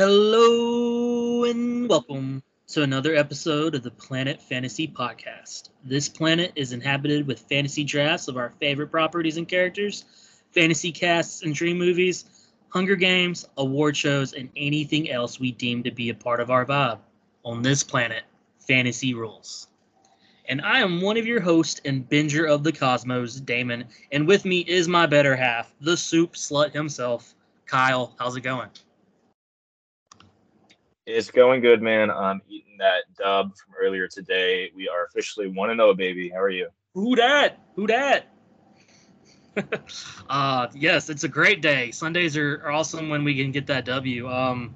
[0.00, 0.79] Hello
[1.90, 5.70] welcome to another episode of the Planet Fantasy Podcast.
[5.82, 10.04] This planet is inhabited with fantasy drafts of our favorite properties and characters,
[10.52, 12.26] fantasy casts and dream movies,
[12.68, 16.64] Hunger Games, award shows, and anything else we deem to be a part of our
[16.64, 17.00] vibe.
[17.44, 18.22] On this planet,
[18.60, 19.66] fantasy rules.
[20.48, 24.44] And I am one of your hosts and binger of the cosmos, Damon, and with
[24.44, 27.34] me is my better half, the soup slut himself,
[27.66, 28.14] Kyle.
[28.16, 28.68] How's it going?
[31.12, 32.08] It's going good, man.
[32.08, 34.70] I'm eating that dub from earlier today.
[34.76, 36.30] We are officially 1 0, baby.
[36.30, 36.68] How are you?
[36.94, 37.58] Who dat?
[37.74, 38.28] Who dat?
[40.30, 41.90] uh, yes, it's a great day.
[41.90, 44.28] Sundays are, are awesome when we can get that W.
[44.28, 44.72] Um,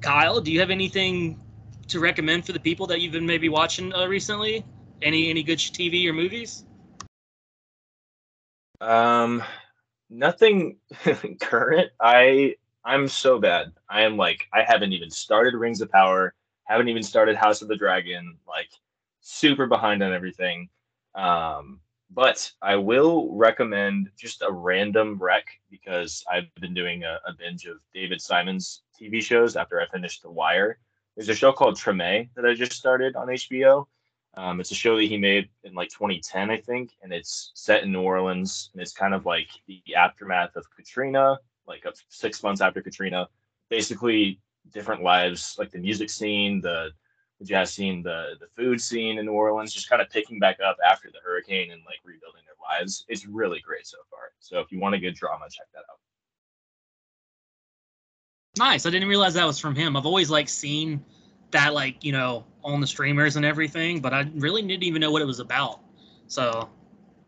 [0.00, 1.38] Kyle, do you have anything
[1.88, 4.64] to recommend for the people that you've been maybe watching uh, recently?
[5.02, 6.64] Any any good TV or movies?
[8.80, 9.42] Um,
[10.08, 10.78] nothing
[11.40, 11.90] current.
[12.00, 12.54] I
[12.84, 13.72] I'm so bad.
[13.88, 17.68] I am like I haven't even started Rings of Power, haven't even started House of
[17.68, 18.68] the Dragon, like
[19.20, 20.68] super behind on everything.
[21.14, 27.32] Um, but I will recommend just a random rec because I've been doing a, a,
[27.32, 30.78] binge of David Simon's TV shows after I finished The Wire.
[31.16, 33.86] There's a show called Treme that I just started on HBO.
[34.36, 37.84] Um, it's a show that he made in like 2010, I think, and it's set
[37.84, 42.60] in New Orleans, and it's kind of like the aftermath of Katrina like six months
[42.60, 43.28] after Katrina.
[43.70, 44.40] Basically,
[44.72, 46.90] different lives, like the music scene, the,
[47.38, 50.58] the jazz scene, the the food scene in New Orleans, just kind of picking back
[50.64, 53.04] up after the hurricane and like rebuilding their lives.
[53.08, 54.32] It's really great so far.
[54.40, 55.98] So if you want a good drama, check that out.
[58.56, 58.86] Nice.
[58.86, 59.96] I didn't realize that was from him.
[59.96, 61.04] I've always like seen
[61.50, 65.10] that like you know on the streamers and everything, but I really didn't even know
[65.10, 65.80] what it was about.
[66.28, 66.68] So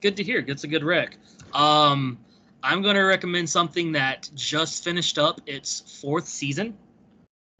[0.00, 0.44] good to hear.
[0.46, 1.16] It's a good rec.
[1.52, 2.18] Um,
[2.66, 6.76] I'm going to recommend something that just finished up its fourth season.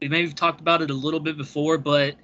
[0.01, 2.15] We may have talked about it a little bit before, but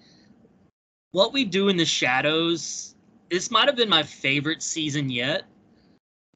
[1.12, 2.96] what we do in the shadows,
[3.30, 5.44] this might have been my favorite season yet.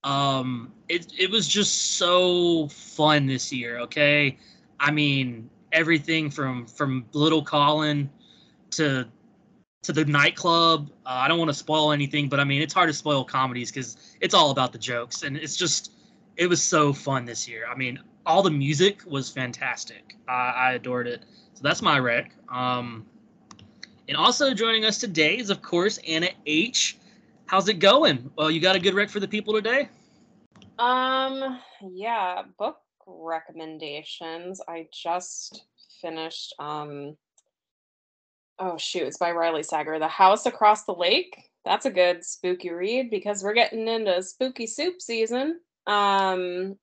[0.06, 3.80] Um, it it was just so fun this year.
[3.80, 4.38] Okay,
[4.80, 8.09] I mean everything from from Little Colin
[8.72, 9.06] to
[9.84, 10.91] to the nightclub.
[11.06, 13.69] Uh, I don't want to spoil anything, but I mean it's hard to spoil comedies
[13.69, 15.91] because it's all about the jokes, and it's just
[16.38, 17.66] it was so fun this year.
[17.70, 20.16] I mean, all the music was fantastic.
[20.28, 21.24] I, I adored it.
[21.53, 22.31] So that's my rec.
[22.50, 23.06] Um,
[24.08, 26.98] and also joining us today is, of course, Anna H.
[27.48, 28.30] How's it going?
[28.38, 29.90] Well, you got a good rec for the people today?
[30.78, 32.78] Um, yeah, book
[33.08, 34.62] recommendations.
[34.68, 35.66] I just
[36.02, 37.18] finished um
[38.59, 39.98] oh shoot, it's by Riley Sager.
[39.98, 41.50] The House Across the Lake.
[41.66, 45.59] That's a good spooky read because we're getting into spooky soup season.
[45.88, 46.78] Um,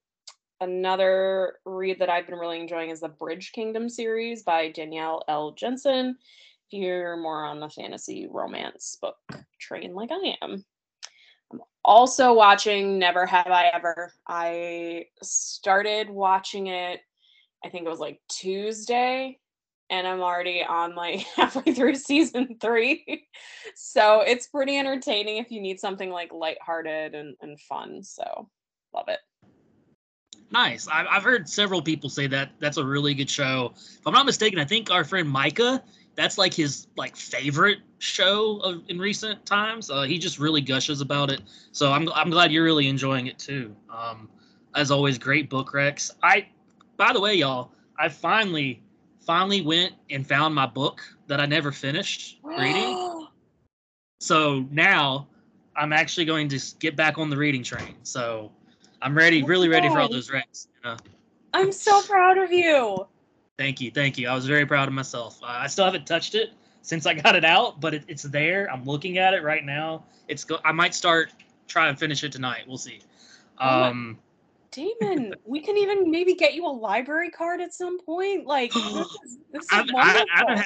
[0.61, 5.53] another read that I've been really enjoying is the Bridge Kingdom series by Danielle L.
[5.53, 6.17] Jensen.
[6.71, 9.17] If you're more on the fantasy romance book
[9.61, 10.65] train like I am.
[11.53, 14.13] I'm also watching Never Have I Ever.
[14.27, 17.01] I started watching it,
[17.65, 19.39] I think it was like Tuesday,
[19.91, 23.27] and I'm already on like halfway through season three.
[23.75, 28.03] so it's pretty entertaining if you need something like lighthearted and, and fun.
[28.03, 28.49] So
[28.95, 29.19] Love it.
[30.51, 30.87] Nice.
[30.91, 33.73] I've heard several people say that that's a really good show.
[33.75, 35.83] If I'm not mistaken, I think our friend Micah,
[36.15, 39.91] that's like his like favorite show of, in recent times.
[39.91, 41.41] Uh, he just really gushes about it.
[41.73, 43.75] So I'm I'm glad you're really enjoying it too.
[43.91, 44.29] Um,
[44.77, 46.13] as always, great book recs.
[46.23, 46.47] I,
[46.97, 48.81] by the way, y'all, I finally
[49.21, 53.27] finally went and found my book that I never finished reading.
[54.21, 55.27] so now
[55.75, 57.97] I'm actually going to get back on the reading train.
[58.03, 58.53] So
[59.05, 60.69] I'm ready, really ready for all those recs.
[60.83, 60.97] You know?
[61.53, 63.07] I'm so proud of you.
[63.59, 64.29] Thank you, thank you.
[64.29, 65.41] I was very proud of myself.
[65.43, 68.69] Uh, I still haven't touched it since I got it out, but it, it's there.
[68.73, 70.05] I'm looking at it right now.
[70.27, 71.31] It's go- I might start
[71.69, 72.65] try and finish it tonight.
[72.67, 73.01] We'll see.
[73.59, 74.19] Um,
[74.71, 78.47] Damon, we can even maybe get you a library card at some point.
[78.47, 78.85] Like this
[79.25, 80.65] is, this is I, I, I,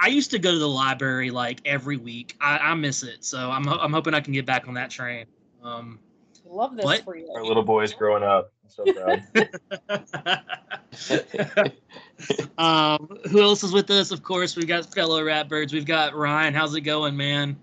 [0.00, 2.34] I, used to go to the library like every week.
[2.40, 5.26] I, I miss it, so I'm I'm hoping I can get back on that train.
[5.62, 6.00] Um,
[6.52, 7.02] Love this what?
[7.02, 7.32] for you.
[7.34, 8.52] Our little boy's growing up.
[8.62, 9.22] I'm so proud.
[12.58, 14.10] um, who else is with us?
[14.10, 15.72] Of course, we've got fellow Ratbirds.
[15.72, 16.52] We've got Ryan.
[16.52, 17.56] How's it going, man?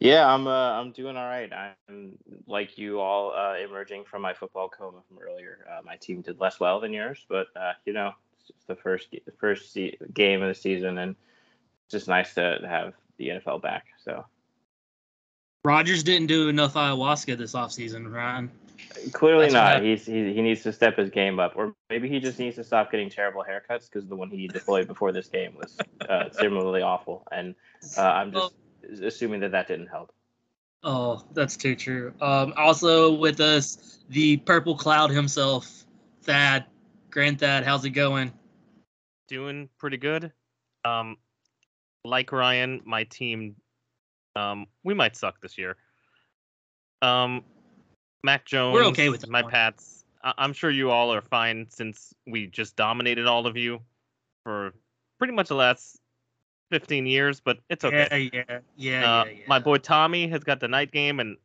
[0.00, 1.48] Yeah, I'm uh, I'm doing all right.
[1.52, 2.18] I'm
[2.48, 5.64] like you all uh, emerging from my football coma from earlier.
[5.70, 8.74] Uh, my team did less well than yours, but uh, you know, it's just the
[8.74, 11.14] first the first se- game of the season, and
[11.84, 13.86] it's just nice to have the NFL back.
[14.04, 14.24] So
[15.64, 18.50] Rodgers didn't do enough ayahuasca this offseason, Ryan.
[19.12, 19.66] clearly That's not.
[19.66, 19.86] happened.
[19.86, 22.64] He's he, he needs to step his game up, or maybe he just needs to
[22.64, 25.76] stop getting terrible haircuts because the one he deployed before this game was
[26.08, 27.54] uh, similarly awful, and
[27.96, 28.54] uh, I'm just
[29.02, 30.12] assuming that that didn't help.
[30.82, 32.12] Oh, that's too true.
[32.20, 35.84] Um, also with us, the purple cloud himself,
[36.22, 36.66] Thad.
[37.10, 38.32] Grand Thad, how's it going?
[39.28, 40.32] doing pretty good.
[40.84, 41.16] Um,
[42.04, 43.56] like Ryan, my team,
[44.36, 45.76] um, we might suck this year.
[47.02, 47.44] Um,
[48.22, 49.50] Mac Jones, We're okay with my one.
[49.50, 50.04] Pats.
[50.22, 53.80] I- I'm sure you all are fine since we just dominated all of you
[54.42, 54.74] for
[55.18, 56.00] pretty much the last
[56.70, 58.30] 15 years, but it's okay.
[58.32, 59.44] Yeah, yeah, yeah, Uh, yeah, yeah.
[59.46, 61.36] My boy Tommy has got the night game, and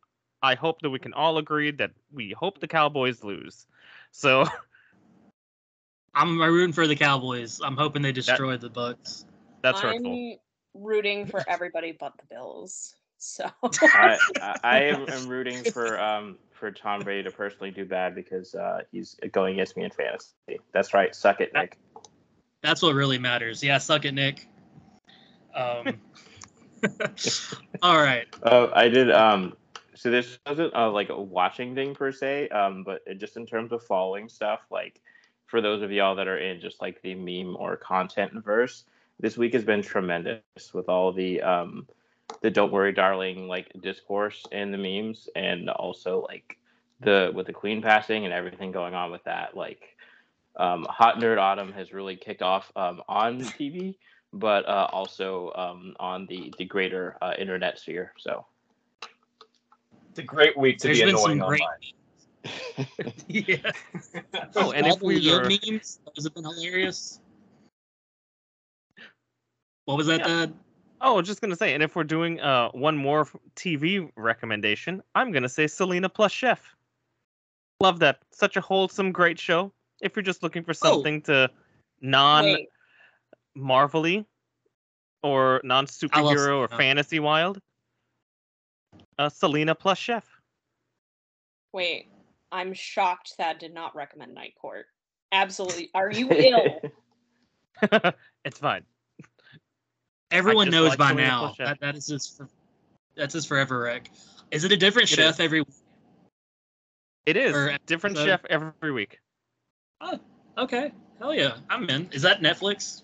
[0.42, 3.66] I hope that we can all agree that we hope the Cowboys lose.
[4.10, 4.44] So
[6.14, 7.60] I'm rooting for the Cowboys.
[7.62, 9.24] I'm hoping they destroy the Bucs.
[9.62, 10.40] that's I'm hurtful.
[10.74, 12.94] Rooting for everybody but the Bills.
[13.18, 17.84] So I, I, I am am rooting for um for Tom Brady to personally do
[17.84, 20.60] bad because uh, he's going against me in fantasy.
[20.72, 21.14] That's right.
[21.14, 21.78] Suck it, Nick.
[22.62, 23.62] That's what really matters.
[23.62, 24.46] Yeah, suck it, Nick.
[25.54, 25.98] Um,
[27.82, 28.26] all right.
[28.42, 29.10] Uh, I did.
[29.10, 29.54] Um,
[29.94, 33.46] so this wasn't uh, like a watching thing per se, um, but it, just in
[33.46, 35.00] terms of following stuff, like
[35.46, 38.84] for those of y'all that are in just like the meme or content verse,
[39.20, 40.40] this week has been tremendous
[40.72, 41.86] with all the um,
[42.42, 46.58] the "Don't Worry, Darling" like discourse and the memes, and also like
[47.00, 49.56] the with the Queen passing and everything going on with that.
[49.56, 49.96] Like,
[50.56, 53.96] um, Hot Nerd Autumn has really kicked off um, on TV,
[54.32, 58.12] but uh, also um, on the the greater uh, internet sphere.
[58.18, 58.46] So.
[60.10, 61.60] It's a great week to There's be been some annoying great.
[61.60, 63.14] online.
[63.28, 63.70] yeah.
[64.56, 67.20] Oh, and if we Leo were- memes, those have been hilarious.
[69.90, 70.20] What was that?
[70.20, 70.26] Yeah.
[70.26, 70.54] Thad?
[71.00, 73.26] Oh, I was just gonna say, and if we're doing uh one more
[73.56, 76.76] TV recommendation, I'm gonna say Selena plus Chef.
[77.80, 78.20] Love that.
[78.30, 79.72] Such a wholesome, great show.
[80.00, 80.74] If you're just looking for Oh.
[80.74, 81.50] something to
[82.00, 82.56] non
[83.56, 84.24] Marvelly
[85.24, 87.60] or non superhero or fantasy wild,
[89.18, 90.24] uh, Selena plus Chef.
[91.72, 92.06] wait.
[92.52, 94.86] I'm shocked that did not recommend Night Court.
[95.32, 95.90] Absolutely.
[95.94, 96.80] Are you ill?
[98.44, 98.84] it's fine.
[100.30, 101.54] Everyone knows like by now.
[101.58, 102.48] That, that is just for,
[103.16, 104.10] that's just forever, Rick.
[104.50, 105.40] Is it a different It chef is.
[105.40, 105.64] every?
[107.26, 108.26] It is Or different episode.
[108.30, 109.18] chef every week.
[110.00, 110.18] Oh,
[110.58, 112.08] okay, hell yeah, I'm in.
[112.12, 113.02] Is that Netflix?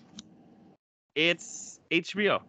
[1.15, 2.41] It's HBO.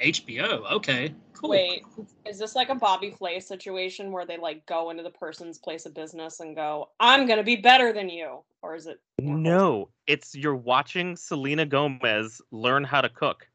[0.00, 0.70] HBO.
[0.72, 1.50] Okay, cool.
[1.50, 1.82] Wait,
[2.26, 5.84] is this like a Bobby Flay situation where they like go into the person's place
[5.86, 8.98] of business and go, "I'm gonna be better than you," or is it?
[9.18, 13.46] No, it's you're watching Selena Gomez learn how to cook.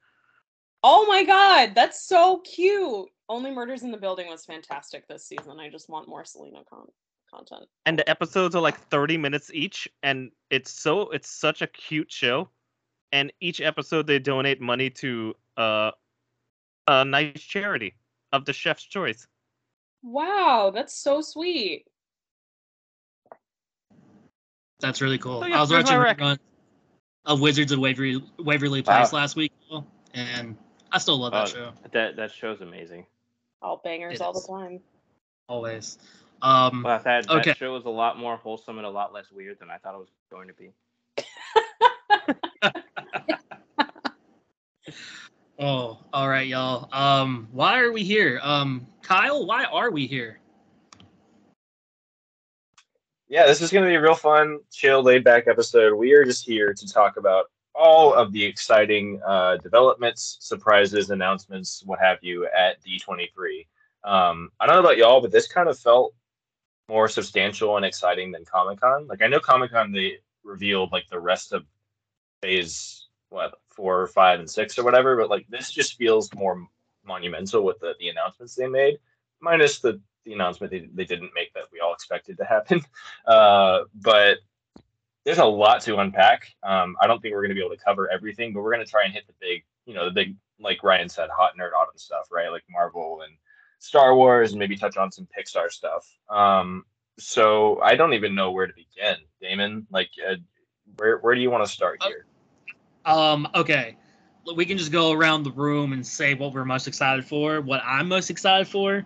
[0.87, 3.07] Oh my god, that's so cute.
[3.27, 5.59] Only Murders in the Building was fantastic this season.
[5.59, 6.85] I just want more Selena con-
[7.33, 7.67] content.
[7.87, 12.11] and the episodes are like 30 minutes each and it's so it's such a cute
[12.11, 12.49] show
[13.11, 15.89] and each episode they donate money to uh,
[16.87, 17.95] a nice charity
[18.31, 19.25] of the chef's choice
[20.03, 21.85] Wow, that's so sweet.
[24.81, 25.41] That's really cool.
[25.41, 26.19] So, yeah, I was watching rec.
[26.21, 26.37] run
[27.25, 28.97] of Wizards of Waverly, Waverly Wow.
[28.97, 29.51] Place last week,
[30.13, 30.55] and
[30.95, 33.05] I still love that Oh, show that that show's amazing.
[33.61, 34.79] All bangers It all the time.
[35.49, 35.97] always.
[36.41, 37.53] Um, Well, that, that Okay.
[37.53, 39.97] show was a lot more wholesome and a lot less weird than I thought it
[39.97, 40.71] was going to be.
[45.59, 46.87] oh, all right, y'all.
[46.93, 48.39] Um, why are we here?
[48.41, 50.39] Um, Kyle, why are we here?
[53.27, 55.93] yeah, this is going to be a real fun, chill, laid back episode.
[55.95, 57.47] We are just here to talk about
[57.77, 63.65] all of the exciting uh, developments, surprises, announcements, what have you at D23.
[64.03, 66.13] Um, I don't know about y'all, but this kind of felt
[66.87, 69.07] more substantial and exciting than Comic Con.
[69.07, 71.65] Like, I know Comic Con, they revealed like the rest of
[72.41, 76.65] phase, what, four, five, and six or whatever, but like this just feels more
[77.05, 78.97] monumental with the, the announcements they made,
[79.41, 82.81] minus the the announcement they, they didn't make that we all expected to happen.
[83.27, 84.37] Uh, but
[85.25, 86.55] there's a lot to unpack.
[86.63, 88.85] Um, I don't think we're going to be able to cover everything, but we're going
[88.85, 91.73] to try and hit the big, you know, the big, like Ryan said, hot nerd
[91.73, 92.49] autumn stuff, right?
[92.49, 93.33] Like Marvel and
[93.79, 96.07] Star Wars, and maybe touch on some Pixar stuff.
[96.29, 96.85] Um,
[97.17, 99.87] so I don't even know where to begin, Damon.
[99.91, 100.35] Like, uh,
[100.97, 102.25] where where do you want to start Uh, here?
[103.05, 103.97] Um, okay.
[104.55, 107.61] We can just go around the room and say what we're most excited for.
[107.61, 109.03] What I'm most excited for,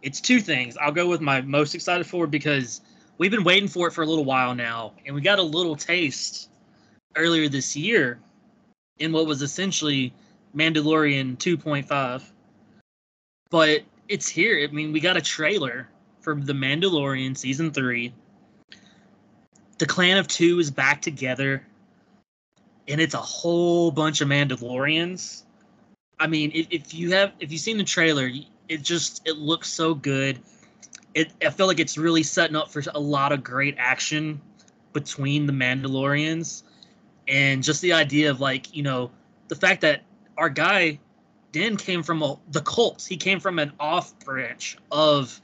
[0.00, 0.78] it's two things.
[0.78, 2.80] I'll go with my most excited for because
[3.20, 5.76] we've been waiting for it for a little while now, and we got a little
[5.76, 6.48] taste
[7.16, 8.18] earlier this year
[8.98, 10.12] in what was essentially
[10.56, 12.22] Mandalorian 2.5.
[13.50, 14.66] But it's here.
[14.66, 15.86] I mean, we got a trailer
[16.22, 18.12] for The Mandalorian season 3.
[19.76, 21.62] The Clan of 2 is back together
[22.88, 25.42] and it's a whole bunch of Mandalorians.
[26.18, 28.30] I mean, if, if you have if you've seen the trailer,
[28.68, 30.38] it just it looks so good.
[31.14, 34.40] It I feel like it's really setting up for a lot of great action
[34.92, 36.62] between the Mandalorians,
[37.28, 39.10] and just the idea of like you know
[39.48, 40.02] the fact that
[40.36, 40.98] our guy
[41.52, 43.06] Din came from a, the cults.
[43.06, 45.40] He came from an off branch of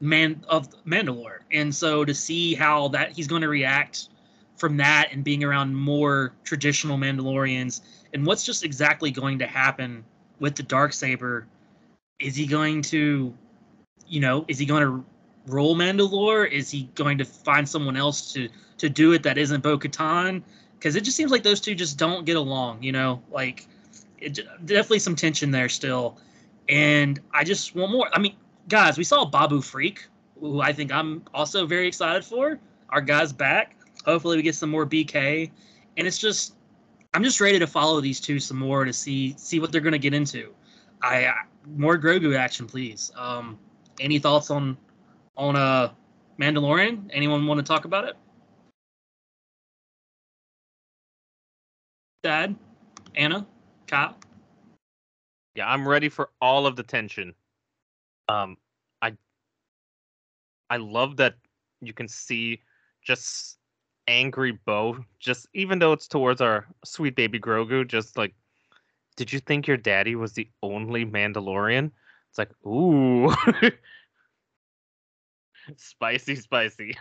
[0.00, 4.08] man of Mandalore, and so to see how that he's going to react
[4.56, 7.80] from that and being around more traditional Mandalorians
[8.12, 10.04] and what's just exactly going to happen
[10.38, 11.46] with the dark saber
[12.18, 13.34] is he going to
[14.10, 15.04] you know is he going to
[15.46, 16.50] rule Mandalore?
[16.50, 18.48] Is he going to find someone else to
[18.78, 20.42] to do it that isn't Bo-Katan?
[20.80, 23.22] Cuz it just seems like those two just don't get along you know?
[23.30, 23.66] Like
[24.18, 26.18] it, definitely some tension there still.
[26.68, 28.36] And I just want more I mean
[28.68, 30.00] guys we saw Babu Frik
[30.40, 32.58] who I think I'm also very excited for.
[32.88, 33.76] Our guy's back.
[34.04, 35.50] Hopefully, we get some more BK,
[35.96, 36.54] and it's just
[37.14, 39.92] I'm just ready to follow these two some more to see see what they're going
[39.92, 40.52] to get into.
[41.02, 41.34] I, I
[41.76, 43.12] more Grogu action, please.
[43.16, 43.58] Um,
[44.00, 44.76] any thoughts on
[45.36, 45.92] on uh
[46.40, 47.08] Mandalorian?
[47.12, 48.16] Anyone want to talk about it?
[52.22, 52.56] Dad,
[53.14, 53.46] Anna,
[53.86, 54.16] Kyle.
[55.54, 57.34] Yeah, I'm ready for all of the tension.
[58.28, 58.56] Um,
[59.02, 59.16] I
[60.68, 61.34] I love that
[61.80, 62.60] you can see
[63.02, 63.58] just
[64.06, 68.34] angry Bo, just even though it's towards our sweet baby Grogu, just like,
[69.16, 71.90] did you think your daddy was the only Mandalorian?
[72.30, 73.34] It's like, ooh,
[75.76, 76.96] spicy, spicy.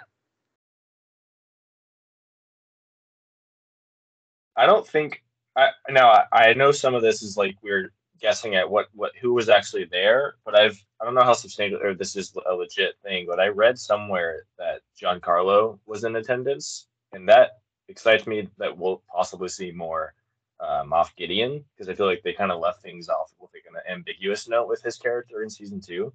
[4.56, 5.24] I don't think
[5.56, 9.12] I now I, I know some of this is like we're guessing at what what
[9.22, 12.54] who was actually there, but I've I don't know how substantial or this is a
[12.54, 18.50] legit thing, but I read somewhere that Giancarlo was in attendance, and that excites me
[18.58, 20.14] that we'll possibly see more
[20.60, 23.64] uh, Moff Gideon because I feel like they kind of left things off with like
[23.68, 26.14] an ambiguous note with his character in season two.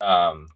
[0.00, 0.48] Um,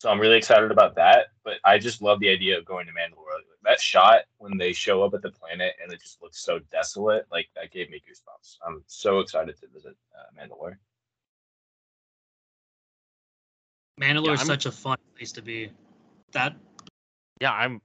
[0.00, 1.26] so I'm really excited about that.
[1.44, 3.20] But I just love the idea of going to Mandalore.
[3.62, 7.26] That shot when they show up at the planet and it just looks so desolate,
[7.32, 8.56] like that gave me goosebumps.
[8.66, 10.76] I'm so excited to visit uh, Mandalore.
[14.00, 15.70] Mandalore Yeah, is I'm- such a fun place to be.
[16.32, 16.56] That
[17.40, 17.80] Yeah, I'm.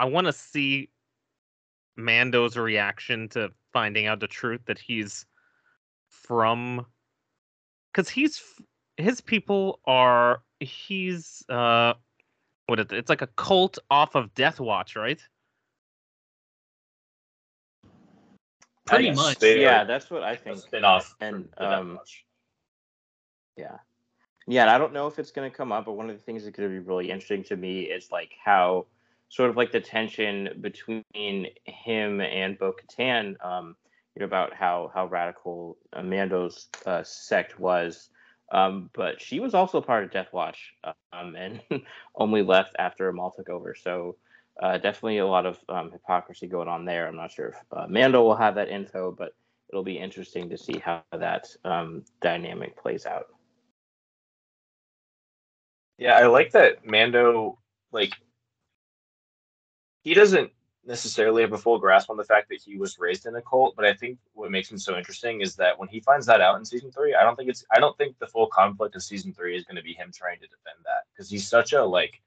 [0.00, 0.90] I want to see
[1.96, 5.24] Mando's reaction to finding out the truth that he's
[6.10, 6.84] from,
[7.92, 8.42] because he's
[8.96, 11.94] his people are he's uh
[12.66, 15.22] what it, it's like a cult off of Death Watch, right?
[18.84, 19.40] Pretty much.
[19.44, 20.58] yeah, are that's what i think.
[20.58, 22.00] spin-off And, um,
[23.56, 23.76] Yeah.
[24.48, 26.22] Yeah, and I don't know if it's going to come up, but one of the
[26.22, 28.86] things that could be really interesting to me is like how
[29.28, 31.04] sort of like the tension between
[31.64, 33.76] him and Bo Katan, um,
[34.14, 38.10] you know, about how how radical Amando's uh, sect was.
[38.50, 40.72] Um, but she was also part of Death Watch
[41.12, 41.60] um, and
[42.16, 43.74] only left after Amal took over.
[43.74, 44.16] So
[44.62, 47.06] uh, definitely a lot of um, hypocrisy going on there.
[47.06, 49.34] I'm not sure if uh, Mando will have that info, but
[49.68, 53.26] it'll be interesting to see how that um, dynamic plays out.
[55.98, 57.58] Yeah, I like that Mando
[57.92, 58.12] like
[60.02, 60.50] he doesn't
[60.88, 63.76] necessarily have a full grasp on the fact that he was raised in a cult,
[63.76, 66.58] but I think what makes him so interesting is that when he finds that out
[66.58, 69.32] in season three, I don't think it's I don't think the full conflict of season
[69.32, 72.20] three is going to be him trying to defend that because he's such a like.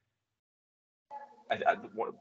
[1.50, 1.75] I, I,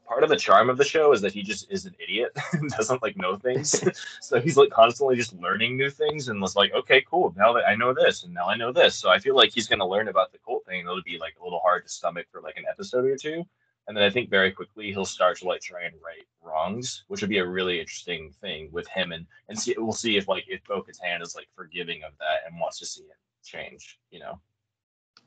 [0.05, 2.69] part of the charm of the show is that he just is an idiot and
[2.69, 3.81] doesn't like know things,
[4.21, 7.65] so he's like constantly just learning new things and was like, okay, cool, now that
[7.65, 9.85] I know this and now I know this, so I feel like he's going to
[9.85, 10.81] learn about the cult thing.
[10.81, 13.45] It'll be like a little hard to stomach for like an episode or two,
[13.87, 17.21] and then I think very quickly he'll start to like try and right wrongs, which
[17.21, 20.45] would be a really interesting thing with him, and and see we'll see if like
[20.47, 24.19] if Bo Katan is like forgiving of that and wants to see it change, you
[24.19, 24.39] know.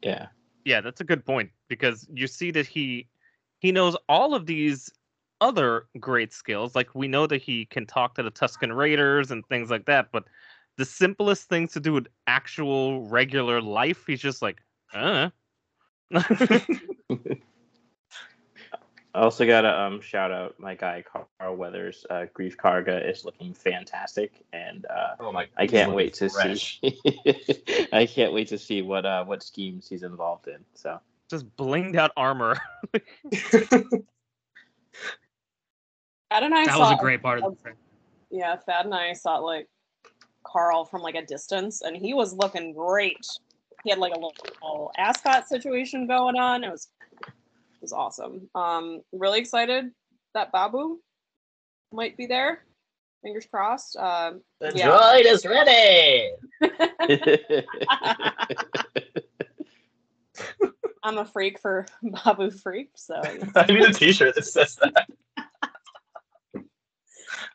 [0.02, 0.26] Yeah.
[0.64, 3.08] Yeah, that's a good point because you see that he
[3.58, 4.90] he knows all of these
[5.40, 6.75] other great skills.
[6.75, 10.08] Like we know that he can talk to the Tusken Raiders and things like that,
[10.12, 10.25] but
[10.76, 15.30] the simplest things to do with actual regular life, he's just like, uh.
[19.14, 21.04] I also gotta um shout out my guy
[21.38, 22.04] Carl Weathers.
[22.11, 25.47] Uh, Greef Karga is looking fantastic, and uh, Oh my!
[25.56, 26.80] I can't wait to fresh.
[26.80, 27.00] see.
[27.92, 30.59] I can't wait to see what uh what schemes he's involved in.
[30.75, 32.56] So Just blinged out armor.
[36.30, 37.76] Thad and I That saw was a great part of the trailer.
[38.30, 39.68] yeah, Thad and I saw like
[40.44, 43.25] Carl from like a distance, and he was looking great.
[43.85, 46.64] He had like a little, little ascot situation going on.
[46.64, 47.03] It was it
[47.85, 48.49] was awesome.
[48.55, 49.91] Um, really excited
[50.33, 50.99] that Babu
[51.93, 52.64] might be there.
[53.23, 53.95] Fingers crossed.
[53.97, 54.88] Um, The Yeah.
[54.88, 56.31] droid is ready.
[61.03, 63.17] I'm a freak for Babu Frik, so
[63.55, 65.07] I need a T-shirt that says that.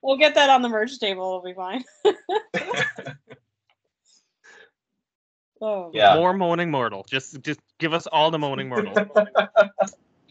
[0.03, 1.41] we'll get that on the merch table.
[1.41, 1.83] We'll be fine.
[5.61, 6.13] oh, Yeah.
[6.13, 7.03] More moaning mortal.
[7.09, 8.93] Just just give us all the moaning mortal.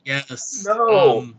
[0.08, 0.64] Yes.
[0.66, 1.18] No.
[1.18, 1.38] Um,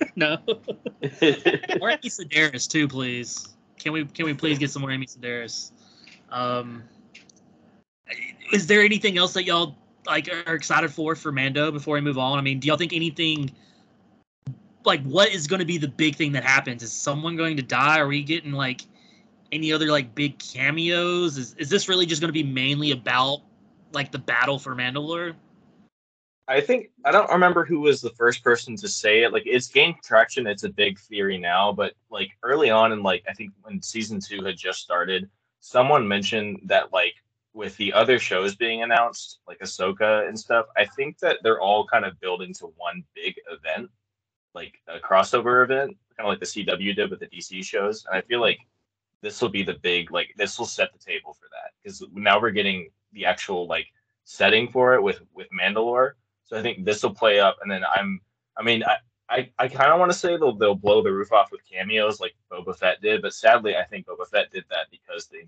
[0.16, 0.38] no.
[0.46, 3.48] or Amy Sedaris too, please.
[3.80, 5.72] Can we can we please get some more Amy Sedaris?
[6.30, 6.84] Um,
[8.52, 12.16] is there anything else that y'all like are excited for for Mando before we move
[12.16, 12.38] on?
[12.38, 13.50] I mean, do y'all think anything
[14.84, 16.84] like what is going to be the big thing that happens?
[16.84, 17.98] Is someone going to die?
[17.98, 18.82] Are we getting like
[19.50, 21.38] any other like big cameos?
[21.38, 23.40] Is is this really just going to be mainly about
[23.92, 25.34] like the battle for Mandalore?
[26.48, 29.34] I think I don't remember who was the first person to say it.
[29.34, 30.46] Like it's gained traction.
[30.46, 34.18] It's a big theory now, but like early on, and like I think when season
[34.18, 35.28] two had just started,
[35.60, 37.14] someone mentioned that like
[37.52, 41.86] with the other shows being announced, like Ahsoka and stuff, I think that they're all
[41.86, 43.90] kind of building to one big event,
[44.54, 48.06] like a crossover event, kind of like the CW did with the DC shows.
[48.06, 48.58] And I feel like
[49.20, 52.40] this will be the big like this will set the table for that because now
[52.40, 53.86] we're getting the actual like
[54.24, 56.12] setting for it with with Mandalore.
[56.48, 58.20] So I think this will play up, and then I'm.
[58.56, 58.96] I mean, I
[59.28, 62.20] I, I kind of want to say they'll they'll blow the roof off with cameos
[62.20, 65.46] like Boba Fett did, but sadly, I think Boba Fett did that because they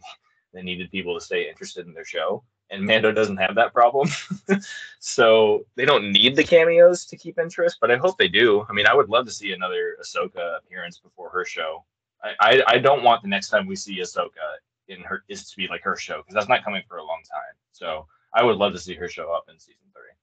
[0.52, 4.08] they needed people to stay interested in their show, and Mando doesn't have that problem.
[5.00, 8.66] so they don't need the cameos to keep interest, but I hope they do.
[8.68, 11.84] I mean, I would love to see another Ahsoka appearance before her show.
[12.22, 15.56] I I, I don't want the next time we see Ahsoka in her is to
[15.56, 17.54] be like her show because that's not coming for a long time.
[17.72, 20.19] So I would love to see her show up in season three.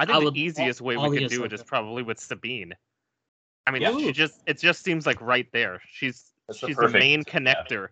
[0.00, 2.18] I I think would- the easiest way we the could do it is probably with
[2.18, 2.74] Sabine.
[3.66, 3.96] I mean, Yeah.
[3.98, 5.80] she just it just seems like right there.
[5.90, 7.32] She's That's the she's the perfect- main yeah.
[7.32, 7.88] connector.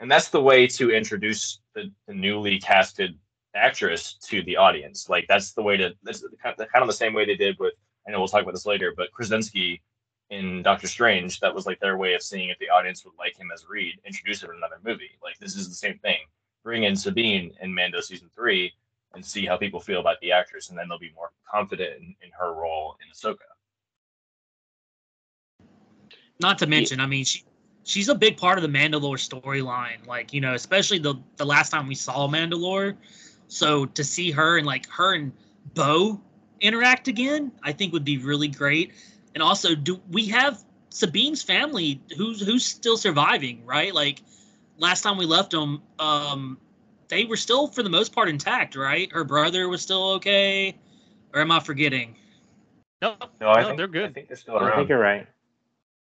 [0.00, 3.18] and that's the way to introduce the, the newly casted
[3.54, 5.08] actress to the audience.
[5.08, 7.36] Like that's the way to that's the kind of, kind of the same way they
[7.36, 7.74] did with.
[8.06, 9.82] I know we'll talk about this later, but Krasinski
[10.30, 13.36] in Doctor Strange, that was like their way of seeing if the audience would like
[13.38, 15.10] him as Reed, introduce him in another movie.
[15.22, 16.18] Like this is the same thing.
[16.64, 18.72] Bring in Sabine in Mando season three
[19.16, 22.14] and see how people feel about the actress, and then they'll be more confident in,
[22.22, 23.38] in her role in Ahsoka.
[26.38, 27.42] Not to mention, I mean, she
[27.82, 30.06] she's a big part of the Mandalore storyline.
[30.06, 32.96] Like, you know, especially the the last time we saw Mandalore.
[33.48, 35.32] So to see her and like her and
[35.74, 36.20] Bo
[36.60, 38.92] interact again, I think would be really great.
[39.34, 43.64] And also, do we have Sabine's family who's who's still surviving?
[43.64, 44.22] Right, like
[44.78, 46.58] last time we left them, um,
[47.08, 48.76] they were still for the most part intact.
[48.76, 50.76] Right, her brother was still okay.
[51.34, 52.16] Or am I forgetting?
[53.02, 54.02] No, No, I no, think they're good.
[54.02, 54.14] I good.
[54.14, 54.72] think they're still around.
[54.72, 55.26] I think you're right.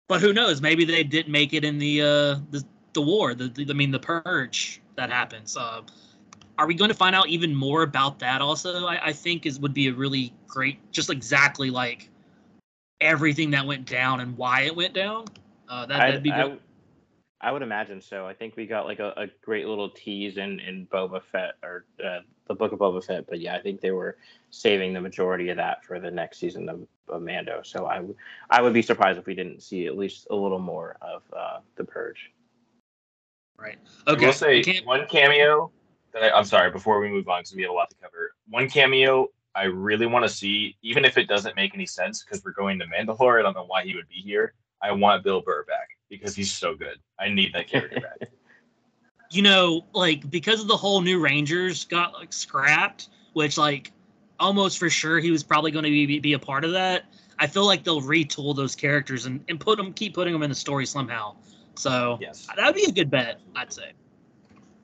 [0.07, 0.61] But who knows?
[0.61, 3.35] Maybe they didn't make it in the uh, the the war.
[3.35, 5.55] The, the I mean the purge that happens.
[5.57, 5.81] Uh,
[6.57, 8.41] are we going to find out even more about that?
[8.41, 12.09] Also, I, I think is would be a really great, just exactly like
[12.99, 15.25] everything that went down and why it went down.
[15.69, 16.61] Uh, that, that'd be I, great.
[17.41, 18.27] I would imagine so.
[18.27, 21.85] I think we got like a, a great little tease in, in Boba Fett or
[22.03, 23.27] uh, the Book of Boba Fett.
[23.27, 24.17] But yeah, I think they were
[24.49, 27.61] saving the majority of that for the next season of, of Mando.
[27.63, 28.15] So I would
[28.49, 31.59] I would be surprised if we didn't see at least a little more of uh,
[31.75, 32.31] the Purge.
[33.57, 33.77] right.
[34.07, 34.25] I Okay.
[34.25, 35.71] will say we one cameo
[36.13, 38.33] that I, I'm sorry before we move on because we have a lot to cover.
[38.49, 42.43] One cameo I really want to see, even if it doesn't make any sense because
[42.43, 43.39] we're going to Mandalore.
[43.39, 44.53] I don't know why he would be here.
[44.81, 46.97] I want Bill Burr back because he's so good.
[47.19, 48.29] I need that character back.
[49.31, 53.91] you know, like because of the whole new Rangers got like scrapped, which like
[54.39, 57.05] almost for sure he was probably going to be be a part of that.
[57.37, 60.49] I feel like they'll retool those characters and, and put them keep putting them in
[60.49, 61.35] the story somehow.
[61.75, 62.47] So Yes.
[62.55, 63.93] that would be a good bet, I'd say.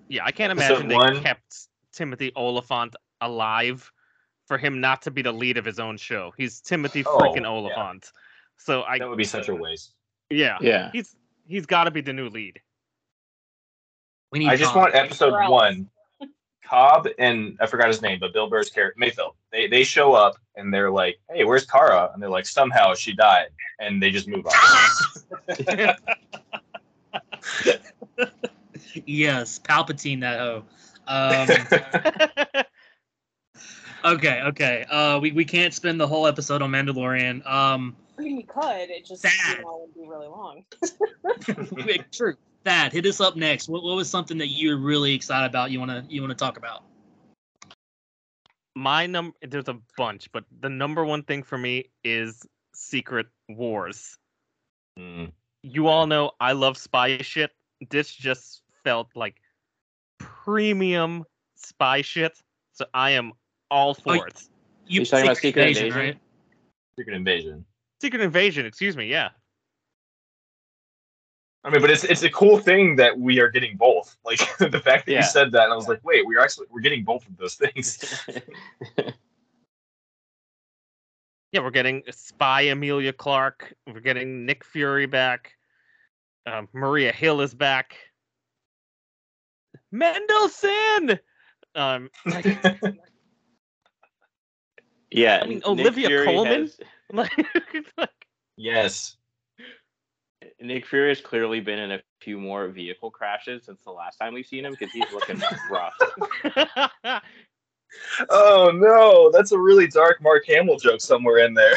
[0.08, 3.92] Yeah, I can't Episode imagine they one- kept Timothy Olyphant alive
[4.46, 6.32] for him not to be the lead of his own show.
[6.38, 7.48] He's Timothy Oh, freaking yeah.
[7.50, 8.12] Olyphant.
[8.58, 9.95] So I that would be such a waste.
[10.30, 10.90] Yeah, Yeah.
[10.92, 11.16] he's
[11.48, 12.60] he's got to be the new lead.
[14.32, 14.50] We need.
[14.50, 14.82] I just Tom.
[14.84, 15.90] want episode one
[16.64, 19.36] Cobb and I forgot his name, but Bill Burr's character Mayfield.
[19.52, 23.14] They they show up and they're like, "Hey, where's Cara?" And they're like, "Somehow she
[23.14, 24.54] died," and they just move on.
[29.06, 30.64] yes, Palpatine that hoe.
[31.08, 31.48] Um,
[34.06, 34.86] okay, okay.
[34.89, 37.46] Uh, we, we can't spend the whole episode on Mandalorian.
[37.46, 38.89] Um, I mean, we could.
[38.89, 39.58] It just Sad.
[39.58, 40.65] you know, would be really long.
[42.12, 42.36] true.
[42.63, 43.70] Thad, hit us up next.
[43.70, 45.72] What, what was something that you were really excited about?
[45.72, 46.84] You wanna you wanna talk about?
[48.76, 54.18] My number there's a bunch, but the number one thing for me is Secret Wars.
[54.98, 55.32] Mm.
[55.62, 57.52] You all know I love spy shit.
[57.89, 59.36] This just felt like
[60.18, 61.24] premium
[61.56, 62.38] spy shit.
[62.74, 63.34] So I am
[63.71, 64.43] all for Oh, it.
[64.88, 66.06] You You talking about Secret Invasion, Invasion?
[66.08, 66.17] right?
[66.99, 67.65] Secret Invasion.
[68.01, 69.30] Secret Invasion, excuse me, yeah.
[71.63, 74.15] I mean, but it's it's a cool thing that we are getting both.
[74.25, 75.19] Like the fact that Yeah.
[75.19, 77.56] you said that, and I was like, wait, we're actually we're getting both of those
[77.56, 78.23] things.
[81.51, 83.73] Yeah, we're getting Spy Emilia Clarke.
[83.88, 85.54] We're getting Nick Fury back.
[86.45, 87.95] Um, Maria Hill is back.
[89.89, 91.17] Mendelsohn.
[91.73, 92.45] Um, like,
[95.15, 96.62] yeah, I mean, Nick Olivia Fury Colman?
[96.62, 96.80] has-
[97.12, 97.32] like,
[97.97, 99.15] like, yes.
[100.62, 104.34] Nick Fury has clearly been in a few more vehicle crashes since the last time
[104.34, 105.93] we've seen him because he's looking rough.
[108.30, 111.75] Oh no, that's a really dark Mark Hamill joke somewhere in there.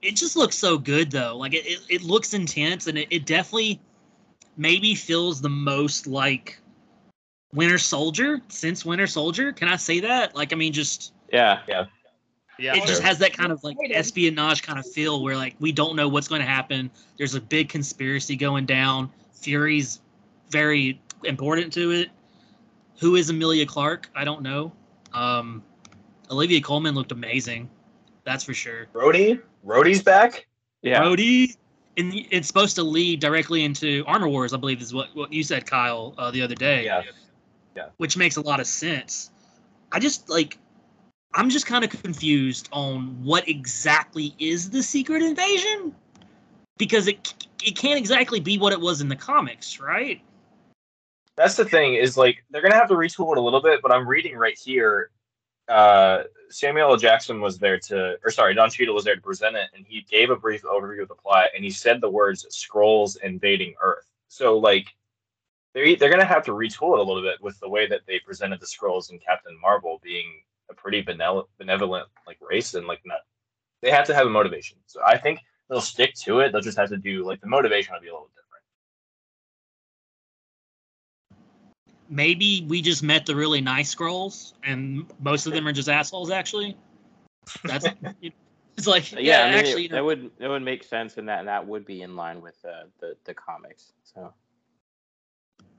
[0.00, 1.36] it just looks so good though.
[1.36, 3.80] Like it, it, it looks intense and it, it definitely
[4.56, 6.60] maybe feels the most like
[7.56, 9.50] Winter Soldier since Winter Soldier.
[9.50, 10.36] Can I say that?
[10.36, 11.86] Like I mean just yeah, yeah,
[12.58, 12.76] yeah.
[12.76, 15.96] it just has that kind of like espionage kind of feel where like we don't
[15.96, 16.90] know what's going to happen.
[17.16, 19.10] There's a big conspiracy going down.
[19.32, 20.00] Fury's
[20.50, 22.10] very important to it.
[23.00, 24.10] Who is Emilia Clarke?
[24.14, 24.70] I don't know.
[25.14, 25.62] Um,
[26.30, 27.70] Olivia Colman looked amazing.
[28.24, 28.86] That's for sure.
[28.92, 30.46] Rhodey, Rhodey's back.
[30.82, 31.00] yeah.
[31.00, 31.56] Rhodey,
[31.96, 35.42] and it's supposed to lead directly into Armor Wars, I believe, is what, what you
[35.42, 36.84] said, Kyle, uh, the other day.
[36.84, 37.02] Yeah.
[37.98, 39.30] Which makes a lot of sense.
[39.92, 40.58] I just like,
[41.34, 45.94] I'm just kind of confused on what exactly is the secret invasion,
[46.78, 47.34] because it
[47.64, 50.20] it can't exactly be what it was in the comics, right?
[51.36, 53.92] That's the thing is like they're gonna have to retool it a little bit, but
[53.92, 55.10] I'm reading right here.
[55.68, 56.96] Uh, Samuel L.
[56.96, 60.06] Jackson was there to, or sorry, Don Cheadle was there to present it, and he
[60.08, 64.08] gave a brief overview of the plot, and he said the words "Skrulls invading Earth."
[64.28, 64.86] So like,
[65.76, 68.18] they're they're gonna have to retool it a little bit with the way that they
[68.18, 70.26] presented the Skrulls and Captain Marvel being
[70.70, 73.18] a pretty benevolent, benevolent like race, and like not.
[73.82, 74.78] They have to have a motivation.
[74.86, 76.50] So I think they'll stick to it.
[76.50, 78.62] They'll just have to do like the motivation will be a little different.
[82.08, 86.30] Maybe we just met the really nice Skrulls, and most of them are just assholes.
[86.30, 86.74] Actually,
[87.64, 87.86] that's
[88.78, 90.84] it's like yeah, Yeah, I mean, it- actually, you know, that would that would make
[90.84, 93.92] sense, and that and that would be in line with uh, the the comics.
[94.04, 94.32] So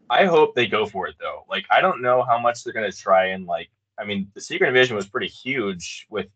[0.10, 1.46] I hope they go for it though.
[1.50, 3.70] Like I don't know how much they're gonna try and like.
[4.00, 6.28] I mean, the Secret Invasion was pretty huge with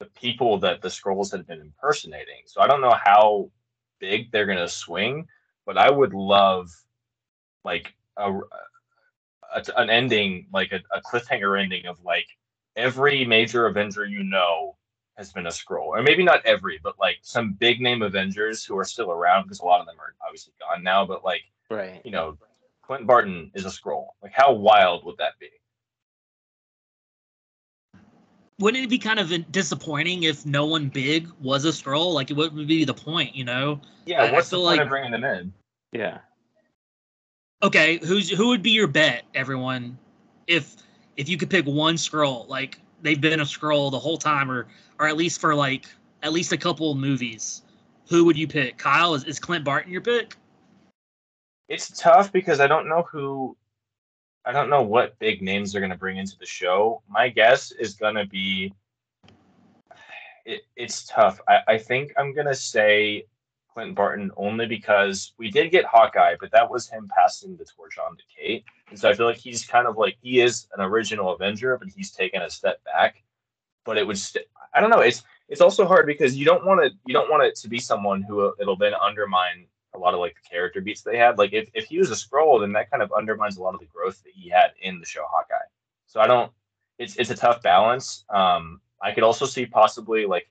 [0.00, 2.42] the people that the Skrulls had been impersonating.
[2.44, 3.50] So I don't know how
[4.00, 5.26] big they're gonna swing,
[5.64, 6.70] but I would love
[7.64, 8.32] like a,
[9.54, 12.26] a an ending, like a, a cliffhanger ending of like
[12.76, 14.76] every major Avenger you know
[15.16, 18.76] has been a Skrull, or maybe not every, but like some big name Avengers who
[18.78, 21.04] are still around because a lot of them are obviously gone now.
[21.04, 22.38] But like right, you know,
[22.90, 24.08] Clint Barton is a Skrull.
[24.20, 25.46] Like, how wild would that be?
[28.58, 32.12] wouldn't it be kind of disappointing if no one big was a Skrull?
[32.12, 33.34] Like, what would be the point?
[33.34, 33.80] You know?
[34.06, 35.52] Yeah, I- I what's the point like- of bringing them in?
[35.92, 36.18] yeah.
[37.62, 39.96] Okay, who's who would be your bet, everyone?
[40.48, 40.76] If
[41.16, 44.66] if you could pick one Skrull, like they've been a Skrull the whole time, or
[44.98, 45.86] or at least for like
[46.24, 47.62] at least a couple of movies,
[48.08, 48.78] who would you pick?
[48.78, 50.36] Kyle, is, is Clint Barton your pick?
[51.70, 53.56] It's tough because I don't know who,
[54.44, 57.00] I don't know what big names they're going to bring into the show.
[57.08, 58.74] My guess is going to be,
[60.44, 61.40] it, it's tough.
[61.46, 63.26] I, I think I'm going to say
[63.72, 67.98] Clint Barton only because we did get Hawkeye, but that was him passing the torch
[68.04, 68.64] on to Kate.
[68.88, 71.86] And so I feel like he's kind of like, he is an original Avenger, but
[71.88, 73.22] he's taken a step back.
[73.84, 75.02] But it would, st- I don't know.
[75.02, 77.78] It's, it's also hard because you don't want to, you don't want it to be
[77.78, 81.38] someone who it'll then undermine a lot of like the character beats they had.
[81.38, 83.80] Like if, if he was a Skrull, then that kind of undermines a lot of
[83.80, 85.56] the growth that he had in the show Hawkeye.
[86.06, 86.52] So I don't
[86.98, 88.24] it's it's a tough balance.
[88.30, 90.48] Um I could also see possibly like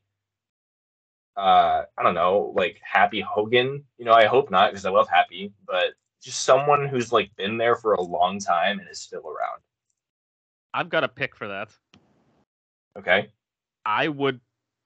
[1.37, 3.83] uh I don't know, like Happy Hogan.
[3.97, 7.57] You know, I hope not because I love Happy, but just someone who's like been
[7.57, 9.61] there for a long time and is still around.
[10.73, 11.69] I've got a pick for that.
[12.97, 13.31] Okay.
[13.85, 14.39] I would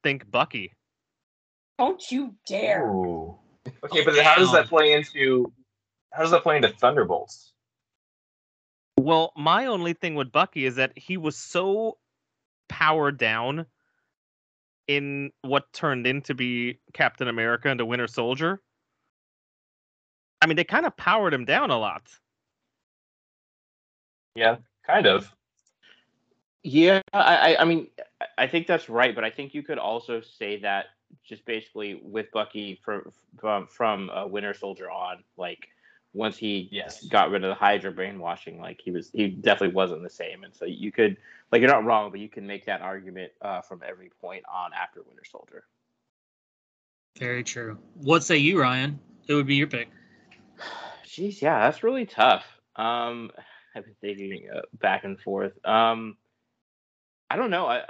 [0.04, 0.74] think Bucky.
[1.80, 2.88] Don't you dare.
[2.90, 3.38] Ooh.
[3.84, 5.52] Okay, but how does that play into
[6.12, 7.54] how does that play into Thunderbolts?
[8.98, 11.98] Well, my only thing with Bucky is that he was so
[12.70, 13.66] powered down
[14.88, 18.62] in what turned into be Captain America and the Winter Soldier.
[20.42, 22.04] I mean, they kind of powered him down a lot.
[24.36, 25.34] Yeah, kind of.
[26.64, 27.88] Yeah, I, I, I mean,
[28.38, 30.88] I think that's right, but I think you could also say that
[31.24, 35.70] just basically with Bucky from from from uh, Winter Soldier on, like
[36.14, 37.04] once he Yes.
[37.06, 40.54] got rid of the Hydra brainwashing, like he was he definitely wasn't the same, and
[40.56, 41.18] so you could
[41.52, 44.72] like you're not wrong, but you can make that argument uh, from every point on
[44.74, 45.64] after Winter Soldier.
[47.18, 47.78] Very true.
[47.96, 49.00] What say you, Ryan?
[49.28, 49.90] It would be your pick?
[51.06, 52.46] Jeez, yeah, that's really tough.
[52.76, 53.32] Um,
[53.76, 55.54] I've been thinking uh, back and forth.
[55.66, 56.18] Um,
[57.30, 57.68] I don't know.
[57.68, 57.84] I,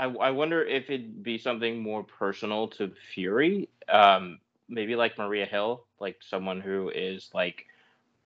[0.00, 3.68] I I wonder if it'd be something more personal to Fury.
[3.88, 7.66] Um, maybe like Maria Hill, like someone who is like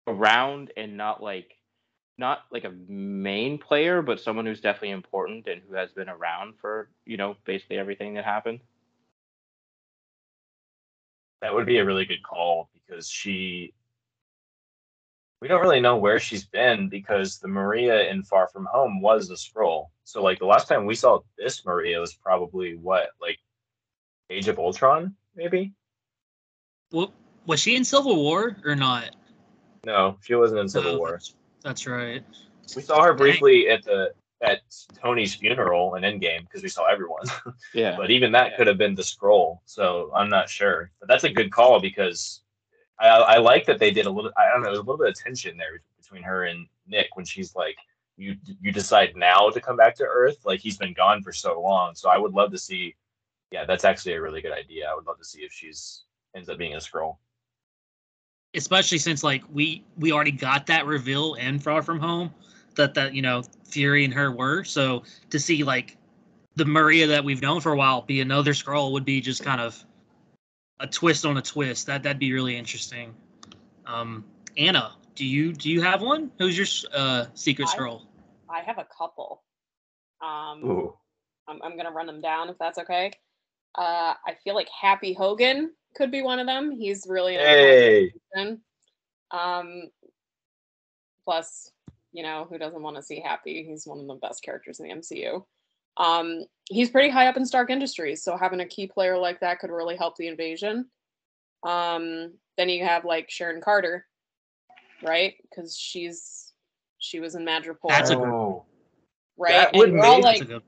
[0.08, 1.56] around and not like
[2.18, 6.56] not like a main player, but someone who's definitely important and who has been around
[6.60, 8.62] for you know basically everything that happened.
[11.42, 13.74] That would be a really good call because she
[15.42, 19.30] we don't really know where she's been because the Maria in Far From Home was
[19.30, 19.88] a Skrull.
[20.04, 23.40] So like the last time we saw this Maria was probably what, like
[24.30, 25.74] Age of Ultron, maybe?
[26.92, 27.12] What
[27.46, 29.16] was she in Civil War or not?
[29.86, 31.12] No, she wasn't in Civil No, War.
[31.12, 32.24] That's, that's right.
[32.76, 34.62] We saw her briefly at the at
[35.02, 37.26] Tony's funeral in Endgame because we saw everyone.
[37.74, 37.96] Yeah.
[37.98, 39.60] but even that could have been the Skrull.
[39.66, 40.92] So I'm not sure.
[41.00, 42.42] But that's a good call because
[43.00, 44.32] I, I like that they did a little.
[44.38, 44.72] I don't know.
[44.72, 47.78] A little bit of tension there between her and Nick when she's like,
[48.18, 51.62] "You you decide now to come back to Earth." Like he's been gone for so
[51.62, 51.96] long.
[51.96, 52.96] So I would love to see.
[53.52, 54.88] Yeah, that's actually a really good idea.
[54.90, 56.04] I would love to see if she's
[56.36, 57.18] ends up being a Skrull.
[58.54, 62.34] Especially since like we we already got that reveal in Far From Home
[62.76, 64.64] that that you know Fury and her were.
[64.64, 65.98] So to see like
[66.56, 69.62] the Maria that we've known for a while be another Skrull would be just kind
[69.62, 69.86] of
[70.80, 71.88] a twist on a twist.
[71.88, 73.14] That that'd be really interesting.
[73.86, 74.26] Um,
[74.58, 76.32] Anna, do you do you have one?
[76.38, 78.02] Who's your uh, secret I- Skrull?
[78.50, 79.44] I have a couple.
[80.22, 80.98] Um, Ooh,
[81.48, 83.12] I'm, I'm gonna run them down if that's okay.
[83.76, 86.72] Uh, I feel like Happy Hogan could be one of them.
[86.72, 88.12] He's really an hey.
[89.32, 89.84] Um,
[91.24, 91.72] plus,
[92.12, 93.64] you know, who doesn't want to see Happy?
[93.64, 95.46] He's one of the best characters in the MCU.
[95.98, 99.60] Um, he's pretty high up in Stark Industries, so having a key player like that
[99.60, 100.86] could really help the invasion.
[101.64, 104.06] Um, then you have like Sharon Carter,
[105.04, 105.34] right?
[105.42, 106.54] Because she's
[107.00, 108.66] she was in Madripoor, That's a good- oh,
[109.38, 109.52] right?
[109.52, 110.62] that and would we're all like, good-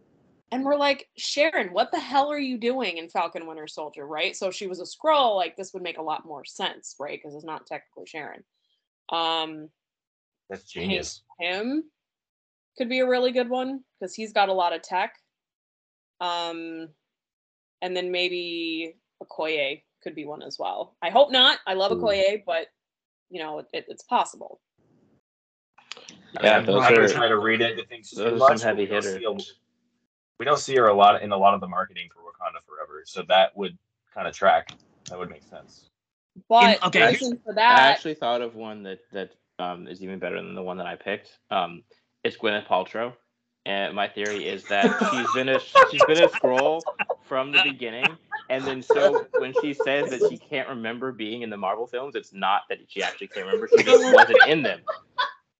[0.54, 4.36] and we're like, Sharon, what the hell are you doing in Falcon Winter Soldier, right?
[4.36, 7.20] So if she was a Skrull, like this would make a lot more sense, right?
[7.22, 8.44] Because it's not technically Sharon.
[9.10, 9.70] Um,
[10.50, 11.22] that's genius.
[11.40, 11.86] him
[12.78, 15.14] could be a really good one because he's got a lot of tech.
[16.20, 16.90] Um,
[17.82, 20.96] and then maybe Okoye could be one as well.
[21.02, 21.60] I hope not.
[21.68, 21.96] I love Ooh.
[22.02, 22.68] Okoye, but
[23.30, 24.60] you know, it, it's possible.
[26.42, 28.64] Yeah, I'm those not gonna try to read into things too those are some much,
[28.64, 29.50] heavy we don't see hitters.
[29.50, 29.54] a-
[30.40, 33.04] We don't see her a lot in a lot of the marketing for Wakanda Forever,
[33.06, 33.78] so that would
[34.14, 34.72] kind of track.
[35.10, 35.90] That would make sense.
[36.48, 40.20] But okay, here's- reason for I actually thought of one that that um, is even
[40.20, 41.38] better than the one that I picked.
[41.50, 41.84] Um,
[42.24, 43.14] it's Gwyneth Paltrow,
[43.66, 46.84] and my theory is that she's been a she's been a Skrull
[47.24, 48.18] from the beginning,
[48.50, 52.16] and then so when she says that she can't remember being in the Marvel films,
[52.16, 54.82] it's not that she actually can't remember; she just wasn't in them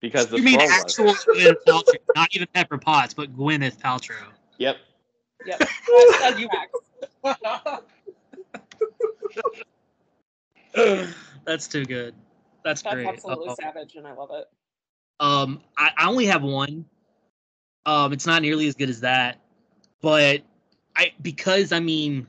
[0.02, 0.98] because the You mean Skrull was.
[0.98, 4.28] actual Gwyneth Paltrow, not even Pepper Potts, but Gwyneth Paltrow.
[4.58, 4.78] Yep.
[5.46, 5.60] yep,
[6.12, 6.40] that's,
[7.24, 7.82] that's.
[11.46, 12.14] That's too good.
[12.64, 13.08] That's, That's great.
[13.08, 14.46] absolutely Uh, savage, and I love it.
[15.22, 16.84] Um, I, I only have one.
[17.86, 19.40] Um, it's not nearly as good as that,
[20.02, 20.42] but
[20.96, 22.28] I because I mean,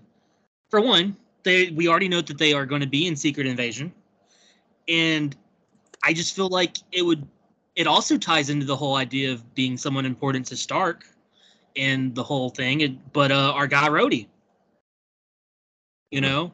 [0.71, 3.93] for one, they we already know that they are going to be in Secret Invasion,
[4.89, 5.35] and
[6.05, 7.27] I just feel like it would.
[7.75, 11.07] It also ties into the whole idea of being someone important to Stark,
[11.77, 12.83] and the whole thing.
[12.83, 14.27] It, but uh, our guy Rhodey,
[16.11, 16.53] you know,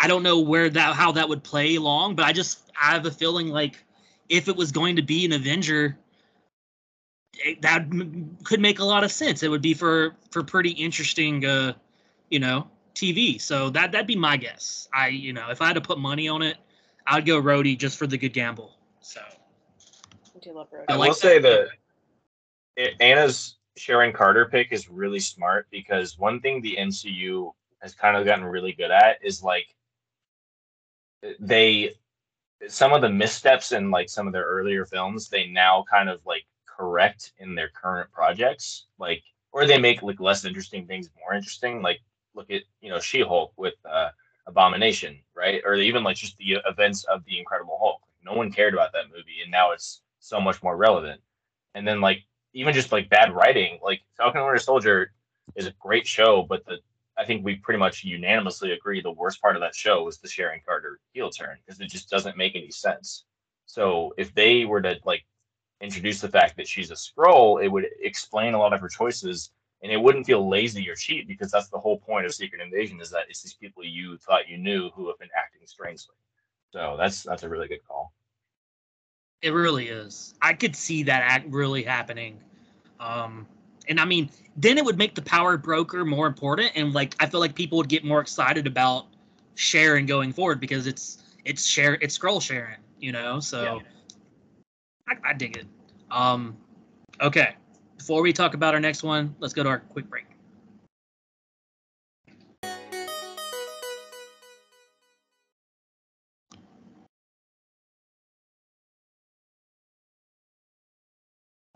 [0.00, 3.04] I don't know where that how that would play along, but I just I have
[3.06, 3.84] a feeling like
[4.32, 5.98] if it was going to be an Avenger,
[7.34, 9.42] it, that m- could make a lot of sense.
[9.42, 11.74] It would be for for pretty interesting, uh,
[12.30, 13.40] you know, TV.
[13.40, 14.88] So that that'd be my guess.
[14.94, 16.56] I you know, if I had to put money on it,
[17.06, 18.72] I'd go Rhodey just for the good gamble.
[19.00, 20.86] So I do love Rhodey.
[20.88, 21.68] I I will like say that.
[22.76, 28.16] that Anna's Sharon Carter pick is really smart because one thing the MCU has kind
[28.16, 29.66] of gotten really good at is like
[31.38, 31.94] they
[32.68, 36.20] some of the missteps in like some of their earlier films they now kind of
[36.24, 39.22] like correct in their current projects like
[39.52, 42.00] or they make like less interesting things more interesting like
[42.34, 44.10] look at you know She-Hulk with uh
[44.46, 45.62] Abomination right?
[45.64, 48.00] Or even like just the events of the Incredible Hulk.
[48.24, 51.20] No one cared about that movie and now it's so much more relevant.
[51.74, 55.12] And then like even just like bad writing like Falcon Winter Soldier
[55.56, 56.78] is a great show but the
[57.18, 60.28] I think we pretty much unanimously agree the worst part of that show was the
[60.28, 63.24] Sharon Carter heel turn because it just doesn't make any sense.
[63.66, 65.24] So if they were to like
[65.80, 69.50] introduce the fact that she's a Skrull, it would explain a lot of her choices
[69.82, 73.00] and it wouldn't feel lazy or cheap because that's the whole point of Secret Invasion
[73.00, 76.14] is that it's these people you thought you knew who have been acting strangely.
[76.72, 78.12] So that's that's a really good call.
[79.42, 80.34] It really is.
[80.40, 82.38] I could see that act really happening.
[83.00, 83.46] Um,
[83.88, 87.26] and I mean, then it would make the power broker more important, and like I
[87.26, 89.06] feel like people would get more excited about
[89.54, 93.40] Sharon going forward because it's it's share it's Skrull Sharon, you know.
[93.40, 93.80] So
[95.08, 95.66] I, I dig it.
[96.10, 96.56] Um,
[97.20, 97.56] okay,
[97.98, 100.26] before we talk about our next one, let's go to our quick break.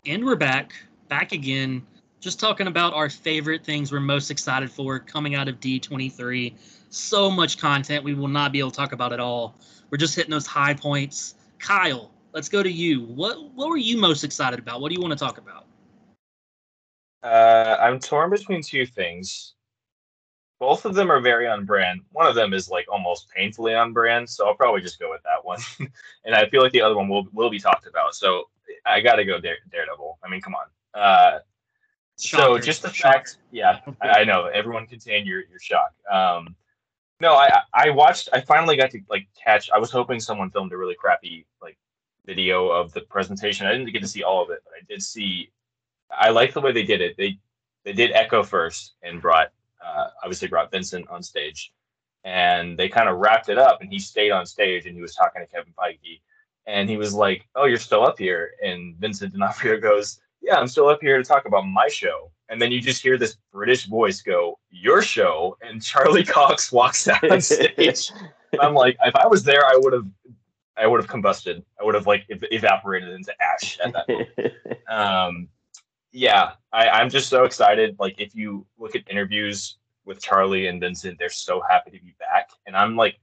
[0.05, 0.73] And we're back,
[1.09, 1.85] back again,
[2.19, 6.53] just talking about our favorite things we're most excited for coming out of D23.
[6.89, 9.55] So much content we will not be able to talk about it all.
[9.89, 11.35] We're just hitting those high points.
[11.59, 13.01] Kyle, let's go to you.
[13.01, 14.81] What what were you most excited about?
[14.81, 15.65] What do you want to talk about?
[17.23, 19.53] Uh, I'm torn between two things.
[20.59, 22.01] Both of them are very on brand.
[22.11, 25.21] One of them is like almost painfully on brand, so I'll probably just go with
[25.23, 25.59] that one.
[26.25, 28.15] and I feel like the other one will will be talked about.
[28.15, 28.45] So
[28.85, 30.19] I got to go Dare, Daredevil.
[30.23, 30.65] I mean, come on.
[30.99, 31.39] Uh,
[32.17, 35.93] so just the fact, yeah, I, I know everyone contain your your shock.
[36.11, 36.55] Um,
[37.19, 38.29] no, I I watched.
[38.33, 39.69] I finally got to like catch.
[39.71, 41.77] I was hoping someone filmed a really crappy like
[42.25, 43.67] video of the presentation.
[43.67, 45.51] I didn't get to see all of it, but I did see.
[46.11, 47.15] I like the way they did it.
[47.17, 47.37] They
[47.83, 49.51] they did Echo first and brought
[49.85, 51.71] uh, obviously brought Vincent on stage,
[52.23, 53.81] and they kind of wrapped it up.
[53.81, 56.21] And he stayed on stage and he was talking to Kevin Feige,
[56.65, 60.67] and he was like, "Oh, you're still up here?" And Vincent D'Onofrio goes, "Yeah, I'm
[60.67, 63.85] still up here to talk about my show." And then you just hear this British
[63.85, 68.11] voice go, "Your show," and Charlie Cox walks out on stage.
[68.59, 70.07] I'm like, if I was there, I would have,
[70.77, 71.63] I would have combusted.
[71.79, 74.29] I would have like ev- evaporated into ash at that moment.
[74.89, 75.49] Um,
[76.13, 77.97] yeah, I, I'm just so excited.
[77.99, 82.15] Like, if you look at interviews with Charlie and Vincent, they're so happy to be
[82.17, 83.19] back, and I'm like,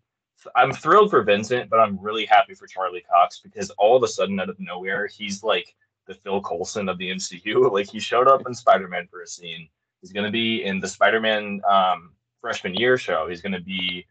[0.54, 4.08] I'm thrilled for Vincent, but I'm really happy for Charlie Cox because all of a
[4.08, 5.74] sudden, out of nowhere, he's like
[6.06, 7.70] the Phil Coulson of the MCU.
[7.72, 9.68] Like, he showed up in Spider Man for a scene.
[10.00, 13.26] He's going to be in the Spider Man um, freshman year show.
[13.28, 14.06] He's going to be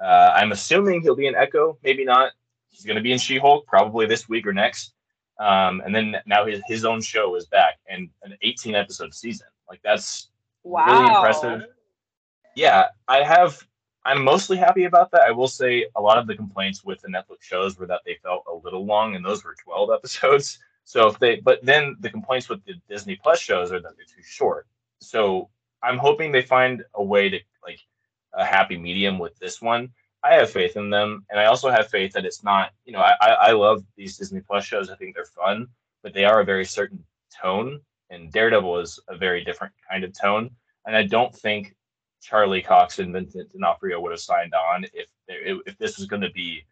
[0.00, 2.32] uh, I'm assuming he'll be in Echo, maybe not.
[2.70, 4.94] He's going to be in She Hulk probably this week or next.
[5.40, 9.46] Um, and then now his, his own show is back and an 18 episode season.
[9.68, 10.28] Like that's
[10.64, 10.86] Wow.
[10.86, 11.70] really impressive.
[12.54, 13.62] Yeah, I have.
[14.04, 15.22] I'm mostly happy about that.
[15.22, 18.16] I will say a lot of the complaints with the Netflix shows were that they
[18.22, 20.58] felt a little long, and those were 12 episodes.
[20.88, 24.06] So if they, but then the complaints with the Disney Plus shows are that they're
[24.06, 24.66] too short.
[25.02, 25.50] So
[25.82, 27.80] I'm hoping they find a way to like
[28.32, 29.90] a happy medium with this one.
[30.24, 32.70] I have faith in them, and I also have faith that it's not.
[32.86, 34.88] You know, I I love these Disney Plus shows.
[34.88, 35.66] I think they're fun,
[36.02, 37.04] but they are a very certain
[37.38, 40.48] tone, and Daredevil is a very different kind of tone.
[40.86, 41.76] And I don't think
[42.22, 46.30] Charlie Cox and Vincent D'Onofrio would have signed on if if this was going to
[46.30, 46.64] be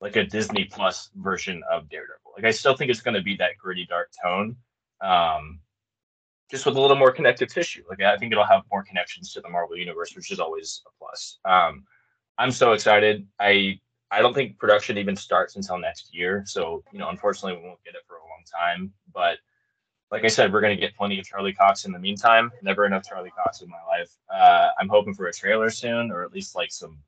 [0.00, 2.32] like a Disney Plus version of Daredevil.
[2.36, 4.56] Like I still think it's going to be that gritty, dark tone,
[5.00, 5.60] um,
[6.50, 7.82] just with a little more connective tissue.
[7.88, 10.90] Like I think it'll have more connections to the Marvel universe, which is always a
[10.98, 11.38] plus.
[11.44, 11.84] Um,
[12.38, 13.26] I'm so excited.
[13.40, 13.80] I
[14.10, 17.82] I don't think production even starts until next year, so you know, unfortunately, we won't
[17.84, 18.92] get it for a long time.
[19.12, 19.38] But
[20.10, 22.50] like I said, we're going to get plenty of Charlie Cox in the meantime.
[22.62, 24.10] Never enough Charlie Cox in my life.
[24.32, 26.98] Uh, I'm hoping for a trailer soon, or at least like some,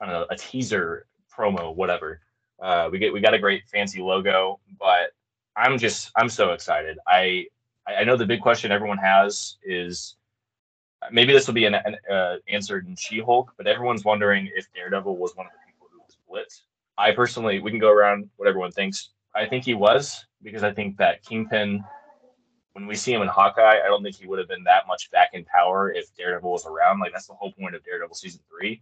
[0.00, 2.20] I don't know, a teaser promo, whatever.
[2.62, 5.10] Uh, we get we got a great fancy logo, but
[5.56, 6.96] I'm just I'm so excited.
[7.06, 7.46] I
[7.86, 10.16] I know the big question everyone has is
[11.10, 15.16] maybe this will be an, an uh, answered in She-Hulk, but everyone's wondering if Daredevil
[15.16, 16.62] was one of the people who was blipped.
[16.96, 19.10] I personally, we can go around what everyone thinks.
[19.34, 21.82] I think he was because I think that Kingpin
[22.74, 25.10] when we see him in Hawkeye, I don't think he would have been that much
[25.10, 27.00] back in power if Daredevil was around.
[27.00, 28.80] Like that's the whole point of Daredevil season three.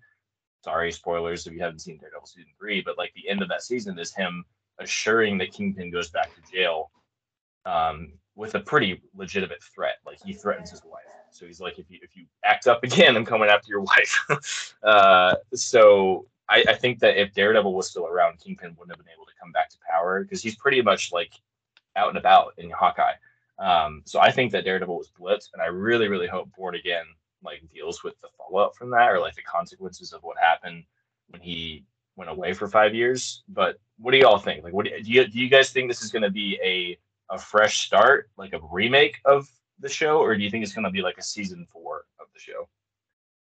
[0.62, 3.62] Sorry, spoilers if you haven't seen Daredevil season three, but like the end of that
[3.62, 4.44] season is him
[4.78, 6.90] assuring that Kingpin goes back to jail
[7.64, 9.96] um, with a pretty legitimate threat.
[10.04, 11.00] Like he threatens his wife.
[11.30, 14.74] So he's like, if you if you act up again, I'm coming after your wife.
[14.82, 19.14] uh, so I, I think that if Daredevil was still around, Kingpin wouldn't have been
[19.14, 21.32] able to come back to power because he's pretty much like
[21.96, 23.14] out and about in Hawkeye.
[23.58, 27.04] Um, so I think that Daredevil was blipped, and I really, really hope Born Again
[27.42, 30.84] like deals with the fallout from that or like the consequences of what happened
[31.28, 31.84] when he
[32.16, 33.42] went away for five years.
[33.48, 34.64] But what do y'all think?
[34.64, 35.38] Like, what do you do?
[35.38, 36.98] You guys think this is going to be a
[37.32, 40.84] a fresh start, like a remake of the show, or do you think it's going
[40.84, 42.68] to be like a season four of the show?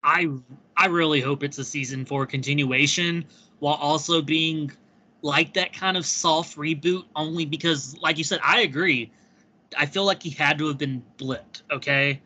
[0.02, 0.28] I
[0.76, 3.24] I really hope it's a season four continuation
[3.58, 4.70] while also being
[5.22, 9.10] like that kind of soft reboot only because like you said I agree
[9.76, 12.20] I feel like he had to have been blipped okay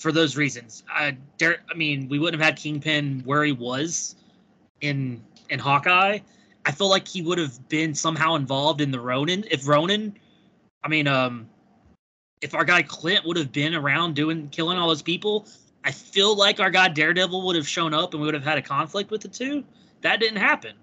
[0.00, 4.16] for those reasons I I mean we wouldn't have had Kingpin where he was
[4.80, 6.18] in in Hawkeye
[6.66, 10.16] I feel like he would have been somehow involved in the Ronin if Ronin
[10.82, 11.48] I mean um
[12.40, 15.46] if our guy Clint would have been around doing killing all those people
[15.84, 18.58] I feel like our guy Daredevil would have shown up and we would have had
[18.58, 19.64] a conflict with the two.
[20.02, 20.74] That didn't happen.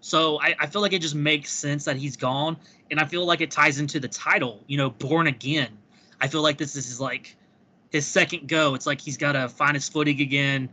[0.00, 2.56] So I, I, feel like it just makes sense that he's gone.
[2.90, 5.70] And I feel like it ties into the title, you know, Born Again.
[6.20, 7.36] I feel like this is like
[7.94, 8.74] his second go.
[8.74, 10.68] It's like he's got to find his footing again,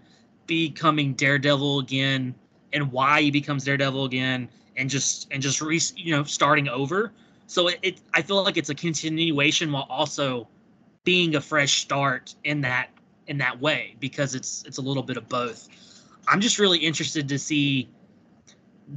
[0.47, 2.34] becoming Daredevil again,
[2.74, 7.13] and why he becomes Daredevil again, and just and just re, you know starting over.
[7.45, 10.47] So it, it I feel like it's a continuation while also
[11.03, 12.89] being a fresh start in that
[13.28, 15.69] in that way because it's it's a little bit of both.
[16.28, 17.88] I'm just really interested to see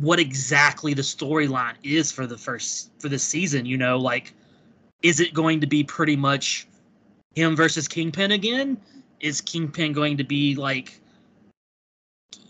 [0.01, 3.67] what exactly the storyline is for the first for the season.
[3.67, 4.33] You know, like
[5.03, 6.67] is it going to be pretty much
[7.35, 8.77] him versus Kingpin again?
[9.21, 11.01] Is Kingpin going to be like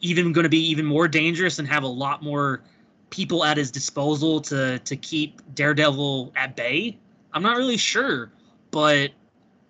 [0.01, 2.63] even going to be even more dangerous and have a lot more
[3.11, 6.99] people at his disposal to to keep Daredevil at bay?
[7.33, 8.31] I'm not really sure,
[8.71, 9.11] but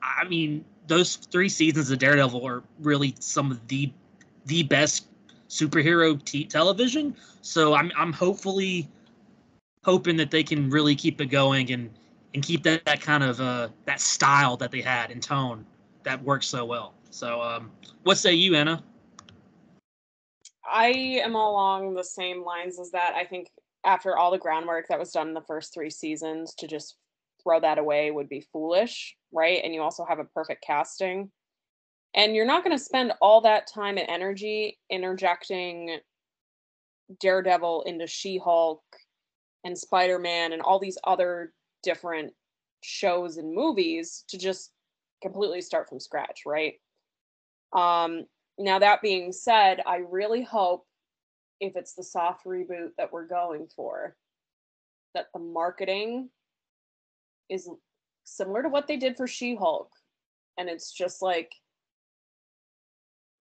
[0.02, 3.92] I mean, those three seasons of Daredevil are really some of the
[4.46, 5.06] the best
[5.48, 7.16] superhero t- television.
[7.42, 8.88] So I'm I'm hopefully
[9.84, 11.90] hoping that they can really keep it going and
[12.34, 15.64] and keep that, that kind of uh that style that they had in tone
[16.02, 16.94] that works so well.
[17.10, 17.70] So um
[18.02, 18.82] what say you, Anna?
[20.70, 20.88] I
[21.22, 23.14] am along the same lines as that.
[23.14, 23.48] I think
[23.84, 26.96] after all the groundwork that was done in the first three seasons to just
[27.42, 29.60] throw that away would be foolish, right?
[29.62, 31.30] And you also have a perfect casting.
[32.14, 35.98] And you're not going to spend all that time and energy interjecting
[37.20, 38.82] Daredevil into She Hulk
[39.64, 41.52] and Spider Man and all these other
[41.84, 42.32] different
[42.82, 44.72] shows and movies to just
[45.22, 46.74] completely start from scratch, right?
[47.72, 48.24] Um,
[48.58, 50.86] now, that being said, I really hope
[51.60, 54.16] if it's the soft reboot that we're going for,
[55.14, 56.28] that the marketing
[57.48, 57.68] is
[58.24, 59.90] similar to what they did for She Hulk.
[60.58, 61.52] And it's just like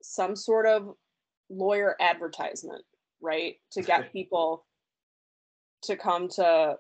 [0.03, 0.95] some sort of
[1.51, 2.85] lawyer advertisement,
[3.21, 3.57] right?
[3.73, 4.65] To get people
[5.83, 6.77] to come to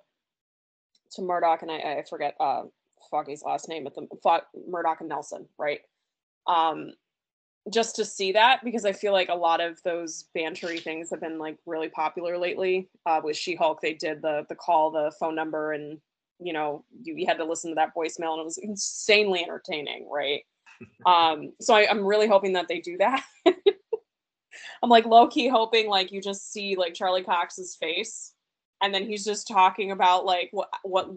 [1.14, 2.62] to Murdock and I, I forget uh
[3.10, 5.80] Foggy's last name at the Fog, Murdock and Nelson, right?
[6.46, 6.92] Um
[7.72, 11.20] just to see that because I feel like a lot of those bantery things have
[11.20, 12.88] been like really popular lately.
[13.06, 16.00] Uh, with She Hulk, they did the the call, the phone number, and
[16.44, 20.08] you know you, you had to listen to that voicemail and it was insanely entertaining
[20.10, 20.42] right
[21.06, 23.24] um so I, i'm really hoping that they do that
[24.82, 28.31] i'm like low-key hoping like you just see like charlie cox's face
[28.82, 31.10] and then he's just talking about like what what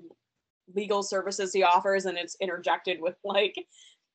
[0.73, 3.55] legal services he offers and it's interjected with like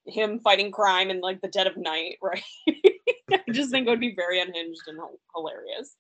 [0.07, 2.43] him fighting crime in like the dead of night right
[3.31, 4.99] i just think it would be very unhinged and
[5.35, 5.97] hilarious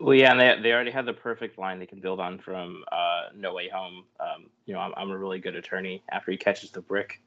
[0.00, 2.84] well, yeah, and they, they already have the perfect line they can build on from
[2.90, 4.04] uh, No Way Home.
[4.18, 7.22] Um, you know, I'm, I'm a really good attorney after he catches the brick.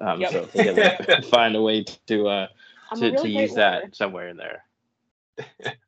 [0.00, 0.32] Um, yep.
[0.32, 2.46] So they gotta find a way to uh,
[2.96, 4.64] to, really to use that somewhere in there.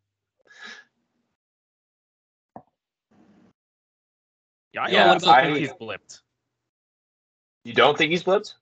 [4.73, 6.21] yeah, I yeah, I, think he's blipped.
[7.64, 8.55] You don't think he's blipped?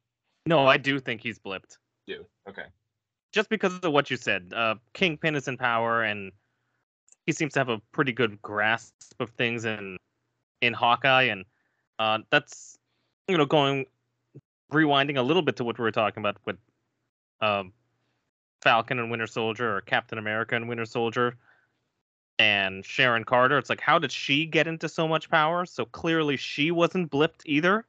[0.47, 1.77] No, I do think he's blipped.
[2.07, 2.65] Do okay.
[3.33, 6.33] Just because of what you said, uh, Kingpin is in power, and
[7.27, 9.99] he seems to have a pretty good grasp of things in
[10.63, 11.45] in Hawkeye, and
[11.99, 12.79] uh, that's
[13.29, 13.87] you know going
[14.73, 16.57] rewinding a little bit to what we were talking about with
[17.41, 17.73] um,
[18.63, 21.37] Falcon and Winter Soldier or Captain America and Winter Soldier
[22.39, 23.59] and Sharon Carter.
[23.59, 25.67] It's like how did she get into so much power?
[25.67, 27.87] So clearly she wasn't blipped either.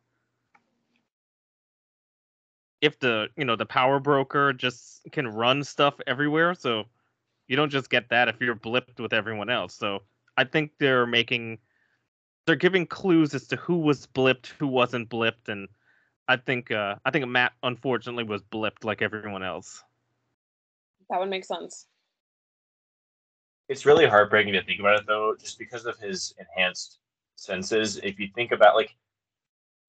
[2.82, 6.86] If the you know the power broker just can run stuff everywhere, so
[7.48, 9.76] You don't just get that if you're blipped with everyone else.
[9.76, 10.04] So
[10.38, 11.60] I think they're making
[12.48, 15.70] they're giving clues as to who was blipped, who wasn't blipped, and
[16.30, 19.84] I think uh I think Matt unfortunately was blipped like everyone else.
[21.10, 21.89] That would make sense.
[23.70, 27.00] It's really heartbreaking to think about it though, just because of his enhanced
[27.36, 27.98] senses.
[27.98, 28.96] If you think about like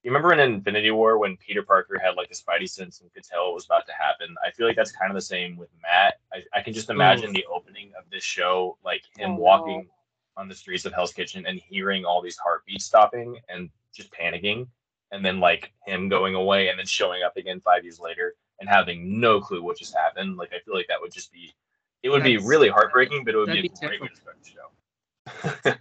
[0.03, 3.24] you remember in Infinity War when Peter Parker had like a spidey sense and could
[3.24, 4.35] tell what was about to happen?
[4.47, 6.14] I feel like that's kind of the same with Matt.
[6.33, 7.35] I, I can just imagine mm.
[7.35, 9.41] the opening of this show, like him Oh, no.
[9.41, 9.89] walking
[10.37, 14.68] on the streets of Hell's Kitchen and hearing all these heartbeats stopping and just panicking,
[15.11, 18.68] and then like him going away and then showing up again five years later and
[18.68, 20.37] having no clue what just happened.
[20.37, 21.55] Like I feel like that would just be,
[22.03, 24.16] it would be really heartbreaking, but it would be a that'd be great way to
[24.16, 25.74] start the show.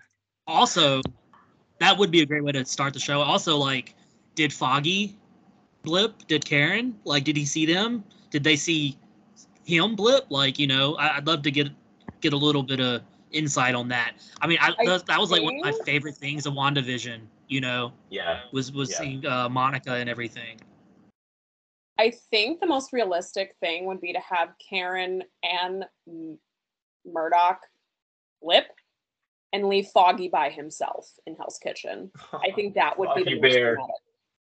[0.48, 1.02] Also,
[1.80, 3.22] that would be a great way to start the show.
[3.22, 3.96] Also, like,
[4.36, 5.18] did Foggy
[5.84, 6.28] blip?
[6.28, 6.96] Did Karen?
[7.06, 8.04] Like, did he see them?
[8.32, 8.98] Did they see
[9.66, 10.26] him blip?
[10.30, 11.70] Like, you know, I, I'd love to get
[12.22, 13.02] get a little bit of
[13.32, 14.14] insight on that.
[14.42, 17.20] I mean, I, I that, that was like one of my favorite things of WandaVision.
[17.48, 18.42] You know, yeah.
[18.52, 18.98] was was Yeah.
[18.98, 20.60] seeing uh, Monica and everything.
[22.00, 26.40] I think the most realistic thing would be to have Karen and M-
[27.06, 27.60] Murdock
[28.42, 28.68] lip
[29.52, 32.10] and leave Foggy by himself in Hell's Kitchen.
[32.32, 33.78] I think that would be the most Bear.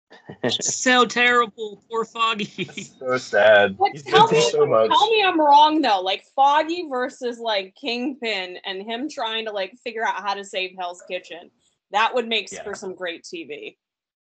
[0.50, 2.64] so terrible, poor Foggy.
[2.98, 3.76] so sad.
[3.78, 4.88] But He's tell me, so much.
[4.90, 6.00] tell me I'm wrong though.
[6.00, 10.72] Like Foggy versus like Kingpin and him trying to like figure out how to save
[10.78, 11.50] Hell's Kitchen.
[11.92, 12.64] That would make Yeah.
[12.64, 13.76] for some great TV.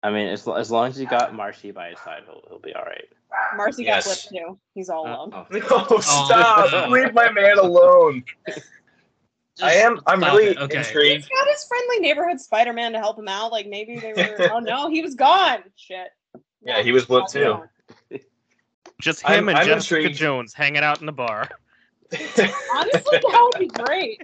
[0.01, 2.73] I mean, as, as long as you got Marci by his side, he'll, he'll be
[2.73, 3.05] all right.
[3.57, 4.05] Marci Yes.
[4.07, 4.57] got flipped too.
[4.73, 5.31] He's all Uh, alone.
[5.33, 5.45] Oh,
[5.91, 6.89] No, stop!
[6.89, 8.23] Leave my man alone.
[9.61, 9.99] I am.
[10.07, 10.77] I'm really it, okay.
[10.77, 11.29] He's intrigued.
[11.29, 13.51] got his friendly neighborhood Spider-Man to help him out.
[13.51, 14.51] Like maybe they were.
[14.53, 15.59] oh no, he was gone.
[15.75, 16.07] Shit.
[16.63, 17.63] Yeah, he was blipped too.
[19.01, 20.17] Just I'm- him and I'm Jessica intrigued.
[20.17, 21.49] Jones hanging out in the bar.
[22.11, 24.21] Honestly, that would be great.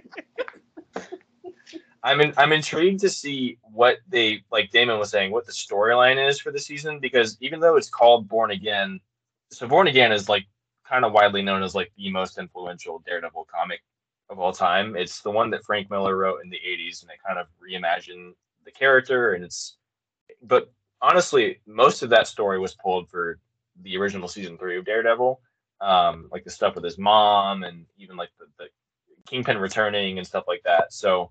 [2.02, 4.70] I'm in, I'm intrigued to see what they like.
[4.70, 8.28] Damon was saying what the storyline is for the season because even though it's called
[8.28, 9.00] Born Again,
[9.50, 10.46] so Born Again is like
[10.88, 13.82] kind of widely known as like the most influential Daredevil comic
[14.28, 14.96] of all time.
[14.96, 18.34] It's the one that Frank Miller wrote in the 80s, and it kind of reimagined
[18.64, 19.34] the character.
[19.34, 19.76] And it's,
[20.42, 23.38] but honestly, most of that story was pulled for
[23.82, 25.40] the original season three of Daredevil,
[25.80, 28.68] um, like the stuff with his mom and even like the, the
[29.26, 30.92] Kingpin returning and stuff like that.
[30.92, 31.30] So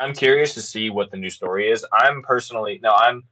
[0.00, 1.84] I'm curious to see what the new story is.
[1.92, 3.22] I'm personally no, I'm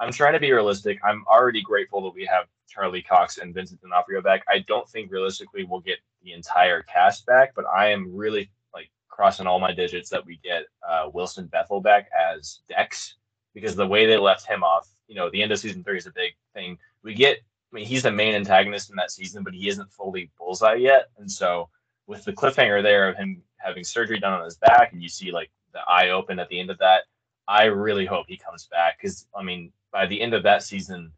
[0.00, 0.98] I'm trying to be realistic.
[1.04, 4.42] I'm already grateful that we have Charlie Cox and Vincent D'Onofrio back.
[4.48, 8.90] I don't think realistically we'll get the entire cast back, but I am really like
[9.08, 13.16] crossing all my digits that we get uh, Wilson Bethel back as Dex
[13.54, 16.06] because the way they left him off, you know, the end of season three is
[16.06, 16.76] a big thing.
[17.04, 20.30] We get, I mean, he's the main antagonist in that season, but he isn't fully
[20.36, 21.68] Bullseye yet, and so
[22.06, 25.30] with the cliffhanger there of him having surgery done on his back, and you see
[25.30, 27.02] like the eye open at the end of that.
[27.46, 31.12] I really hope he comes back because I mean, by the end of that season,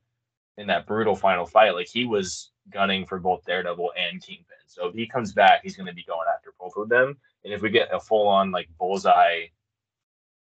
[0.59, 4.57] in that brutal final fight, like he was gunning for both Daredevil and Kingpin.
[4.67, 7.17] So if he comes back, he's going to be going after both of them.
[7.45, 9.47] And if we get a full on like bullseye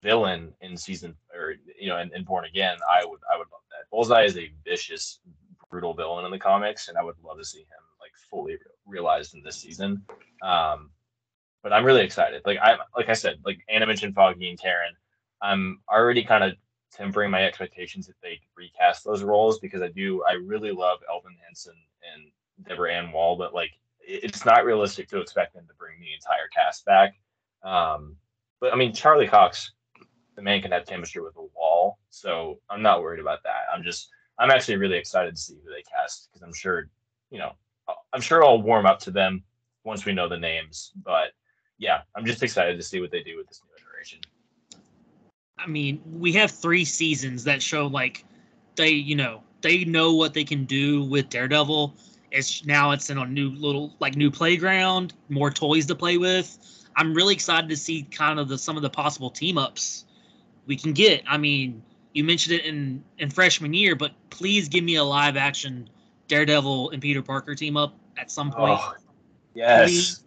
[0.03, 3.61] villain in season or you know in, in Born Again, I would I would love
[3.71, 3.89] that.
[3.89, 5.19] Bullseye is a vicious,
[5.69, 8.59] brutal villain in the comics, and I would love to see him like fully re-
[8.85, 10.03] realized in this season.
[10.43, 10.91] Um,
[11.63, 12.41] but I'm really excited.
[12.45, 14.93] Like I like I said, like Anna mentioned Foggy and Karen.
[15.41, 16.53] I'm already kind of
[16.91, 21.37] tempering my expectations if they recast those roles because I do I really love Elden
[21.45, 21.75] Henson
[22.13, 22.31] and
[22.67, 26.47] Deborah Ann Woll, but like it's not realistic to expect them to bring the entire
[26.55, 27.13] cast back.
[27.63, 28.15] Um,
[28.59, 29.73] but I mean Charlie Cox,
[30.35, 33.65] the man can have chemistry with a wall, so I'm not worried about that.
[33.73, 34.09] I'm just
[34.39, 36.89] I'm actually really excited to see who they cast because I'm sure
[37.29, 37.51] you know
[38.13, 39.43] I'm sure I'll warm up to them
[39.83, 41.31] once we know the names, but
[41.81, 44.19] yeah, I'm just excited to see what they do with this new iteration.
[45.57, 48.23] I mean, we have three seasons that show like
[48.75, 51.95] they, you know, they know what they can do with Daredevil.
[52.29, 56.55] It's now it's in a new little like new playground, more toys to play with.
[56.95, 60.05] I'm really excited to see kind of the some of the possible team ups
[60.67, 61.23] we can get.
[61.27, 61.81] I mean,
[62.13, 65.89] you mentioned it in in freshman year, but please give me a live action
[66.27, 68.79] Daredevil and Peter Parker team up at some point.
[68.79, 68.93] Oh,
[69.55, 69.89] yes.
[69.89, 70.23] Please,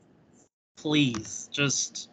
[0.77, 2.11] please, just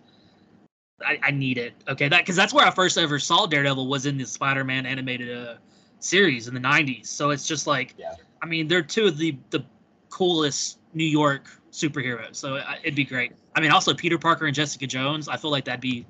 [1.05, 1.73] I, I need it.
[1.87, 5.37] Okay, that because that's where I first ever saw Daredevil was in the Spider-Man animated
[5.37, 5.55] uh,
[5.99, 7.07] series in the '90s.
[7.07, 8.13] So it's just like, Yeah.
[8.41, 9.63] I mean, they're two of the the
[10.09, 12.35] coolest New York superheroes.
[12.35, 13.33] So I, it'd be great.
[13.55, 15.27] I mean, also Peter Parker and Jessica Jones.
[15.27, 16.05] I feel like that'd be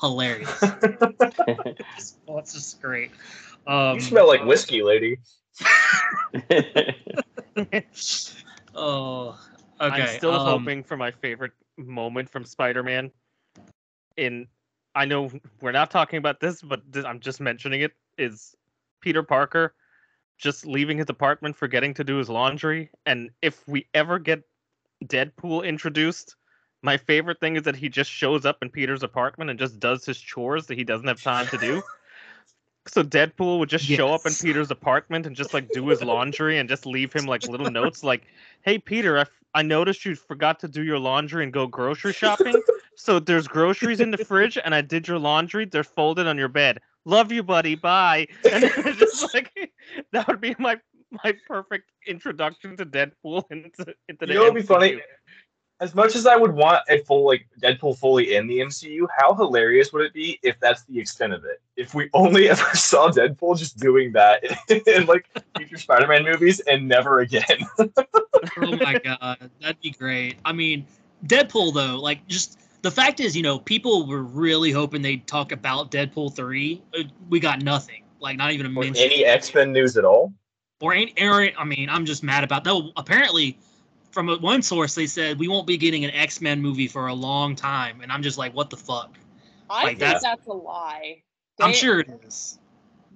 [0.00, 0.62] hilarious.
[0.62, 3.10] It's- well, it's just great.
[3.66, 5.18] Um, you smell like whiskey, lady.
[8.74, 9.38] oh,
[9.80, 10.02] okay.
[10.02, 13.10] I'm still um, hoping for my favorite moment from Spider-Man.
[14.16, 14.48] In
[14.94, 17.92] I know we're not talking about this, but I'm just mentioning it.
[18.16, 18.54] Is
[19.00, 19.74] Peter Parker
[20.38, 22.90] just leaving his apartment, forgetting to do his laundry?
[23.04, 24.42] And if we ever get
[25.04, 26.36] Deadpool introduced,
[26.82, 30.06] my favorite thing is that he just shows up in Peter's apartment and just does
[30.06, 31.82] his chores that he doesn't have time to do.
[32.88, 36.58] So Deadpool would just show up in Peter's apartment and just like do his laundry
[36.58, 38.22] and just leave him like little notes like,
[38.62, 42.12] "Hey Peter, I, f- I noticed you forgot to do your laundry and go grocery
[42.12, 42.62] shopping.
[42.94, 45.64] So there's groceries in the fridge and I did your laundry.
[45.64, 46.78] They're folded on your bed.
[47.06, 47.74] Love you, buddy.
[47.74, 49.50] Bye." And it's just like
[50.12, 50.78] that would be my
[51.24, 55.00] my perfect introduction to Deadpool into, into the You know what'd be funny?
[55.80, 59.34] As much as I would want a full like Deadpool fully in the MCU, how
[59.34, 61.62] hilarious would it be if that's the extent of it?
[61.76, 64.44] If we only ever saw Deadpool just doing that
[64.86, 65.26] in like
[65.56, 67.66] future Spider-Man movies and never again.
[68.58, 70.36] Oh my god, that'd be great.
[70.44, 70.86] I mean,
[71.26, 75.52] Deadpool though, like just the fact is, you know, people were really hoping they'd talk
[75.52, 76.82] about Deadpool three.
[76.98, 79.04] Uh, We got nothing, like not even a Or mention.
[79.04, 80.32] any X-Men news at all?
[80.80, 82.64] or any, or I mean, I'm just mad about.
[82.66, 83.58] No, apparently,
[84.10, 87.14] from one source, they said we won't be getting an X Men movie for a
[87.14, 89.16] long time, and I'm just like, what the fuck?
[89.70, 91.22] I Like think that- that's a lie.
[91.60, 92.58] I'm sure it is.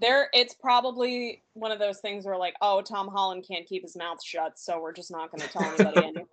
[0.01, 3.97] There it's probably one of those things where like oh tom holland can't keep his
[3.97, 6.27] mouth shut so we're just not going to tell anybody anything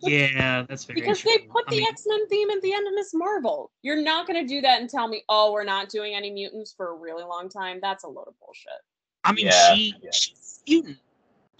[0.00, 1.30] Yeah, that's very because true.
[1.30, 4.26] they put I the mean, x-men theme at the end of miss marvel you're not
[4.26, 6.94] going to do that and tell me oh we're not doing any mutants for a
[6.94, 8.72] really long time that's a load of bullshit
[9.24, 10.10] I mean, Yeah, she, yeah.
[10.12, 10.98] she's mutant,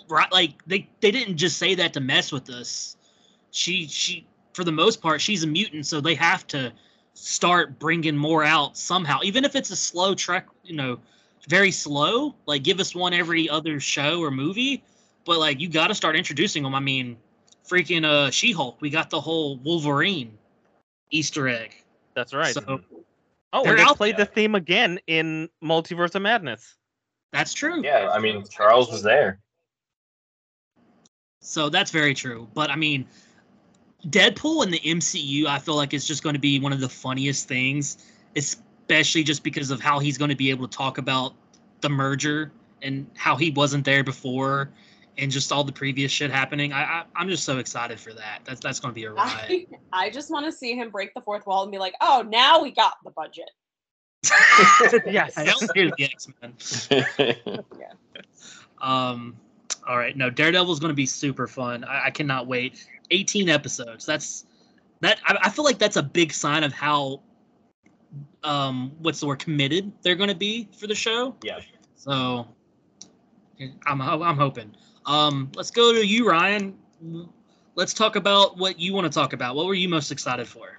[0.09, 0.31] right?
[0.33, 2.97] Like they they didn't just say that to mess with us.
[3.51, 6.73] She she for the most part she's a mutant, so they have to
[7.15, 10.47] start bringing more out somehow, even if it's a slow trek.
[10.65, 10.99] You know,
[11.49, 12.35] very slow.
[12.47, 14.83] Like give us one every other show or movie,
[15.25, 16.75] but like you got to start introducing them.
[16.75, 17.17] I mean,
[17.69, 20.37] freaking uh She-Hulk, we got the whole Wolverine
[21.11, 21.75] Easter egg.
[22.15, 22.55] That's right.
[22.55, 22.81] So
[23.53, 24.27] oh, they're and they out played there.
[24.27, 26.77] the theme again in Multiverse of Madness.
[27.33, 27.83] that's true.
[27.83, 29.41] Yeah, I mean Charles was there.
[31.43, 32.49] So that's very true.
[32.53, 33.07] But I mean,
[34.07, 36.89] Deadpool in the MCU, I feel like it's just going to be one of the
[36.89, 37.99] funniest things,
[38.91, 41.35] especially just because of how he's going to be able to talk about
[41.81, 42.51] the merger
[42.83, 44.71] and how he wasn't there before
[45.17, 46.73] and just all the previous shit happening.
[46.73, 48.41] I, I I'm just so excited for that.
[48.45, 49.49] That's that's going to be a ride.
[49.49, 49.67] I,
[50.07, 52.63] I just want to see him break the fourth wall and be like oh now
[52.63, 53.51] we got the budget
[55.07, 55.35] Yes.
[55.35, 57.65] Hell, here's the X Men.
[57.79, 57.93] yeah.
[58.81, 59.37] Um,
[59.89, 61.85] all right, no, Daredevil is going to be super fun.
[61.85, 62.87] I, I cannot wait.
[63.11, 64.05] 18 episodes.
[64.05, 64.47] That's
[65.01, 65.21] that.
[65.25, 67.23] I, I feel like that's a big sign of how,
[68.43, 71.35] um, what's the word, committed they're going to be for the show.
[71.43, 71.61] Yeah.
[71.95, 72.47] So,
[73.87, 74.75] I'm I'm hoping.
[75.07, 76.79] Um, let's go to you, Ryan.
[77.75, 79.57] Let's talk about what you want to talk about.
[79.57, 80.79] What were you most excited for?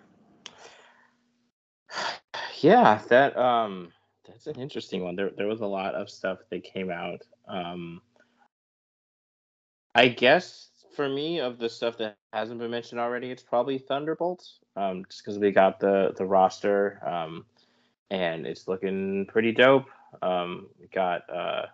[2.62, 3.92] yeah, that um
[4.28, 5.16] that's an interesting one.
[5.16, 7.22] There there was a lot of stuff that came out.
[7.48, 8.02] Um
[9.94, 14.61] I guess for me of the stuff that hasn't been mentioned already, it's probably Thunderbolts.
[14.76, 17.46] Um just because we got the the roster um
[18.10, 19.86] and it's looking pretty dope.
[20.22, 21.68] Um we got uh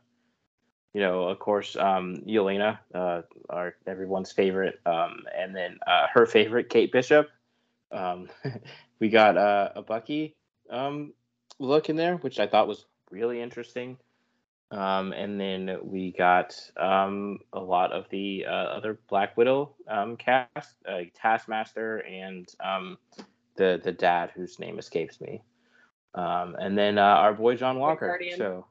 [0.97, 3.21] you know, of course, um, Yelena, uh,
[3.51, 7.29] our everyone's favorite, um, and then uh, her favorite, Kate Bishop.
[7.91, 8.29] Um,
[8.99, 10.35] we got uh, a Bucky
[10.71, 11.13] um,
[11.59, 13.97] look in there, which I thought was really interesting.
[14.69, 20.17] Um, and then we got um, a lot of the uh, other Black Widow um,
[20.17, 22.97] cast, uh, Taskmaster, and um,
[23.55, 25.41] the the dad whose name escapes me.
[26.15, 28.19] Um, and then uh, our boy John Walker.
[28.35, 28.65] So,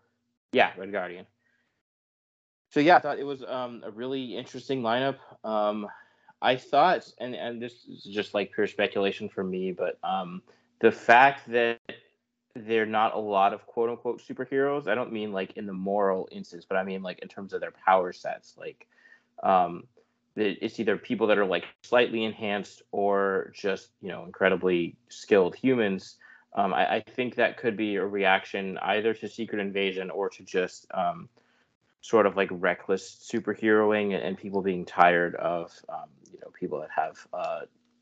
[0.53, 1.26] yeah, Red Guardian.
[2.70, 5.16] So yeah, I thought it was um, a really interesting lineup.
[5.44, 5.86] Um,
[6.42, 10.42] I thought, and and this is just like pure speculation for me, but um,
[10.80, 11.80] the fact that
[12.64, 14.88] they're not a lot of quote unquote superheroes.
[14.88, 17.61] I don't mean like in the moral instance, but I mean like in terms of
[17.61, 18.57] their power sets.
[18.57, 18.86] Like,
[19.42, 19.84] um,
[20.36, 26.16] it's either people that are like slightly enhanced or just you know incredibly skilled humans.
[26.54, 30.42] Um, I, I think that could be a reaction either to Secret Invasion or to
[30.42, 31.28] just um,
[32.00, 36.80] sort of like reckless superheroing and, and people being tired of um, you know people
[36.80, 37.61] that have uh,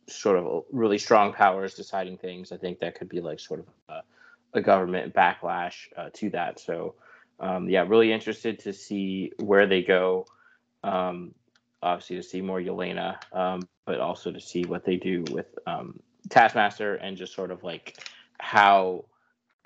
[0.09, 2.53] sort of really strong powers deciding things.
[2.53, 4.03] I think that could be like sort of a,
[4.55, 6.61] a government backlash uh, to that.
[6.61, 6.95] So
[7.41, 10.27] um, yeah, really interested to see where they go.
[10.83, 11.35] Um,
[11.83, 16.01] obviously to see more Yelena, um, but also to see what they do with um,
[16.31, 17.99] Taskmaster and just sort of like
[18.39, 19.05] how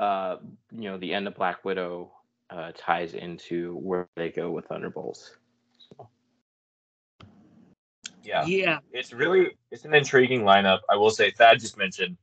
[0.01, 0.36] uh,
[0.72, 2.12] you know the end of Black Widow
[2.51, 5.36] uh, ties into where they go with Thunderbolts.
[8.24, 8.45] Yeah.
[8.45, 8.78] Yeah.
[8.93, 10.80] It's really it's an intriguing lineup.
[10.91, 12.16] I will say Thad just mentioned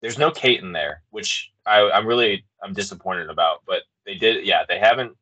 [0.00, 3.62] there's no Kate in there, which I, I'm really I'm disappointed about.
[3.66, 5.16] But they did yeah, they haven't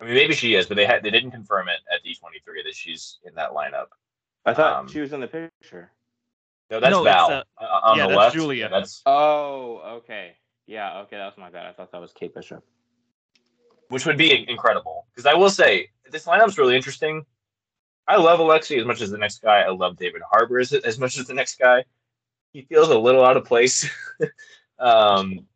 [0.00, 2.74] I mean maybe she is, but they had they didn't confirm it at D23 that
[2.74, 3.86] she's in that lineup.
[4.44, 5.90] I thought Um, she was in the picture.
[6.70, 8.34] No, that's No, Val uh, uh, on yeah, the that's left.
[8.34, 8.68] Julia.
[8.68, 10.36] That's Oh, okay.
[10.66, 11.66] Yeah, okay, that was my bad.
[11.66, 12.64] I thought that was Kate Bishop.
[13.88, 15.06] which would be incredible.
[15.14, 17.26] Because I will say this lineup's really interesting.
[18.08, 19.60] I love Alexei as much as the next guy.
[19.60, 21.84] I love David Harbour as, as much as the next guy.
[22.52, 23.88] He feels a little out of place,
[24.78, 25.46] um,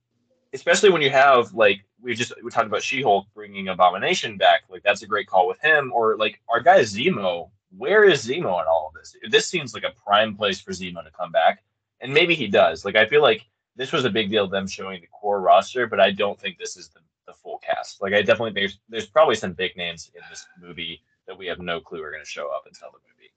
[0.53, 4.63] especially when you have like we just we talked about She-Hulk bringing Abomination back.
[4.69, 5.93] Like that's a great call with him.
[5.95, 7.51] Or like our guy Zemo.
[7.77, 9.15] Where is Zemo in all of this?
[9.29, 11.63] This seems like a prime place for Zemo to come back,
[12.01, 12.85] and maybe he does.
[12.85, 13.45] Like I feel like
[13.75, 16.79] this was a big deal them showing the core roster, but I don't think this
[16.79, 18.01] is the, the full cast.
[18.01, 21.59] Like I definitely there's there's probably some big names in this movie that we have
[21.59, 23.33] no clue are going to show up until the movie.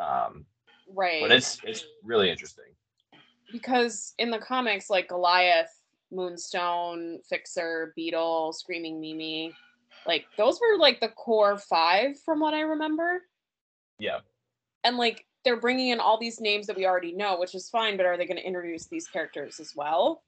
[0.00, 0.46] Um,
[0.94, 1.20] Right.
[1.20, 2.64] but it's it's really interesting.
[3.52, 5.70] Because in the comics, like Goliath,
[6.10, 9.52] Moonstone, Fixer, Beetle, Screaming Mimi,
[10.06, 13.22] like those were like the core five from what I remember.
[13.98, 14.18] Yeah,
[14.84, 17.96] And like they're bringing in all these names that we already know, which is fine,
[17.96, 20.22] but are they going to introduce these characters as well?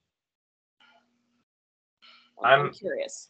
[2.43, 3.29] I'm, I'm- curious.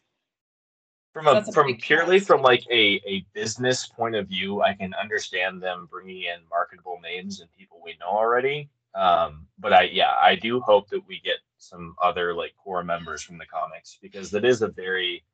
[1.12, 2.28] from a from purely cast.
[2.28, 7.00] from like a a business point of view, I can understand them bringing in marketable
[7.02, 8.68] names and people we know already.
[8.94, 13.22] Um, but I yeah, I do hope that we get some other like core members
[13.22, 15.24] from the comics because that is a very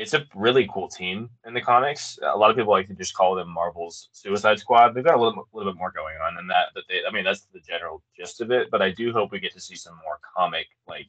[0.00, 2.18] it's a really cool team in the comics.
[2.22, 4.94] A lot of people like to just call them Marvel's Suicide Squad.
[4.94, 6.68] They've got a little, little bit more going on than that.
[6.74, 8.70] That they, I mean, that's the general gist of it.
[8.70, 11.08] But I do hope we get to see some more comic like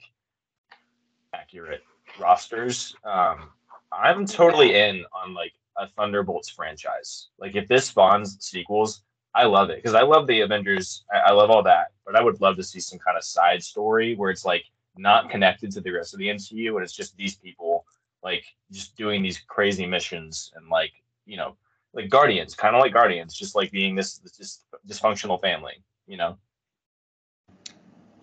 [1.34, 1.84] accurate
[2.20, 2.94] rosters.
[3.06, 3.52] Um,
[3.94, 7.30] I'm totally in on like a Thunderbolts franchise.
[7.40, 9.04] Like if this spawns sequels,
[9.34, 11.04] I love it because I love the Avengers.
[11.14, 13.64] I, I love all that, but I would love to see some kind of side
[13.64, 14.66] story where it's like
[14.98, 17.86] not connected to the rest of the MCU and it's just these people
[18.24, 20.92] like just doing these crazy missions and like
[21.26, 21.56] you know
[21.94, 25.84] like Guardians, kind of like Guardians, just like being this, this dysfunctional family.
[26.08, 26.38] You know,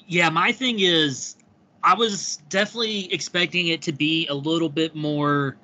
[0.07, 1.37] Yeah, my thing is,
[1.83, 5.57] I was definitely expecting it to be a little bit more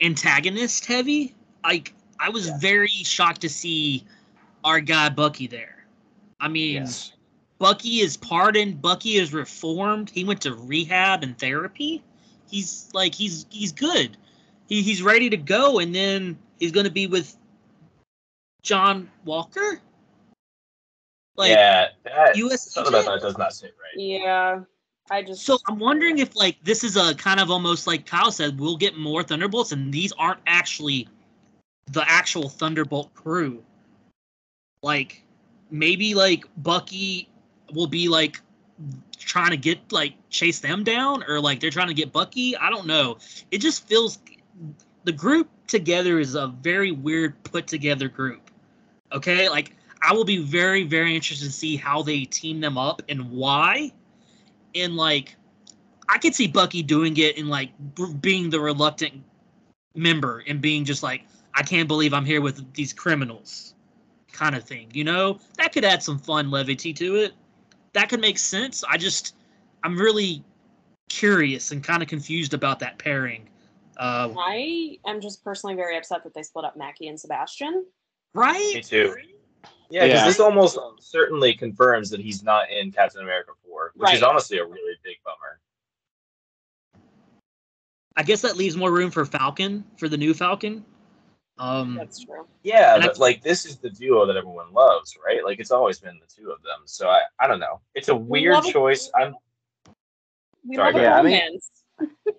[0.00, 1.34] antagonist heavy.
[1.62, 2.58] Like, I was Yeah.
[2.58, 4.04] very shocked to see
[4.64, 5.86] our guy Bucky there.
[6.40, 7.12] I mean, yes,
[7.58, 8.82] Bucky is pardoned.
[8.82, 10.10] Bucky is reformed.
[10.10, 12.02] He went to rehab and therapy.
[12.50, 14.16] He's like he's he's good.
[14.66, 17.36] He he's ready to go, and then he's going to be with
[18.62, 19.80] John Walker.
[21.36, 22.70] Like yeah, that, U.S.
[22.70, 24.02] something about that does not sit right.
[24.02, 24.60] Yeah,
[25.10, 28.30] I just So I'm wondering if like this is a kind of almost like Kyle
[28.30, 31.08] said, we'll get more Thunderbolts, and these aren't actually
[31.90, 33.62] the actual Thunderbolt crew.
[34.82, 35.22] Like
[35.70, 37.28] maybe like Bucky
[37.72, 38.40] will be like
[39.18, 42.56] trying to get like chase them down, or like they're trying to get Bucky.
[42.56, 43.18] I don't know.
[43.50, 44.18] It just feels
[45.04, 48.50] the group together is a very weird put together group.
[49.12, 53.02] Okay, like I will be very very interested to see how they team them up
[53.08, 53.92] and why
[54.74, 55.36] and like
[56.08, 57.70] I could see Bucky doing it and like
[58.20, 59.22] being the reluctant
[59.94, 61.22] member and being just like
[61.54, 63.74] I can't believe I'm here with these criminals
[64.32, 64.88] kind of thing.
[64.92, 67.32] You know, that could add some fun levity to it.
[67.92, 68.82] That could make sense.
[68.88, 69.36] I just
[69.82, 70.42] I'm really
[71.08, 73.48] curious and kind of confused about that pairing.
[73.98, 77.86] Uh, I am just personally very upset that they split up Mackie and Sebastian.
[78.34, 78.72] right?
[78.74, 79.14] Me too.
[79.90, 80.26] Yeah, because Yeah.
[80.26, 84.64] this almost certainly confirms that he's not in Captain America 4, which is honestly a
[84.64, 85.60] really big bummer.
[88.16, 90.84] I guess that leaves more room for Falcon for the new Falcon.
[91.58, 92.46] Um, That's true.
[92.62, 95.44] Yeah, And I- like this is the duo that everyone loves, right?
[95.44, 96.80] Like it's always been the two of them.
[96.86, 97.80] So I, I don't know.
[97.94, 99.10] It's a weird love choice.
[99.14, 99.34] I'm
[100.66, 101.18] We Sorry, love go a ahead.
[101.18, 102.30] I mean-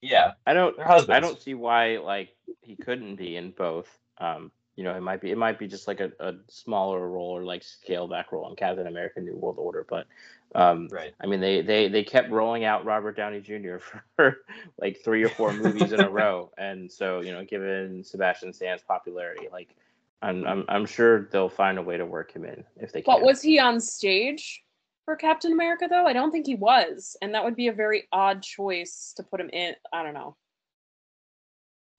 [0.00, 0.78] yeah, I don't.
[0.78, 3.88] I don't see why like he couldn't be in both.
[4.18, 7.30] Um, you know, it might be it might be just like a, a smaller role
[7.36, 9.86] or like scale back role in Captain America: New World Order.
[9.88, 10.06] But
[10.54, 11.12] um, Right.
[11.20, 13.76] I mean, they they they kept rolling out Robert Downey Jr.
[14.16, 14.38] for
[14.80, 18.82] like three or four movies in a row, and so you know, given Sebastian Stan's
[18.82, 19.74] popularity, like
[20.22, 23.14] I'm I'm I'm sure they'll find a way to work him in if they can.
[23.14, 24.62] But was he on stage
[25.04, 26.06] for Captain America though?
[26.06, 29.40] I don't think he was, and that would be a very odd choice to put
[29.40, 29.74] him in.
[29.92, 30.36] I don't know.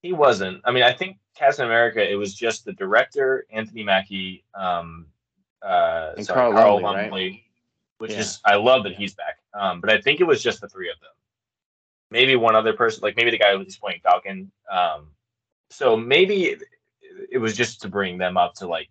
[0.02, 0.62] He wasn't.
[0.66, 2.10] I mean, I think Captain America.
[2.10, 5.08] It was just the director, Anthony Mackie, um,
[5.62, 7.45] uh, And sorry, Carl Carl Lumbly, right?
[7.98, 8.20] Which Yeah.
[8.20, 9.38] is I love that he's back.
[9.54, 11.12] Um, but I think it was just the three of them.
[12.12, 14.52] Maybe one other person, like maybe the guy who's playing Falcon.
[14.72, 15.12] Um,
[15.70, 16.64] so maybe it,
[17.32, 18.90] it was just to bring them up to like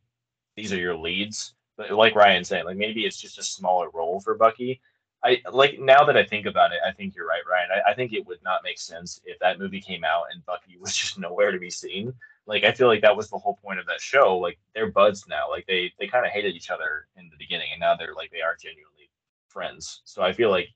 [0.57, 1.55] these are your leads.
[1.77, 4.81] But like Ryan saying, like maybe it's just a smaller role for Bucky.
[5.25, 7.71] I like now that I think about it, I think you're right, Ryan.
[7.75, 10.77] I, I think it would not make sense if that movie came out and Bucky
[10.81, 12.13] was just nowhere to be seen.
[12.47, 14.37] Like I feel like that was the whole point of that show.
[14.37, 15.49] Like they're buds now.
[15.49, 18.31] Like they they kind of hated each other in the beginning, and now they're like
[18.31, 18.94] they are genuinely
[19.55, 20.03] friends.
[20.05, 20.69] So I feel like,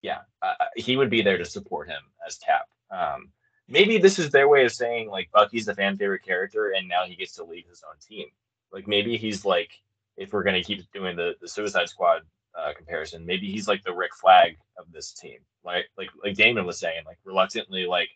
[0.00, 2.68] yeah, uh, he would be there to support him as Cap.
[2.90, 3.28] Um,
[3.68, 7.04] maybe this is their way of saying like Bucky's the fan favorite character, and now
[7.04, 8.28] he gets to lead his own team.
[8.72, 9.70] Like maybe he's like,
[10.16, 12.22] if we're gonna keep doing the the Suicide Squad
[12.58, 15.38] uh, comparison, maybe he's like the Rick Flag of this team.
[15.64, 18.10] Like like like Damon was saying, like reluctantly, like,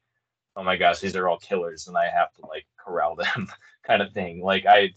[0.56, 3.48] oh my gosh, these are all killers, and I have to like corral them,
[3.86, 4.42] kind of thing.
[4.42, 4.92] Like I,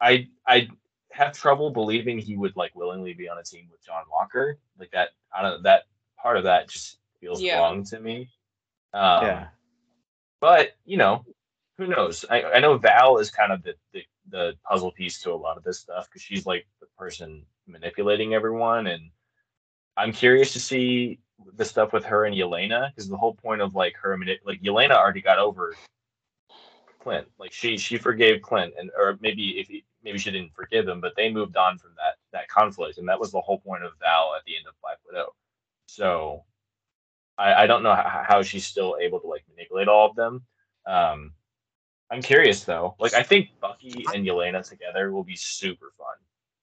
[0.00, 0.68] I I
[1.14, 4.58] have trouble believing he would like willingly be on a team with John Walker.
[4.78, 5.84] Like that, I don't know, that
[6.20, 7.58] part of that just feels Yeah.
[7.60, 8.28] wrong to me.
[8.92, 9.46] Um, yeah.
[10.40, 11.24] but you know,
[11.78, 12.24] who knows?
[12.28, 15.56] I, I know Val is kind of the, the the puzzle piece to a lot
[15.56, 19.10] of this stuff because she's like the person manipulating everyone, and
[19.96, 21.20] I'm curious to see
[21.56, 24.62] the stuff with her and Yelena because the whole point of like her manip- like
[24.62, 25.74] Yelena already got over
[27.04, 30.88] Clint, like she she forgave Clint, and or maybe if he, maybe she didn't forgive
[30.88, 33.84] him, but they moved on from that that conflict, and that was the whole point
[33.84, 35.34] of Val at the end of Black Widow.
[35.86, 36.44] So
[37.36, 40.42] I, I don't know how, how she's still able to like manipulate all of them.
[40.86, 41.32] Um,
[42.10, 42.96] I'm curious though.
[42.98, 46.16] Like I think Bucky and Yelena together will be super fun.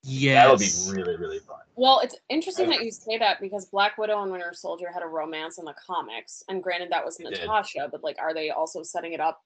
[0.03, 1.59] Yeah, That'll be really really fun.
[1.75, 5.07] Well, it's interesting that you say that because Black Widow and Winter Soldier had a
[5.07, 7.41] romance in the comics, and granted that was They did.
[7.41, 9.43] Natasha, but like, are they also setting it up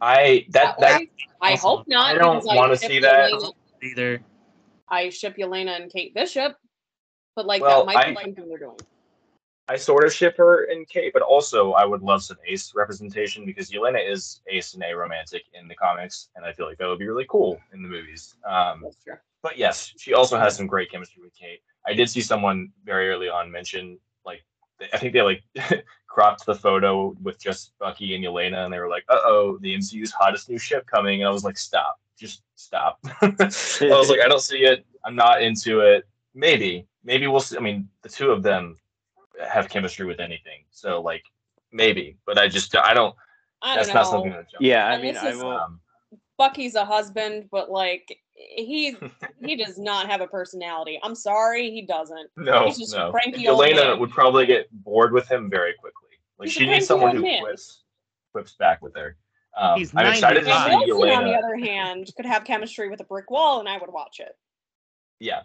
[0.00, 1.10] I that that way?
[1.40, 2.14] I Also, hope not.
[2.14, 3.30] I don't wanna see that.
[3.32, 4.22] Yelena- either.
[4.88, 6.56] I ship Yelena and Kate Bishop,
[7.36, 8.78] but like Well, that might be I- something they're doing.
[9.66, 13.46] I sort of ship her and Kate, but also I would love some Ace representation
[13.46, 16.86] because Yelena is Ace and A romantic in the comics, and I feel like that
[16.86, 18.36] would be really cool in the movies.
[18.46, 18.84] Um,
[19.42, 21.60] but yes, she also has some great chemistry with Kate.
[21.86, 24.42] I did see someone very early on mention like
[24.92, 25.42] I think they like
[26.14, 29.74] cropped the photo with just Bucky and Yelena, and they were like, "Uh oh, the
[29.74, 33.26] MCU's hottest new ship coming," and I was like, "Stop, just stop." I
[33.80, 34.86] was like, "I don't see it.
[35.04, 36.06] I'm not into it.
[36.32, 38.76] Maybe, maybe we'll see." I mean, the two of them
[39.44, 41.24] have chemistry with anything, so like
[41.72, 43.14] maybe, but I just I don't.
[43.60, 44.10] I That's don't not know.
[44.10, 44.46] something that.
[44.60, 45.48] Yeah, I And mean, I will.
[45.50, 45.80] Um,
[46.36, 48.96] Bucky's a husband, but like he
[49.44, 51.00] he does not have a personality.
[51.02, 52.30] I'm sorry, he doesn't.
[52.36, 53.10] No, He's just a no.
[53.10, 56.03] cranky Yelena would probably get bored with him very quickly.
[56.38, 57.42] Like He's she needs someone who man.
[57.42, 57.82] quips,
[58.32, 59.16] quips back with her.
[59.56, 62.88] Um, He's I'm excited to see And Wilson, on the other hand, could have chemistry
[62.88, 64.36] with a brick wall, and I would watch it.
[65.20, 65.42] Yeah,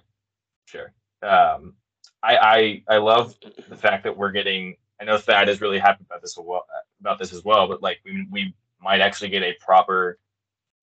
[0.66, 0.94] sure.
[1.22, 1.76] Um,
[2.24, 3.36] I, I I love
[3.70, 4.76] the fact that we're getting.
[5.00, 6.66] I know Thad is really happy about this well,
[7.00, 7.68] about this as well.
[7.68, 10.18] But like we we might actually get a proper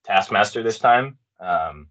[0.04, 1.18] Taskmaster this time.
[1.40, 1.88] Um,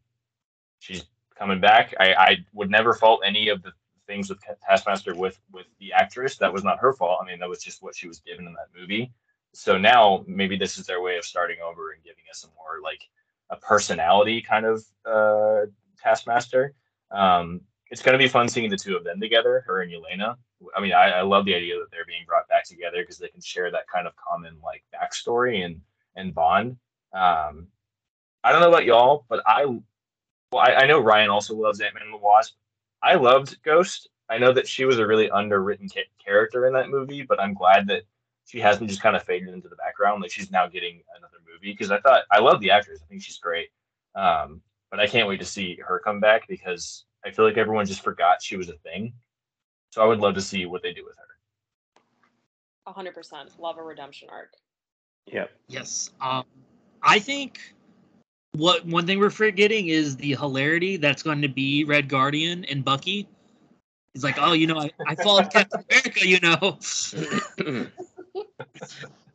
[0.80, 1.05] she's
[1.38, 1.93] coming back.
[1.99, 3.72] I, I would never fault any of the
[4.07, 6.37] things with Taskmaster with with the actress.
[6.37, 7.19] That was not her fault.
[7.21, 9.11] I mean, that was just what she was given in that movie.
[9.53, 12.81] So now maybe this is their way of starting over and giving us a more
[12.83, 13.01] like
[13.49, 15.67] a personality kind of uh,
[16.01, 16.73] Taskmaster.
[17.11, 20.35] Um, it's going to be fun seeing the two of them together, her and Yelena.
[20.75, 23.27] I mean, I, I love the idea that they're being brought back together because they
[23.27, 25.81] can share that kind of common like backstory and
[26.15, 26.77] and bond.
[27.13, 27.67] Um,
[28.43, 29.81] I don't know about y'all, but I well,
[30.63, 32.55] I, I know Ryan also loves Ant Man and the Wasp.
[33.01, 34.09] I loved Ghost.
[34.29, 37.53] I know that she was a really underwritten ca- character in that movie, but I'm
[37.53, 38.03] glad that
[38.45, 40.21] she hasn't just kind of faded into the background.
[40.21, 42.99] Like she's now getting another movie because I thought I love the actress.
[43.03, 43.69] I think she's great.
[44.15, 47.85] Um, but I can't wait to see her come back because I feel like everyone
[47.85, 49.13] just forgot she was a thing.
[49.91, 52.93] So I would love to see what they do with her.
[52.93, 53.49] hundred percent.
[53.59, 54.53] Love a redemption arc.
[55.27, 55.51] Yep.
[55.67, 56.11] Yes.
[56.21, 56.45] Um,
[57.01, 57.74] I think
[58.57, 62.83] what one thing we're forgetting is the hilarity that's going to be Red Guardian and
[62.83, 63.27] Bucky.
[64.13, 67.87] He's like, oh, you know, I, I followed Captain America, you know.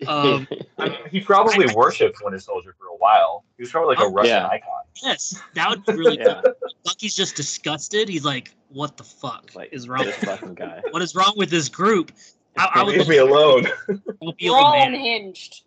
[0.06, 0.48] Um,
[0.78, 3.44] I mean, he probably worshipped Winter Soldier for a while.
[3.58, 4.46] He was probably like a Oh, Russian yeah.
[4.48, 4.70] icon.
[5.02, 6.18] yes, that would be really.
[6.20, 6.40] yeah.
[6.86, 8.08] Bucky's just disgusted.
[8.08, 10.06] He's like, what the fuck Like is wrong?
[10.06, 10.80] this fucking guy.
[10.90, 12.12] What is wrong with this group?
[12.56, 13.66] I, I would Leave me alone.
[14.22, 15.64] don't be We're all unhinged.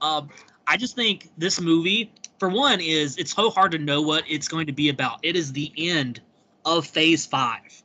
[0.00, 0.28] Um,
[0.66, 4.48] I just think this movie, for one, is it's so hard to know what it's
[4.48, 5.18] going to be about.
[5.22, 6.20] It is the end
[6.64, 7.82] of Phase Five,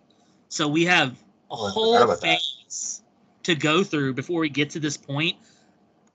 [0.47, 1.21] so we have
[1.51, 2.39] a whole about that.
[2.39, 3.01] phase
[3.43, 5.35] to go through before we get to this point.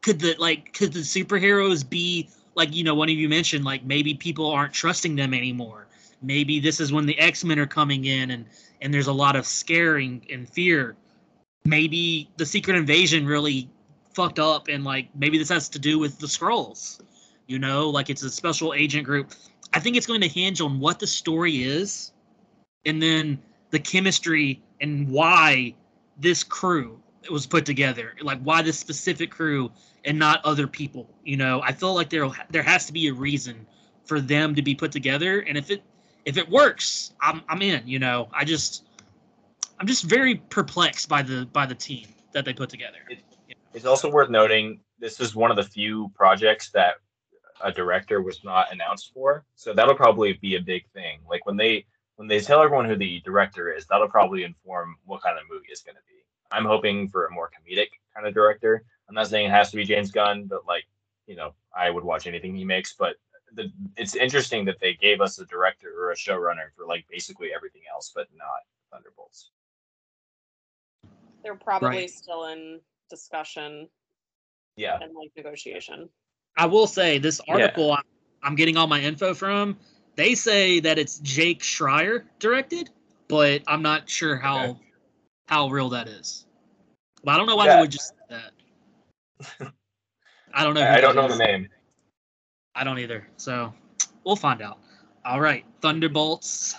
[0.02, 3.84] Could the like could the superheroes be like you know one of you mentioned like
[3.84, 5.86] maybe people aren't trusting them anymore.
[6.22, 8.46] Maybe this is when the X Men are coming in and
[8.80, 10.96] and there's a lot of scaring and fear.
[11.64, 13.68] Maybe the Secret Invasion really
[14.14, 17.00] fucked up and like maybe this has to do with the Skrulls
[17.46, 19.32] You know, like it's a special agent group.
[19.72, 22.12] I think it's going to hinge on what the story is,
[22.86, 23.40] and then
[23.70, 25.74] the chemistry and why
[26.18, 27.00] this crew
[27.30, 28.14] was put together.
[28.22, 29.70] Like why this specific crew
[30.04, 31.08] and not other people.
[31.24, 33.66] You know, I feel like there there has to be a reason
[34.04, 35.82] for them to be put together, and if it
[36.24, 37.86] if it works, I'm I'm in.
[37.86, 38.84] You know, I just
[39.80, 42.98] I'm just very perplexed by the by the team that they put together.
[43.74, 46.94] It's also worth noting this is one of the few projects that
[47.62, 51.20] a director was not announced for, so that'll probably be a big thing.
[51.28, 51.84] Like when they
[52.16, 55.66] when they tell everyone who the director is, that'll probably inform what kind of movie
[55.70, 56.22] it's going to be.
[56.52, 58.84] I'm hoping for a more comedic kind of director.
[59.08, 60.84] I'm not saying it has to be James Gunn, but like,
[61.26, 62.94] you know, I would watch anything he makes.
[62.94, 63.16] But
[63.54, 67.48] the, it's interesting that they gave us a director or a showrunner for like basically
[67.54, 68.60] everything else, but not
[68.92, 69.50] Thunderbolts.
[71.42, 72.10] They're probably Right.
[72.10, 73.88] still in discussion
[74.76, 74.98] Yeah.
[75.00, 76.08] and like negotiation.
[76.56, 78.04] I will say this article I'm,
[78.42, 79.76] I'm getting all my info from.
[80.16, 82.90] They say that it's Jake Schreier directed,
[83.28, 84.80] but I'm not sure how Okay.
[85.46, 86.46] how real that is.
[87.24, 87.74] But I don't know why Yeah.
[87.76, 89.72] they would just say that.
[90.54, 90.84] I don't know.
[90.84, 91.68] who I, I don't that know the name.
[92.74, 93.26] I don't either.
[93.36, 93.74] So
[94.24, 94.78] we'll find out.
[95.24, 96.76] All right, Thunderbolts.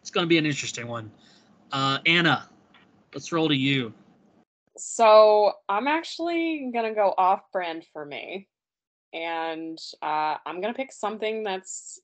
[0.00, 1.10] It's going to be an interesting one.
[1.72, 2.48] Uh, Anna,
[3.14, 3.92] let's roll to you.
[4.78, 8.48] So I'm actually gonna go off brand for me,
[9.12, 12.00] and uh, I'm gonna pick something that's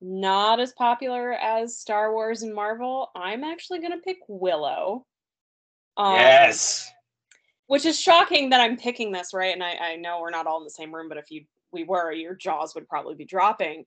[0.00, 3.10] not as popular as Star Wars and Marvel.
[3.14, 5.06] I'm actually gonna pick Willow.
[5.96, 6.90] Um, yes.
[7.66, 9.52] which is shocking that I'm picking this, right?
[9.52, 11.84] And I, I know we're not all in the same room, but if you we
[11.84, 13.84] were, your jaws would probably be dropping.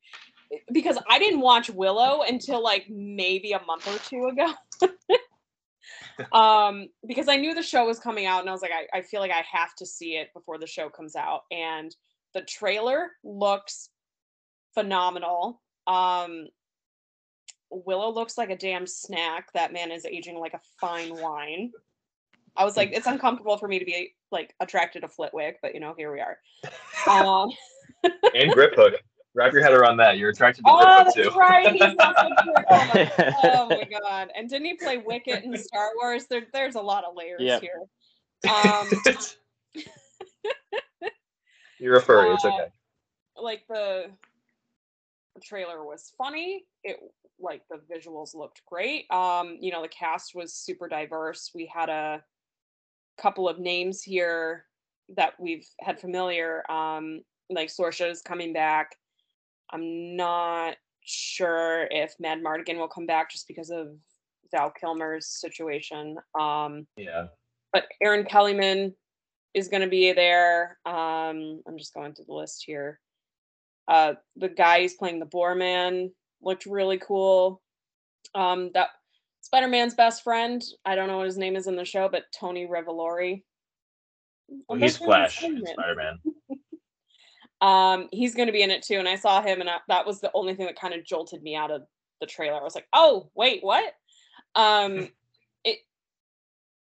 [0.72, 4.54] Because I didn't watch Willow until like maybe a month or two ago.
[6.32, 9.02] um, because I knew the show was coming out and I was like, I, I
[9.02, 11.42] feel like I have to see it before the show comes out.
[11.52, 11.96] And
[12.34, 13.90] the trailer looks
[14.74, 15.62] phenomenal.
[15.88, 16.48] Um
[17.72, 19.52] Willow looks like a damn snack.
[19.54, 21.72] That man is aging like a fine wine.
[22.56, 25.80] I was like, it's uncomfortable for me to be like attracted to Flitwick, but you
[25.80, 26.38] know, here we are.
[27.08, 27.52] Um,
[28.34, 28.96] And Griphook.
[29.36, 30.18] Wrap your head around that.
[30.18, 31.38] You're attracted to oh, Grip that's too.
[31.38, 31.74] right.
[31.74, 32.66] He's also Grip
[33.44, 34.30] Oh my god!
[34.34, 36.26] And didn't he play Wicket in Star Wars?
[36.30, 37.62] There, there's a lot of layers Yep.
[37.62, 37.82] here.
[38.50, 38.90] Um,
[41.80, 42.34] You're a furry.
[42.34, 42.68] It's uh, okay.
[43.36, 44.06] like the
[45.44, 46.64] trailer was funny.
[46.86, 46.98] It
[47.38, 49.12] like the visuals looked great.
[49.12, 51.52] Um, you know, the cast was super diverse.
[51.54, 52.24] We had a
[53.18, 54.64] couple of names here
[55.18, 56.64] that we've had familiar.
[56.72, 57.20] Um,
[57.50, 58.96] like Sorsha is coming back.
[59.76, 63.90] I'm not sure if Madmartigan will come back just because of
[64.52, 66.18] Val Kilmer's situation.
[66.40, 67.28] Um, Yeah.
[67.74, 68.96] but Erin Kellyman
[69.54, 70.78] is going to be there.
[70.86, 73.02] Um, I'm just going through the list here.
[73.88, 76.12] Uh, the guy who's playing the Boar Man
[76.42, 77.62] looked really cool.
[78.34, 78.90] Um, that
[79.42, 80.64] Spider-Man's best friend.
[80.86, 83.44] I don't know what his name is in the show, but Tony Revolori.
[84.70, 85.40] Well, he's Flash.
[85.40, 85.66] Spider-Man.
[85.74, 86.35] Spider Man.
[87.66, 90.06] Um, he's going to be in it too, and I saw him, and I, that
[90.06, 91.82] was the only thing that kind of jolted me out of
[92.22, 92.60] the trailer.
[92.60, 93.92] I was like, "Oh, wait, what?"
[94.54, 95.10] Um,
[95.64, 95.80] it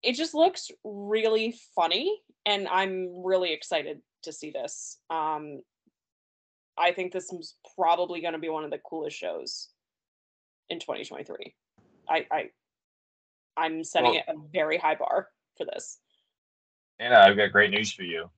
[0.03, 4.99] it just looks really funny, and I'm really excited to see this.
[5.09, 5.63] Um,
[6.77, 9.69] I think this is probably going to be one of the coolest shows
[10.69, 11.55] in 2023.
[12.07, 12.49] I I
[13.57, 15.99] I'm setting Well- it a very high bar for this.
[16.99, 18.29] Anna, I've got great news for you.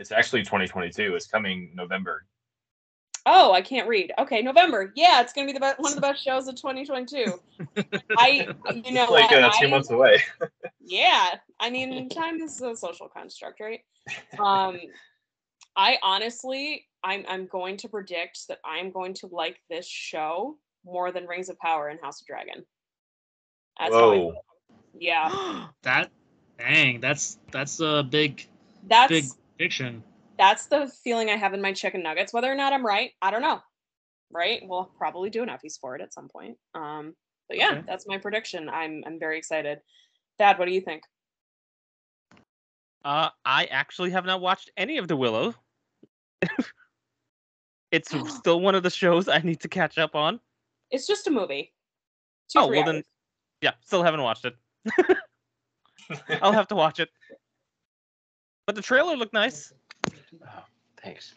[0.00, 1.14] It's actually 2022.
[1.14, 2.24] It's coming November.
[3.26, 4.12] Oh, I can't read.
[4.18, 4.92] Okay, November.
[4.96, 7.38] Yeah, it's gonna be the best, one of the best shows of 2022.
[8.16, 10.22] I, you know, It's like what, uh, two I- months away.
[10.82, 13.78] Yeah, I mean, time is a social construct, right?
[14.40, 14.80] Um,
[15.76, 21.12] I honestly, I'm I'm going to predict that I'm going to like this show more
[21.12, 22.64] than Rings of Power and House of Dragon.
[23.78, 24.34] That's how I Whoa.
[24.98, 26.10] yeah, that
[26.58, 28.48] dang, that's that's a big
[28.88, 29.24] that's big
[29.64, 30.02] fiction.
[30.38, 32.32] that's the feeling I have in my chicken nuggets.
[32.32, 33.60] Whether or not I'm right, I don't know.
[34.32, 34.62] Right?
[34.64, 36.56] We'll probably do an Effie's for it at some point.
[36.74, 37.14] Um,
[37.48, 37.82] but yeah, Okay.
[37.86, 38.68] that's my prediction.
[38.68, 39.80] I'm I'm very excited.
[40.38, 41.02] Dad, what do you think?
[43.04, 45.54] Uh, I actually have not watched any of the Willow.
[47.90, 50.40] it's still one of the shows I need to catch up on.
[50.90, 51.72] It's just a movie.
[52.50, 53.04] Two, Oh, three well then-
[53.60, 54.54] Yeah, still haven't watched it.
[56.42, 57.08] I'll have to watch it.
[58.66, 59.72] But the trailer looked nice.
[60.44, 60.64] Oh,
[61.02, 61.34] Thanks.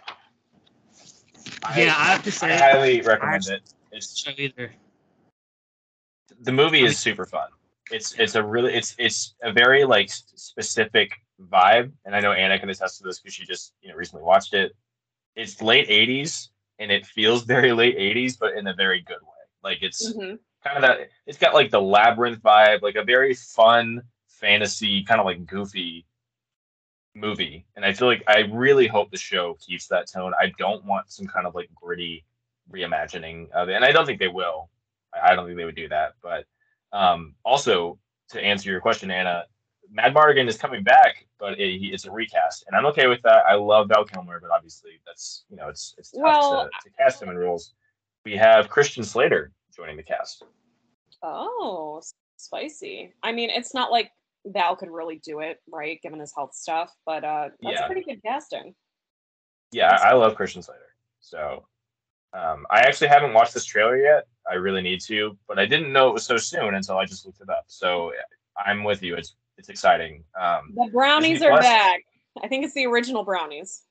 [1.75, 3.73] Yeah, I have to I say, highly recommend actually- it.
[3.91, 4.73] It's show either.
[6.41, 7.47] the movie is super fun.
[7.91, 11.11] It's it's a really it's it's a very like specific
[11.41, 14.23] vibe, and I know Anna can attest to this because she just you know recently
[14.23, 14.73] watched it.
[15.35, 16.49] it's late '80s
[16.79, 19.43] and it feels very late '80s, but in a very good way.
[19.63, 20.39] Like it's Mhm.
[20.63, 21.09] kind of that.
[21.27, 26.05] It's got like the labyrinth vibe, like a very fun fantasy, kind of like goofy
[27.15, 27.65] movie.
[27.75, 30.33] And I feel like I really hope the show keeps that tone.
[30.39, 32.25] I don't want some kind of like gritty
[32.71, 34.69] reimagining of it, and I don't think they will.
[35.21, 36.13] I don't think they would do that.
[36.21, 36.45] But
[36.91, 37.99] um, also
[38.29, 39.45] to answer your question, Anna,
[39.95, 43.45] Madmartigan is coming back, but it, it's a recast, and I'm okay with that.
[43.47, 46.95] I love Val Kilmer, but obviously that's you know it's it's tough Well, to, to
[46.97, 47.73] cast him in roles.
[48.25, 50.43] We have Christian Slater joining the cast.
[51.21, 52.01] Oh,
[52.37, 53.13] spicy.
[53.21, 54.11] I mean, it's not like
[54.45, 57.85] Val could really do it, right, given his health stuff, but uh that's Yeah.
[57.85, 58.75] pretty good casting.
[59.71, 60.95] Yeah, I, I love Christian Slater.
[61.21, 61.65] So
[62.33, 64.25] um, I actually haven't watched this trailer yet.
[64.49, 67.25] I really need to, but I didn't know it was so soon until I just
[67.25, 67.63] looked it up.
[67.67, 68.11] So
[68.63, 69.15] I'm with you.
[69.15, 70.23] It's it's exciting.
[70.39, 71.63] Um, The brownies are Plus?
[71.63, 72.01] back.
[72.43, 73.83] I think it's the original brownies.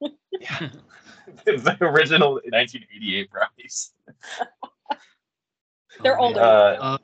[0.00, 0.68] yeah,
[1.44, 3.92] the original 1988 brownies.
[6.02, 6.40] They're Oh, older.
[6.40, 6.76] man.
[6.80, 6.98] Uh,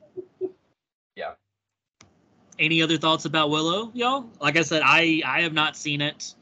[2.59, 4.29] Any other thoughts about Willow, y'all?
[4.39, 6.35] Like I said, I I have not seen it.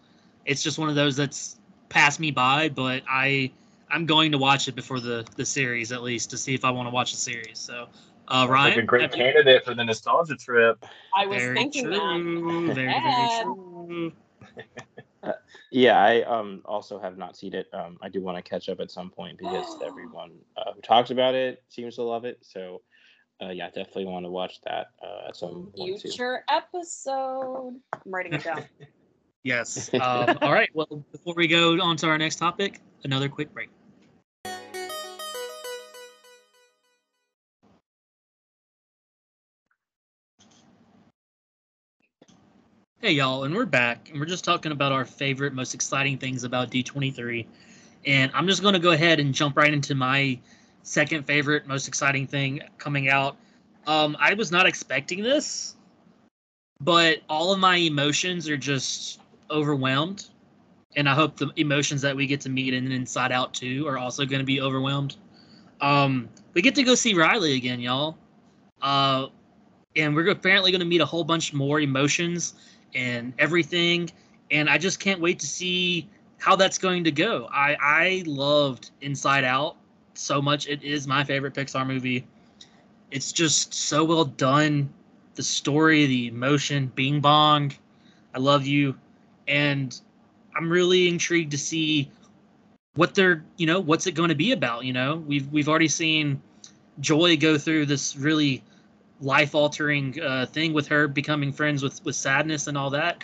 [0.46, 1.58] It's just one of those that's
[1.90, 3.52] passed me by, but I
[3.90, 6.72] I'm going to watch it before the the series at least to see if I
[6.72, 7.60] want to watch the series.
[7.60, 7.88] So,
[8.28, 10.84] uh, Ryan, like a great have you- candidate for the nostalgia trip.
[11.16, 12.76] I was very thinking that.
[12.76, 13.16] very Yeah.
[13.16, 14.14] very true.
[15.74, 17.68] Yeah, I um also have not seen it.
[17.72, 21.12] Um, I do want to catch up at some point because everyone uh, who talks
[21.12, 22.40] about it seems to love it.
[22.42, 22.82] So,
[23.42, 26.10] uh, yeah, definitely want to watch that uh, at some point too.
[26.10, 27.80] Future episode.
[27.94, 28.66] I'm writing it down.
[29.44, 29.90] Yes.
[30.00, 30.70] Um, all right.
[30.76, 33.72] Well, before we go on to our next topic, another quick break.
[43.00, 46.44] Hey, y'all, and we're back, and we're just talking about our favorite, most exciting things
[46.44, 47.48] about D23.
[48.06, 50.40] And I'm just going to go ahead and jump right into my
[50.84, 53.38] second favorite, most exciting thing coming out.
[53.88, 55.76] Um, I was not expecting this,
[56.80, 59.20] but all of my emotions are just
[59.50, 60.30] overwhelmed.
[60.96, 63.98] And I hope the emotions that we get to meet in Inside Out 2 are
[63.98, 65.16] also going to be overwhelmed.
[65.80, 68.18] Um, we get to go see Riley again, y'all.
[68.82, 69.28] Uh,
[69.96, 72.56] and we're apparently going to meet a whole bunch more emotions
[72.94, 74.10] and everything.
[74.50, 76.10] And I just can't wait to see
[76.40, 77.48] how that's going to go.
[77.52, 79.78] I, I loved Inside Out
[80.14, 80.68] so much.
[80.68, 82.26] It is my favorite Pixar movie.
[83.10, 84.90] It's just so well done.
[85.36, 87.72] The story, the emotion, Bing Bong,
[88.34, 88.96] I love you.
[89.48, 90.00] And
[90.56, 92.12] I'm really intrigued to see
[92.96, 95.16] what they're, you know, what's it going to be about, you know?
[95.16, 96.42] We've we've already seen
[97.00, 98.64] Joy go through this really
[99.22, 103.24] life altering uh, thing with her becoming friends with with sadness and all that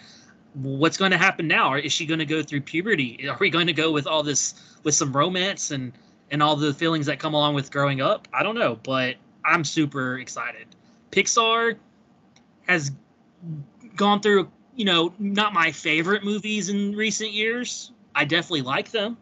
[0.54, 3.68] what's going to happen now is she going to go through puberty are we going
[3.68, 5.92] to go with all this with some romance and
[6.32, 9.16] and all the feelings that come along with growing up i don't know but
[9.46, 10.66] i'm super excited
[11.12, 11.78] pixar
[12.68, 12.92] has
[13.96, 19.18] gone through you know not my favorite movies in recent years i definitely like them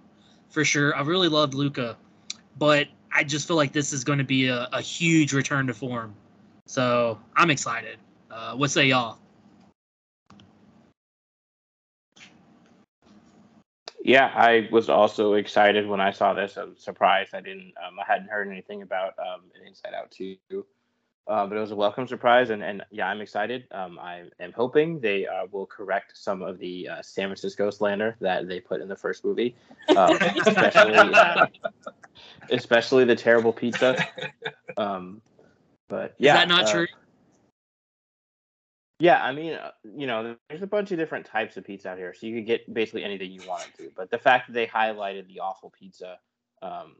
[0.49, 1.97] for sure i really loved luca
[2.58, 5.74] but i just feel like this is going to be a, a huge return to
[5.74, 6.16] form
[6.66, 7.97] so I'm excited.
[8.30, 9.20] Uh, what say y'all?
[14.06, 16.60] Yeah, I was also excited when I saw this.
[16.60, 17.74] I was surprised I didn't.
[17.84, 21.71] Um, I hadn't heard anything about um, an Inside Out too, uh, but it was
[21.71, 23.63] a welcome surprise, and, and yeah, I'm excited.
[23.71, 28.16] Um, I am hoping they uh, will correct some of the uh, San Francisco slander
[28.20, 29.55] that they put in the first movie,
[29.97, 30.16] um,
[30.46, 31.16] especially
[32.51, 33.97] especially the terrible pizza.
[34.78, 35.20] Um,
[35.88, 36.34] but yeah.
[36.34, 36.88] Is that not uh, true?
[39.00, 41.97] Yeah, I mean, uh, you know, there's a bunch of different types of pizza out
[41.97, 43.92] here, so you could get basically anything you wanted to.
[43.96, 46.17] But the fact that they highlighted the awful pizza
[46.62, 46.96] um,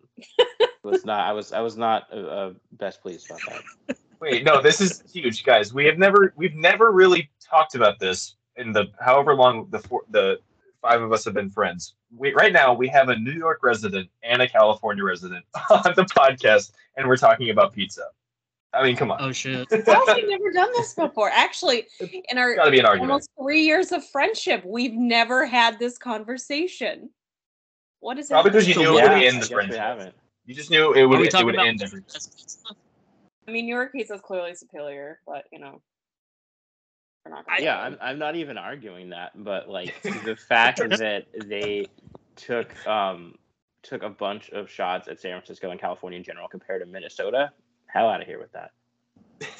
[0.84, 1.22] was not.
[1.22, 3.42] I was I was not uh, uh, best pleased about
[3.88, 3.98] that.
[4.20, 5.74] Wait, no, this is huge, guys.
[5.74, 10.04] We have never we've never really talked about this in the however long the four,
[10.10, 10.40] the
[10.82, 11.96] five of us have been friends.
[12.16, 16.06] We right now we have a New York resident and a California resident on the
[16.06, 18.04] podcast, and we're talking about pizza.
[18.76, 19.68] I mean, come on, Oh shit.
[19.86, 21.30] How have we never done this before?
[21.34, 21.88] Actually,
[22.30, 23.12] in our got to be an argument.
[23.12, 27.10] almost three years of friendship, we've never had this conversation.
[28.00, 29.80] What is Probably because you knew what- it yeah, would I end the we friendship.
[29.80, 30.16] haven't.
[30.46, 32.02] You just knew it would we it would about end every.
[32.02, 32.60] best?
[33.48, 35.82] I mean, New York pizza is clearly superior, but you know,
[37.26, 37.46] we're not.
[37.60, 41.88] Yeah, I'm I'm not even arguing that, but like the fact that they
[42.36, 43.36] took um
[43.82, 47.52] took a bunch of shots at San Francisco and California in general compared to Minnesota,
[47.88, 48.72] hell out of here with that.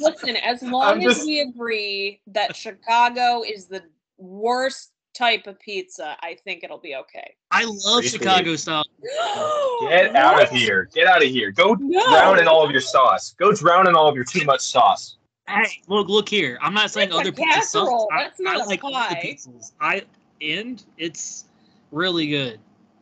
[0.00, 3.82] Listen, as long as we agree that Chicago is the
[4.18, 7.34] worst type of pizza, I think it'll be okay.
[7.50, 8.84] I love Pretty Chicago style.
[9.88, 10.88] Get out of here.
[10.94, 11.50] Get out of here.
[11.50, 12.04] Go No.
[12.10, 13.34] drown in all of your sauce.
[13.38, 15.16] Go drown in all of your too much sauce.
[15.48, 16.58] Hey, look, look here.
[16.60, 17.84] I'm not saying It's other pizzas suck.
[17.84, 18.08] casserole.
[18.12, 19.20] I, That's not I a like all the pie.
[19.24, 19.72] pizzas.
[19.80, 20.02] I
[20.40, 21.44] and it's
[21.92, 22.58] really good.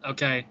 [0.06, 0.46] Okay.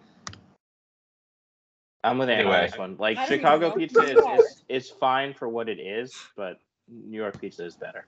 [2.04, 2.68] I'm with Anna on Anyway.
[2.70, 2.98] this one.
[2.98, 6.60] Like I don't even Chicago pizza is, is is fine for what it is, but
[6.90, 8.06] New York pizza is better.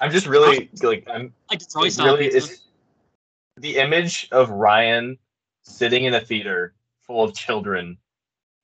[0.00, 2.52] I'm just really like I'm I like Detroit it style really pizza.
[2.52, 2.60] is
[3.56, 5.18] the image of Ryan
[5.62, 7.98] sitting in a theater full of children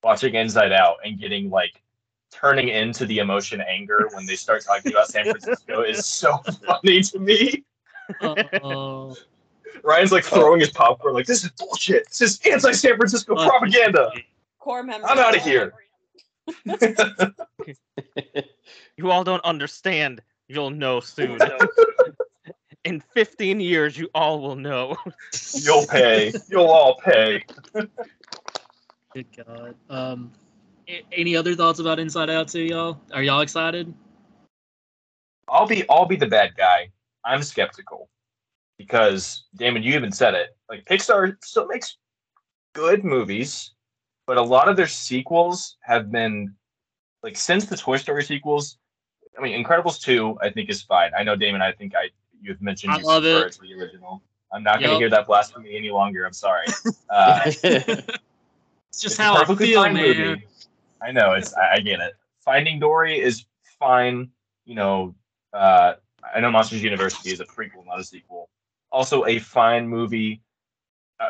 [0.02, 1.82] watching Inside Out and getting like
[2.32, 7.02] turning into the emotion anger when they start talking about San Francisco is so funny
[7.02, 7.64] to me.
[9.82, 12.08] Ryan's like throwing his popcorn like this is bullshit.
[12.08, 14.12] This is anti San Francisco Uh, propaganda.
[14.58, 15.10] Core members.
[15.10, 15.72] I'm out of here.
[18.96, 20.22] You all don't understand.
[20.46, 21.40] You'll know soon.
[22.84, 24.96] In 15 years, you all will know.
[25.54, 26.32] You'll pay.
[26.48, 27.44] You'll all pay.
[29.14, 29.74] Good God.
[29.90, 30.32] Um,
[30.88, 33.00] a- any other thoughts about Inside Out too, y'all?
[33.12, 33.92] Are y'all excited?
[35.48, 36.90] I'll be I'll be the bad guy.
[37.24, 38.08] I'm skeptical
[38.78, 40.56] because Damon, you even said it.
[40.68, 41.96] Like Pixar still makes
[42.74, 43.72] good movies,
[44.26, 46.54] but a lot of their sequels have been
[47.22, 48.78] like since the Toy Story sequels.
[49.38, 51.10] I mean, Incredibles two, I think is fine.
[51.16, 51.62] I know Damon.
[51.62, 52.10] I think I
[52.40, 53.52] you've mentioned I you love prefer it.
[53.52, 54.22] to the original.
[54.52, 55.00] I'm not going to Yup.
[55.00, 56.24] hear that blasphemy any longer.
[56.24, 56.66] I'm sorry.
[57.10, 57.50] Uh,
[58.94, 60.42] It's just it's how I perfectly feel, fine man.
[61.02, 61.52] I know it's.
[61.54, 62.12] I, I get it.
[62.44, 63.44] Finding Dory is
[63.80, 64.30] fine.
[64.66, 65.16] You know,
[65.52, 65.94] uh,
[66.32, 68.50] I know Monsters University is a prequel, not a sequel.
[68.94, 70.40] Also, a fine movie.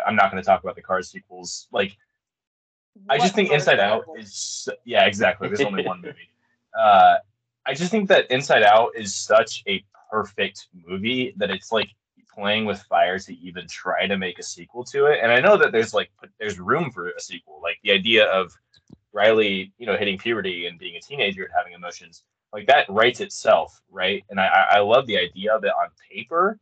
[0.07, 1.67] I'm not going to talk about the Cars sequels.
[1.73, 1.97] Like,
[3.09, 5.49] I just think Inside Out is Yeah, exactly.
[5.49, 6.17] There's only one movie.
[6.77, 7.19] Uh,
[7.67, 11.89] I just think that Inside Out is such a perfect movie that it's like
[12.35, 15.21] playing with fire to even try to make a sequel to it.
[15.23, 16.11] And I know that there's like
[16.41, 17.61] there's room for a sequel.
[17.63, 18.53] Like the idea of
[19.13, 23.21] Riley, you know, hitting puberty and being a teenager and having emotions, like that writes
[23.21, 24.25] itself, right?
[24.31, 26.59] And I, I I love the idea of it on paper.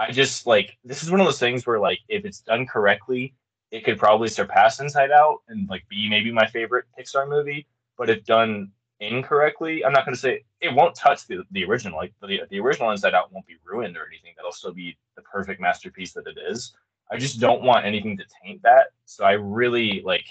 [0.00, 3.34] I just like this is one of those things where like if it's done correctly,
[3.70, 7.66] it could probably surpass Inside Out and like be maybe my favorite Pixar movie.
[7.98, 11.98] But if done incorrectly, I'm not going to say it won't touch the, the original.
[11.98, 14.32] Like the, the original Inside Out won't be ruined or anything.
[14.36, 16.72] That'll still be the perfect masterpiece that it is.
[17.12, 18.92] I just don't want anything to taint that.
[19.04, 20.24] So I really like.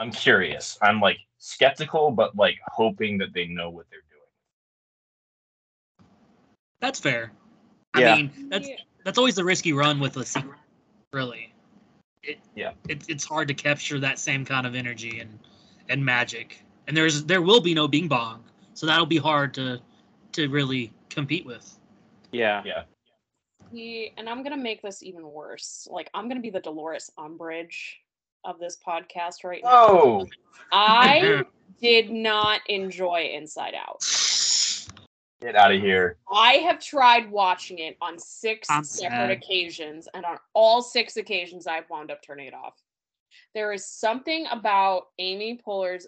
[0.00, 0.76] I'm curious.
[0.82, 6.08] I'm like skeptical, but like hoping that they know what they're doing.
[6.80, 7.30] That's fair.
[7.98, 8.16] I Yeah.
[8.16, 8.68] mean, that's
[9.04, 10.54] that's always the risky run with a sequel.
[11.12, 11.52] Really,
[12.22, 12.72] it Yeah.
[12.88, 15.38] it, it's hard to capture that same kind of energy and
[15.88, 16.62] and magic.
[16.86, 18.42] And there's there will be no Bing Bong,
[18.74, 19.80] so that'll be hard to
[20.32, 21.78] to really compete with.
[22.32, 22.62] yeah.
[22.64, 22.82] Yeah.
[23.72, 25.86] He, and I'm gonna make this even worse.
[25.90, 27.96] Like I'm gonna be the Dolores Umbridge
[28.44, 29.70] of this podcast right now.
[29.70, 30.26] Oh,
[30.72, 31.42] I
[31.82, 34.02] did not enjoy Inside Out.
[35.40, 36.16] Get out of here!
[36.30, 39.30] I have tried watching it on 6 I'm separate sad.
[39.30, 42.74] occasions, and on all six occasions, I've wound up turning it off.
[43.54, 46.06] There is something about Amy Poehler's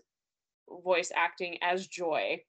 [0.85, 2.43] voice acting as Joy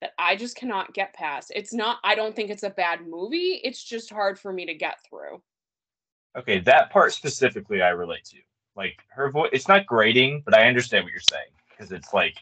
[0.00, 1.52] that I just cannot get past.
[1.54, 3.60] It's not, I don't think it's a bad movie.
[3.62, 5.40] It's just hard for me to get through.
[6.36, 8.38] Okay, that part specifically, I relate to.
[8.74, 12.36] Like her voice, it's not grating, but I understand what you're saying because it's like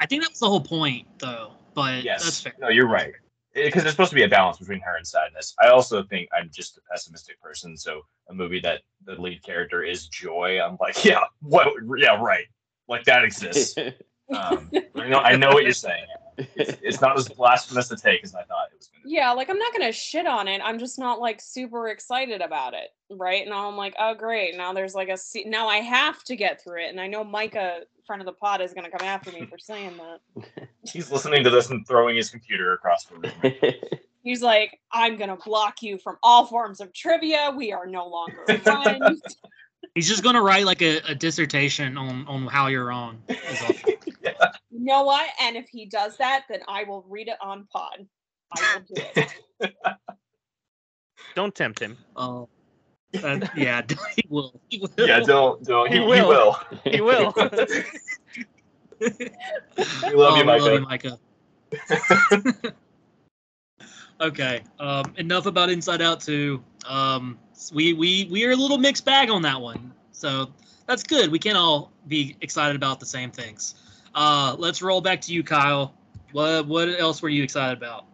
[0.00, 1.52] I think that was the whole point, though.
[1.76, 2.24] But Yes.
[2.24, 2.54] that's fair.
[2.58, 3.12] No, you're right.
[3.54, 5.54] Because there's supposed to be a balance between her and sadness.
[5.62, 7.76] I also think I'm just a pessimistic person.
[7.76, 11.68] So a movie that the lead character is joy, I'm like, yeah, what?
[11.96, 12.46] Yeah, right.
[12.88, 13.78] Like that exists.
[14.28, 16.04] Um, I know, I know what you're saying.
[16.36, 19.08] It's, it's not as blasphemous to take as I thought it was going to.
[19.08, 19.14] be.
[19.14, 20.60] Yeah, like I'm not gonna shit on it.
[20.64, 23.46] I'm just not like super excited about it, right?
[23.46, 26.60] Now I'm like, oh great, now there's like a se- now I have to get
[26.60, 29.46] through it, and I know Micah, friend of the pod, is gonna come after me
[29.46, 30.68] for saying that.
[30.90, 33.74] He's listening to this and throwing his computer across the room.
[34.22, 37.52] He's like, I'm gonna block you from all forms of trivia.
[37.56, 39.36] We are no longer friends.
[39.94, 43.22] He's just gonna write like a, a dissertation on on how you're wrong.
[43.28, 43.92] is all.
[44.70, 45.28] you know what?
[45.40, 48.06] And if he does that, then I will read it on pod.
[48.56, 49.74] I will do it.
[51.34, 51.98] Don't tempt him.
[52.16, 52.48] Oh.
[53.22, 53.82] Uh, yeah,
[54.16, 54.60] he will.
[54.68, 54.90] He will.
[54.98, 55.88] yeah, don't, don't.
[55.88, 56.28] He, He he will.
[56.28, 56.58] will.
[56.84, 57.34] He will.
[58.98, 61.18] We love Oh, you, Micah.
[62.00, 62.72] Micah.
[64.20, 64.62] okay.
[64.80, 66.62] Um, enough about Inside Out 2.
[66.86, 67.38] Um,
[67.74, 70.48] we we we are a little mixed bag on that one, so
[70.86, 71.30] that's good.
[71.30, 73.74] We can't all be excited about the same things.
[74.14, 75.92] Uh, let's roll back to you, Kyle.
[76.32, 78.06] What what else were you excited about?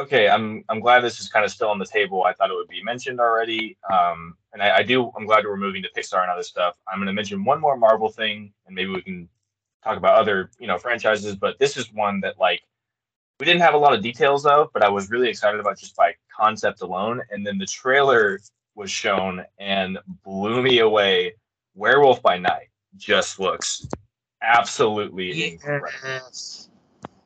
[0.00, 2.24] Okay, I'm I'm glad this is kind of still on the table.
[2.24, 5.12] I thought it would be mentioned already, um, and I, I do.
[5.16, 6.76] I'm glad we're moving to Pixar and other stuff.
[6.88, 9.28] I'm going to mention one more Marvel thing, and maybe we can
[9.84, 11.36] talk about other you know franchises.
[11.36, 12.62] But this is one that like
[13.38, 15.96] we didn't have a lot of details of, but I was really excited about just
[15.96, 17.22] by concept alone.
[17.30, 18.38] And then the trailer
[18.74, 21.34] was shown and blew me away.
[21.74, 23.86] Werewolf by Night just looks
[24.42, 25.88] absolutely incredible.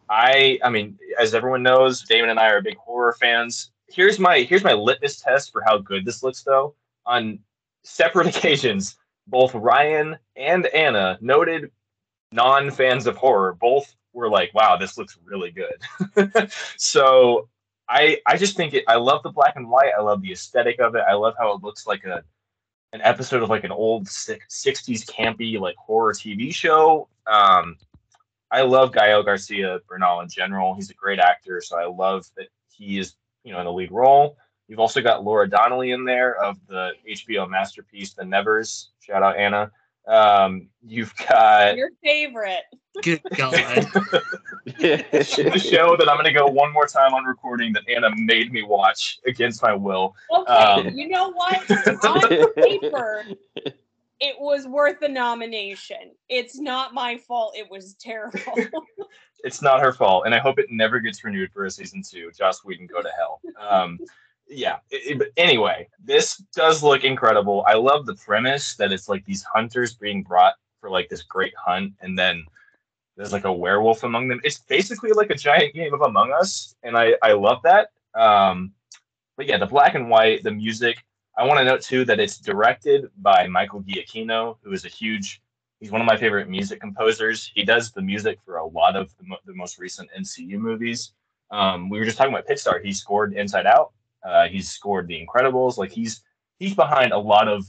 [0.09, 3.71] I I mean, as everyone knows, Damon and I are big horror fans.
[3.89, 6.75] Here's my here's my litmus test for how good this looks though.
[7.07, 7.39] On
[7.83, 11.71] separate occasions, both Ryan and Anna, noted
[12.33, 16.51] non-fans of horror, both were like, wow, this looks really good.
[16.77, 17.49] so
[17.89, 19.93] I I just think it I love the black and white.
[19.97, 21.05] I love the aesthetic of it.
[21.09, 22.23] I love how it looks like a
[22.93, 27.09] an episode of like an old 60s campy like horror TV show.
[27.27, 27.77] Um,
[28.55, 30.75] I love Gael Garcia Bernal in general.
[30.77, 33.91] He's a great actor, so I love that he is, you know, in the lead
[33.91, 34.37] role.
[34.69, 38.91] You've also got Laura Donnelly in there of the HBO masterpiece, The Nevers.
[39.01, 39.73] Shout out Anna.
[40.07, 42.63] Um, you've got Your favorite.
[43.03, 43.53] Good God.
[44.67, 48.53] the show that I'm going to go one more time on recording that Anna made
[48.53, 50.15] me watch against my will.
[50.31, 51.69] Okay, Um, you know what?
[52.05, 53.25] On paper,
[54.25, 56.13] it was worth the nomination.
[56.29, 57.55] It's not my fault.
[57.57, 58.41] It was terrible.
[59.47, 62.31] It's not her fault, and I hope it never gets renewed for a season two.
[62.39, 63.43] Joss Whedon, go to hell.
[63.61, 64.01] Um,
[64.49, 64.79] yeah.
[64.91, 67.63] it- it- but anyway, this does look incredible.
[67.69, 71.53] I love the premise that it's like these hunters being brought for like this great
[71.59, 72.47] hunt, and then
[73.19, 74.41] there's like a werewolf among them.
[74.45, 77.91] It's basically like a giant game of Among Us, and I I love that.
[78.15, 78.73] Um,
[79.37, 81.05] but yeah, the black and white, the music.
[81.37, 85.43] I want to note too that it's directed by Michael Giacchino, who is a huge.
[85.81, 87.51] He's one of my favorite music composers.
[87.55, 91.13] He does the music for a lot of the, mo- the most recent MCU movies.
[91.51, 92.83] Um, we were just talking about Pixar.
[92.83, 93.93] He scored Inside Out.
[94.25, 95.77] Uh, he's scored The Incredibles.
[95.77, 96.23] Like he's
[96.59, 97.65] he's behind a lot of,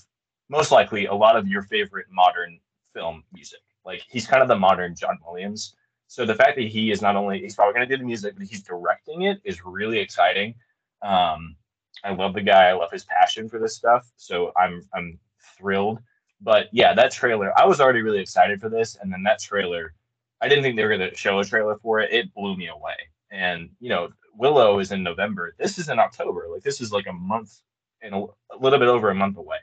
[0.50, 2.60] most likely, a lot of your favorite modern
[2.94, 3.60] film music.
[3.84, 5.76] Like he's kind of the modern John Williams.
[6.08, 8.36] So the fact that he is not only he's probably going to do the music,
[8.38, 10.56] but he's directing it is really exciting.
[11.02, 11.56] Um,
[12.04, 12.66] I love the guy.
[12.66, 14.12] I love his passion for this stuff.
[14.18, 15.20] So I'm I'm
[15.58, 16.00] thrilled.
[16.42, 19.94] But yeah, that trailer, I was already really excited for this, and then that trailer,
[20.42, 22.14] I didn't think they were going to show a trailer for it.
[22.14, 22.96] It blew me away.
[23.32, 25.56] And you know, Willow is in November.
[25.58, 26.48] This is in October.
[26.52, 27.62] Like this is like a month
[28.02, 28.18] and a,
[28.52, 29.58] a little bit over a month away.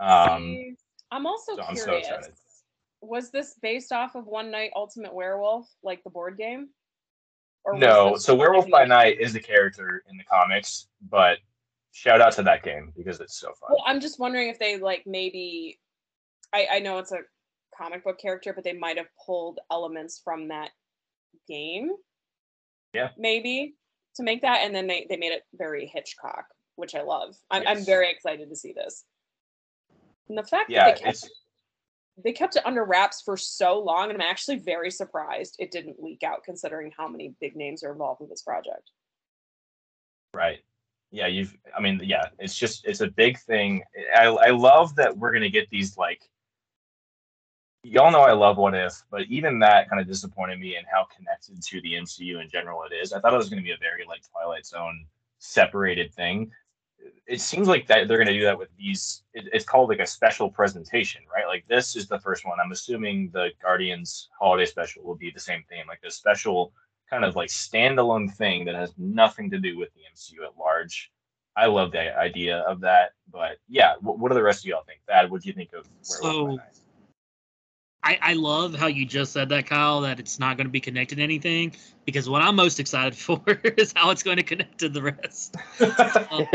[0.00, 0.76] Um,
[1.10, 2.08] I'm also so I'm so curious.
[2.08, 2.34] excited.
[3.00, 6.68] was this based off of One Night Ultimate Werewolf, like the board game?
[7.64, 11.38] Or no, so Werewolf by Night is a character in the comics, but
[11.98, 13.70] shout out to that game because it's so fun.
[13.70, 15.80] Well, I'm just wondering if they like maybe.
[16.52, 17.20] I I know it's a
[17.76, 20.70] comic book character, but they might have pulled elements from that
[21.48, 21.90] game.
[22.94, 23.10] Yeah.
[23.18, 23.74] Maybe
[24.16, 26.44] to make that, and then they they made it very Hitchcock,
[26.76, 27.36] which I love.
[27.50, 29.04] I'm I'm very excited to see this.
[30.28, 31.30] And the fact Yeah, that they kept
[32.24, 36.02] they kept it under wraps for so long, and I'm actually very surprised it didn't
[36.02, 38.90] leak out, considering how many big names are involved with this project.
[40.34, 40.58] Right.
[41.10, 41.56] Yeah, you've.
[41.76, 43.82] I mean, yeah, it's just it's a big thing.
[44.14, 46.28] I I love that we're gonna get these like.
[47.82, 51.06] Y'all know I love What If, but even that kind of disappointed me in how
[51.16, 53.12] connected to the MCU in general it is.
[53.12, 55.06] I thought it was gonna be a very like Twilight Zone
[55.38, 56.50] separated thing.
[57.26, 59.22] It seems like that they're gonna do that with these.
[59.32, 61.46] It, it's called like a special presentation, right?
[61.46, 62.58] Like this is the first one.
[62.60, 66.72] I'm assuming the Guardians Holiday Special will be the same thing, like a special
[67.10, 71.10] kind of like standalone thing that has nothing to do with the MCU at large.
[71.56, 74.84] I love the idea of that, but yeah, what, what do the rest of y'all
[74.86, 75.00] think?
[75.08, 76.58] Thad, what do you think of So-
[78.04, 80.80] I, I love how you just said that, Kyle, that it's not going to be
[80.80, 81.74] connected to anything.
[82.04, 83.42] Because what I'm most excited for
[83.76, 85.56] is how it's going to connect to the rest.
[86.30, 86.46] Um,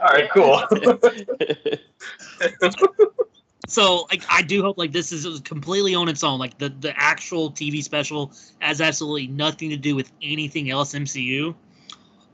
[0.00, 0.60] All right, cool.
[3.66, 6.38] So like I do hope like this is completely on its own.
[6.38, 11.54] Like the the actual TV special has absolutely nothing to do with anything else MCU.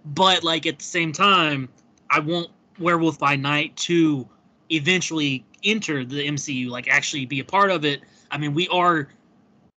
[0.05, 1.69] But like at the same time,
[2.11, 2.49] I want
[2.79, 4.27] Werewolf by Night to
[4.71, 8.03] eventually enter the MCU, like actually be a part of it.
[8.31, 9.09] I mean, we are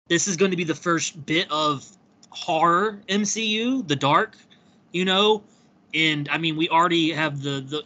[0.08, 1.86] this is going to be the first bit of
[2.30, 4.36] horror MCU, the dark,
[4.92, 5.42] you know.
[5.92, 7.84] And I mean, we already have the the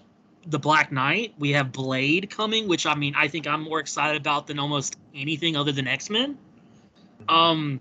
[0.48, 1.34] the Black Knight.
[1.38, 4.96] We have Blade coming, which I mean, I think I'm more excited about than almost
[5.14, 6.38] anything other than X Men.
[7.28, 7.80] Um,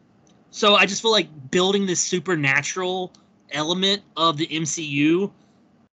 [0.52, 3.14] so I just feel like building this supernatural
[3.52, 5.32] element of the MCU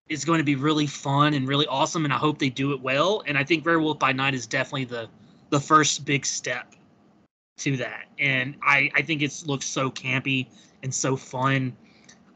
[0.09, 2.81] is going to be really fun and really awesome, and I hope they do it
[2.81, 3.23] well.
[3.27, 5.09] And I think Werewolf by Night is definitely the
[5.51, 6.75] the first big step
[7.59, 8.07] to that.
[8.19, 10.49] And I I think it's looks so campy
[10.83, 11.77] and so fun.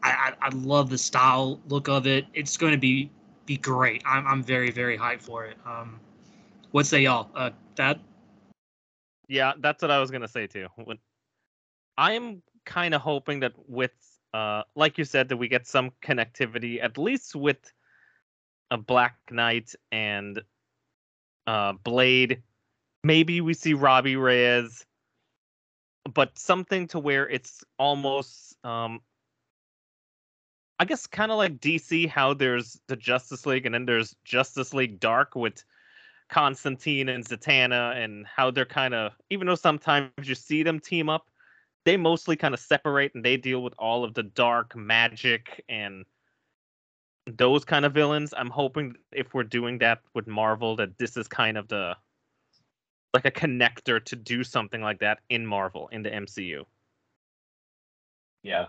[0.03, 2.27] I, I I love the style look of it.
[2.35, 3.11] It's going to be
[3.49, 4.03] be great.
[4.07, 5.57] I'm I'm very very hyped for it.
[5.67, 5.99] Um,
[6.71, 7.31] what say y'all?
[7.35, 7.99] Uh, Dad?
[9.27, 10.69] Yeah, that's what I was gonna say too.
[10.77, 10.99] When
[11.97, 13.91] I am kind of hoping that with,
[14.35, 17.73] uh, like you said, that we get some connectivity, at least with
[18.71, 20.43] a Black Knight and
[21.47, 22.43] uh, Blade.
[23.03, 24.85] Maybe we see Robbie Reyes,
[26.13, 29.01] but something to where it's almost, um,
[30.79, 34.73] I guess, kind of like DC, how there's the Justice League and then there's Justice
[34.73, 35.65] League Dark with
[36.29, 41.09] Constantine and Zatanna and how they're kind of even though sometimes you see them team
[41.09, 41.27] up,
[41.85, 46.05] they mostly kind of separate and they deal with all of the dark magic and
[47.27, 48.33] those kind of villains.
[48.37, 51.97] I'm hoping if we're doing that with Marvel that this is kind of the
[53.15, 56.65] like a connector to do something like that in Marvel in the MCU.
[58.43, 58.67] Yeah,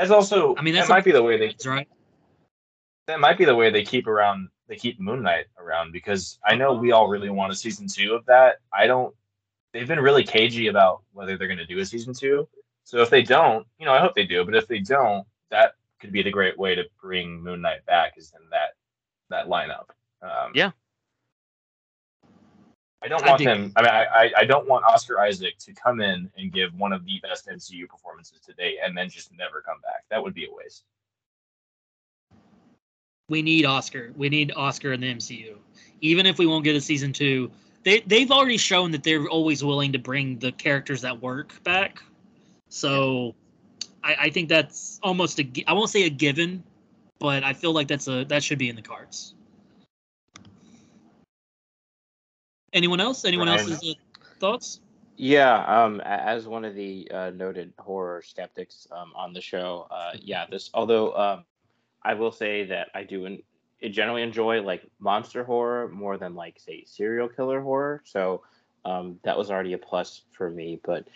[0.00, 0.56] that's also.
[0.56, 1.54] I mean, that might be the way they.
[1.68, 1.86] Right.
[3.06, 4.48] That might be the way they keep around.
[4.66, 8.14] They keep Moon Knight around because I know we all really want a season two
[8.14, 8.58] of that.
[8.72, 9.14] I don't.
[9.72, 12.48] They've been really cagey about whether they're going to do a season two.
[12.84, 14.44] So if they don't, you know, I hope they do.
[14.44, 18.14] But if they don't, that could be the great way to bring Moon Knight back
[18.16, 18.70] is in that
[19.28, 19.90] that lineup.
[20.22, 20.70] Um, Yeah.
[23.02, 23.72] I don't want dig- him.
[23.76, 26.92] I mean, I, I I don't want Oscar Isaac to come in and give one
[26.92, 30.04] of the best MCU performances today and then just never come back.
[30.10, 30.84] That would be a waste.
[33.30, 34.12] we need Oscar.
[34.16, 35.56] We need Oscar in the MCU.
[36.02, 37.50] Even if we won't get a season two,
[37.84, 42.02] they they've already shown that they're always willing to bring the characters that work back.
[42.68, 43.34] So,
[44.04, 45.48] I, I think that's almost a.
[45.66, 46.62] I won't say a given,
[47.20, 49.34] but I feel like that's a that should be in the cards.
[52.72, 53.24] Anyone else?
[53.24, 53.60] Anyone Ryan.
[53.60, 54.80] else's uh, thoughts?
[55.16, 60.12] Yeah, um, as one of the uh, noted horror skeptics um, on the show, uh,
[60.22, 60.70] yeah, this.
[60.72, 61.44] Although um,
[62.02, 63.42] I will say that I do en-
[63.90, 68.02] generally enjoy like monster horror more than like say serial killer horror.
[68.04, 68.42] So
[68.84, 70.80] um, that was already a plus for me.
[70.82, 71.06] But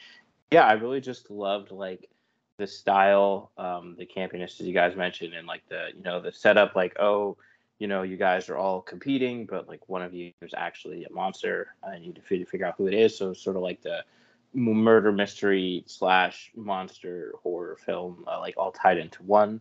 [0.51, 2.10] yeah, I really just loved like
[2.59, 6.32] the style, um, the campiness as you guys mentioned, and like the you know the
[6.32, 6.76] setup.
[6.76, 7.36] Like oh,
[7.79, 11.13] you know, you guys are all competing, but like one of you is actually a
[11.13, 11.75] monster.
[11.87, 13.17] I need to figure, out who it is.
[13.19, 14.05] So sort of like the
[14.53, 19.61] murder mystery slash monster horror film, uh, like all tied into one.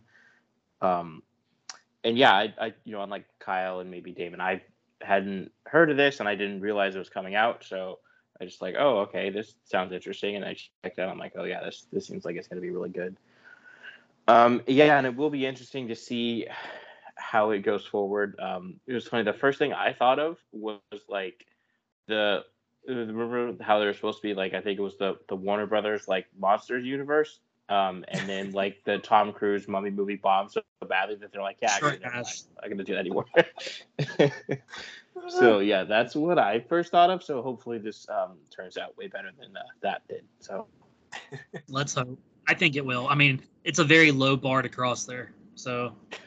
[0.80, 1.22] Um,
[2.04, 4.62] and yeah, I, I, you know, unlike Kyle and maybe Damon, I
[5.00, 7.64] hadn't heard of this and I didn't realize it was coming out.
[7.64, 7.98] So
[8.40, 10.36] I just like, oh, okay, this sounds interesting.
[10.36, 11.08] And I checked out.
[11.08, 13.16] I'm like, oh yeah, this this seems like it's gonna be really good.
[14.26, 16.46] Um, yeah, and it will be interesting to see
[17.16, 18.38] how it goes forward.
[18.38, 19.24] Um, it was funny.
[19.24, 21.46] The first thing I thought of was like
[22.06, 22.44] the
[22.88, 25.36] uh, remember how they were supposed to be like I think it was the the
[25.36, 27.40] Warner Brothers like monsters universe.
[27.68, 31.58] Um, and then like the Tom Cruise mummy movie bombed so badly that they're like,
[31.62, 32.26] yeah, Sure actually, never mind.
[32.26, 32.48] has.
[32.62, 33.26] I'm gonna do that anymore.
[35.28, 37.22] so yeah, that's what I first thought of.
[37.22, 40.24] So hopefully this um, turns out way better than uh, that did.
[40.40, 40.66] So
[41.68, 42.18] Let's hope.
[42.48, 43.06] I think it will.
[43.08, 45.32] I mean, it's a very low bar to cross there.
[45.54, 45.94] So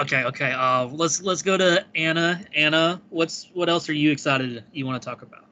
[0.00, 0.52] okay, okay.
[0.52, 2.44] Uh, let's let's go to Anna.
[2.54, 5.46] Anna, what's what else are you excited you want to talk about?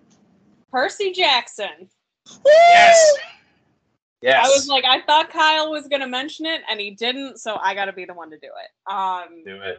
[0.70, 1.88] Percy Jackson.
[2.46, 3.16] Yes.
[4.22, 4.46] Yes.
[4.46, 7.74] I was like, I thought Kyle was gonna mention it, and he didn't, so I
[7.74, 8.92] got to be the one to do it.
[8.92, 9.78] Um, do it.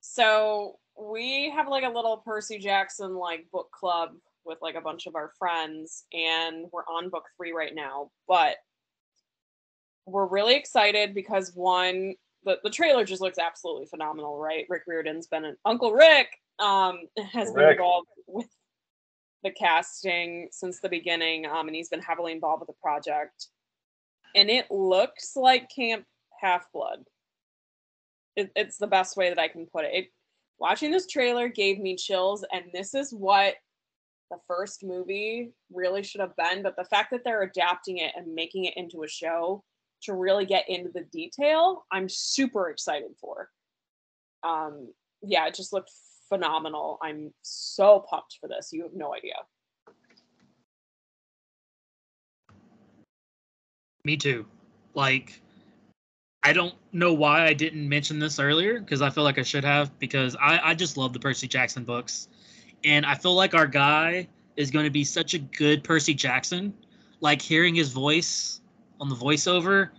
[0.00, 4.10] so we have like a little Percy Jackson like book club
[4.44, 8.10] with like a bunch of our friends, and we're on book three right now.
[8.26, 8.56] But
[10.06, 12.14] we're really excited because one,
[12.44, 14.66] the, the trailer just looks absolutely phenomenal, right?
[14.68, 16.28] Rick Riordan's been an Uncle Rick
[16.58, 17.00] um
[17.32, 18.48] has Uncle been involved with
[19.42, 23.48] the casting since the beginning, um, and he's been heavily involved with the project.
[24.34, 26.04] And it looks like Camp
[26.40, 27.00] Half Blood.
[28.36, 29.92] It, it's the best way that I can put it.
[29.92, 30.06] it.
[30.58, 33.54] Watching this trailer gave me chills, and this is what
[34.30, 36.62] the first movie really should have been.
[36.62, 39.64] But the fact that they're adapting it and making it into a show
[40.02, 43.50] to really get into the detail, I'm super excited for.
[44.42, 45.90] Um, yeah, it just looked
[46.28, 46.98] phenomenal.
[47.02, 48.70] I'm so pumped for this.
[48.72, 49.34] You have no idea.
[54.04, 54.46] Me too.
[54.94, 55.42] Like,
[56.42, 59.64] I don't know why I didn't mention this earlier because I feel like I should
[59.64, 62.28] have because I, I just love the Percy Jackson books.
[62.82, 66.72] And I feel like our guy is going to be such a good Percy Jackson.
[67.20, 68.59] Like, hearing his voice
[69.00, 69.90] on the voiceover,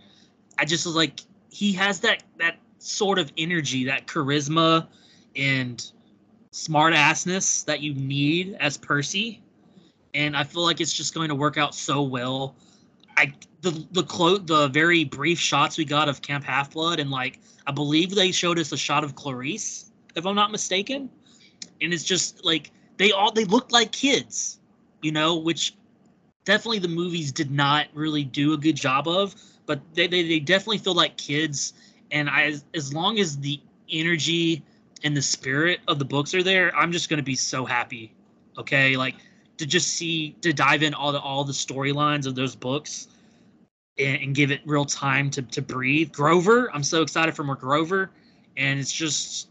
[0.58, 1.20] I just was like,
[1.50, 4.86] he has that, that sort of energy, that charisma
[5.36, 5.92] and
[6.50, 9.42] smart assness that you need as Percy.
[10.14, 12.54] And I feel like it's just going to work out so well.
[13.16, 17.40] I the the the very brief shots we got of Camp Half Blood and like
[17.66, 21.10] I believe they showed us a shot of Clarisse, if I'm not mistaken,
[21.80, 24.60] and it's just like they all they looked like kids,
[25.00, 25.74] you know, which
[26.44, 29.34] definitely the movies did not really do a good job of,
[29.66, 31.74] but they they, they definitely feel like kids,
[32.10, 33.60] and I as, long as the
[33.90, 34.62] energy
[35.04, 38.14] and the spirit of the books are there, I'm just gonna be so happy.
[38.58, 39.16] Okay, like
[39.58, 43.08] to just see to dive in all the all the storylines of those books
[43.98, 46.12] and, and, give it real time to to breathe.
[46.12, 48.10] Grover, I'm so excited for more Grover,
[48.56, 49.48] and it's just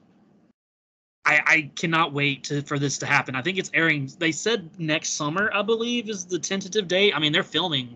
[1.26, 3.36] I I cannot wait to for this to happen.
[3.36, 4.12] I think it's airing.
[4.20, 7.14] They said next summer, I believe, is the tentative date.
[7.16, 7.96] I mean, they're filming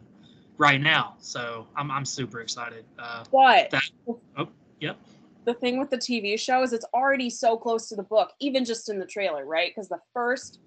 [0.58, 2.86] right now, so I'm I'm super excited.
[3.00, 3.72] Uh, what?
[3.72, 3.84] That,
[4.38, 4.50] oh,
[4.80, 4.98] yep.
[5.46, 8.66] The thing with the TV show is it's already so close to the book, even
[8.66, 9.72] just in the trailer, right?
[9.74, 10.60] Because the first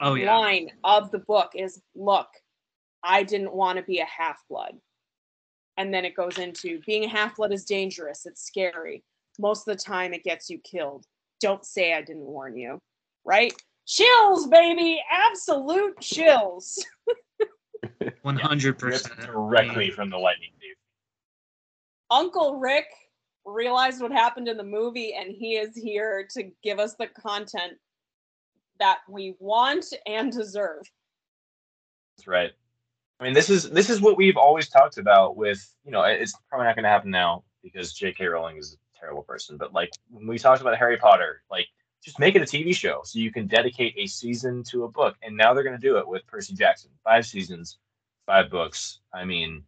[0.00, 0.36] oh, yeah.
[0.36, 2.28] line of the book is look
[3.02, 4.74] i didn't want to be a half-blood
[5.76, 9.02] and then it goes into being a half-blood is dangerous it's scary
[9.38, 11.04] most of the time it gets you killed
[11.40, 12.78] don't say i didn't warn you
[13.24, 13.52] right
[13.86, 16.84] chills baby absolute chills
[18.24, 20.76] 100% directly from the lightning thief
[22.10, 22.86] uncle rick
[23.44, 27.74] realized what happened in the movie and he is here to give us the content
[28.78, 30.82] that we want and deserve.
[32.16, 32.50] That's right.
[33.20, 35.36] I mean, this is this is what we've always talked about.
[35.36, 38.26] With you know, it's probably not going to happen now because J.K.
[38.26, 39.56] Rowling is a terrible person.
[39.56, 41.66] But like when we talked about Harry Potter, like
[42.02, 45.16] just make it a TV show so you can dedicate a season to a book.
[45.22, 46.90] And now they're going to do it with Percy Jackson.
[47.02, 47.78] Five seasons,
[48.26, 49.00] five books.
[49.12, 49.64] I mean,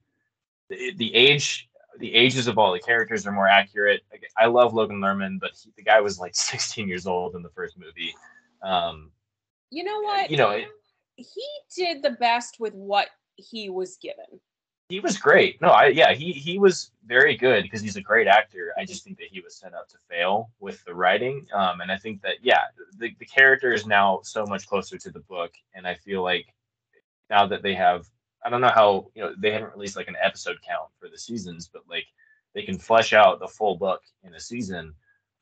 [0.69, 1.69] the, the age
[1.99, 4.03] the ages of all the characters are more accurate.
[4.37, 7.51] I love Logan Lerman, but he, the guy was like 16 years old in the
[7.51, 8.15] first movie.
[8.63, 9.11] Um,
[9.71, 10.31] you know what?
[10.31, 10.69] You know, it,
[11.17, 11.45] he
[11.75, 14.41] did the best with what he was given.
[14.89, 15.61] He was great.
[15.61, 18.73] No, I yeah, he he was very good because he's a great actor.
[18.79, 21.47] I just think that he was set up to fail with the writing.
[21.53, 22.63] Um, and I think that yeah,
[22.97, 26.55] the, the character is now so much closer to the book, and I feel like
[27.29, 28.09] now that they have,
[28.43, 31.19] I don't know how you know they haven't released like an episode count for the
[31.19, 32.07] seasons, but like
[32.55, 34.95] they can flesh out the full book in a season.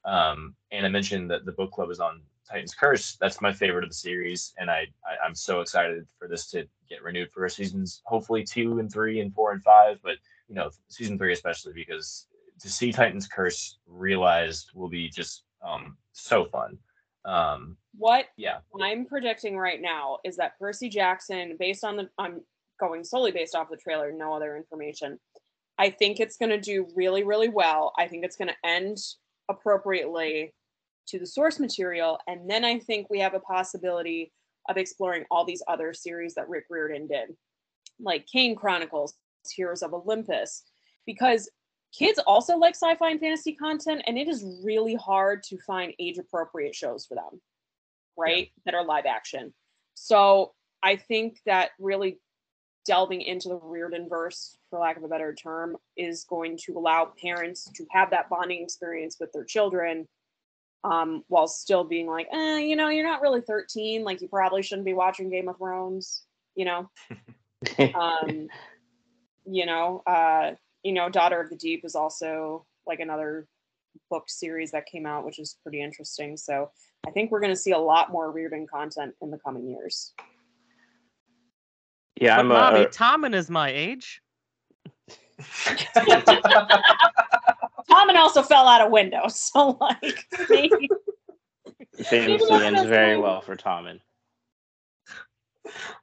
[0.05, 2.20] Um, and I mentioned that the book club is on
[2.51, 3.16] Titan's Curse.
[3.20, 6.66] That's my favorite of the series, and I, I am so excited for this to
[6.89, 10.16] get renewed for seasons, hopefully two and three and four and five, but
[10.48, 12.27] you know season three especially because
[12.60, 16.78] to see Titan's Curse realized will be just um so fun.
[17.24, 22.43] Um, what yeah I'm predicting right now is that Percy Jackson, based on the I'm
[22.78, 25.18] going solely based off the trailer, no other information.
[25.78, 27.93] I think it's going to do really, really well.
[27.98, 28.98] I think it's going to end
[29.48, 30.55] appropriately
[31.09, 32.19] to the source material.
[32.27, 34.33] And then I think we have a possibility
[34.69, 37.37] of exploring all these other series that Rick Riordan did,
[38.01, 39.15] like Kane Chronicles,
[39.55, 40.65] Heroes of Olympus,
[41.07, 41.49] because
[41.97, 45.95] kids also like sci fi and fantasy content, and it is really hard to find
[45.99, 47.41] age appropriate shows for them,
[48.16, 48.51] right?
[48.57, 48.62] Yeah.
[48.65, 49.55] That are live action.
[49.95, 50.53] So
[50.83, 52.19] I think that really
[52.87, 57.12] delving into the Riordan verse, for lack of a better term, is going to allow
[57.20, 60.07] parents to have that bonding experience with their children
[60.85, 64.05] um, while still being like, eh, you know, you're not really 13.
[64.05, 66.24] Like, you probably shouldn't be watching Game of Thrones,
[66.55, 66.90] you know?
[67.94, 68.48] um,
[69.44, 73.47] you know, uh, you know, Daughter of the Deep is also like another
[74.11, 76.36] book series that came out, which is pretty interesting.
[76.36, 76.70] So
[77.07, 80.12] I think we're going to see a lot more Riordan content in the coming years.
[82.20, 84.23] Yeah, but I'm Mommy, uh, Tommen is my age.
[87.97, 90.89] Tommen also fell out a window, so like maybe.
[92.05, 94.01] Famously ends very well for Tommen.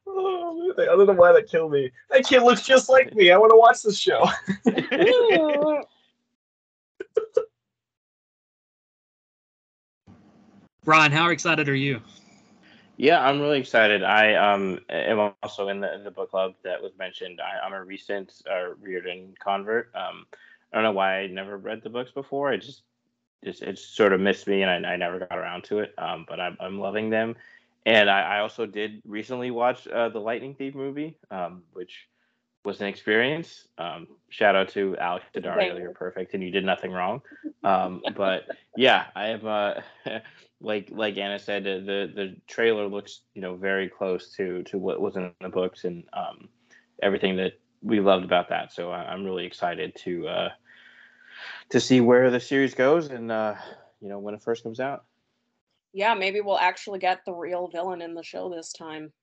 [0.08, 1.92] Oh, I don't know why that killed me.
[2.10, 3.32] That kid looks just like me.
[3.32, 4.28] I want to watch this show.
[10.86, 12.02] Ron, how excited are you?
[12.98, 14.04] Yeah, I'm really excited.
[14.04, 17.40] I um am also in the in the book club that was mentioned.
[17.40, 19.90] I, am a recent uh, Riordan convert.
[19.96, 20.26] Um,
[20.74, 22.52] I don't know why I never read the books before.
[22.52, 22.82] I just
[23.44, 25.94] just it sort of missed me, and I, I never got around to it.
[25.98, 27.36] Um, but I'm I'm loving them,
[27.86, 32.08] and I, I also did recently watch uh, the Lightning Thief movie, um, which
[32.66, 33.68] was an experience.
[33.78, 37.22] Um, shout out to Alex Daddario, you're perfect, and you did nothing wrong.
[37.64, 38.44] Um, but
[38.76, 39.82] yeah, I have uh,
[40.62, 44.78] like like Anna said, the, the the trailer looks you know very close to to
[44.78, 46.48] what was in the books and um,
[47.02, 48.72] everything that we loved about that.
[48.72, 50.50] So I, am really excited to uh,
[51.70, 53.56] to see where the series goes and uh,
[54.02, 55.06] you know when it first comes out.
[55.94, 59.14] Yeah, maybe we'll actually get the real villain in the show this time.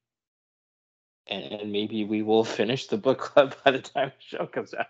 [1.26, 4.74] and, and maybe we will finish the book club by the time the show comes
[4.74, 4.86] out.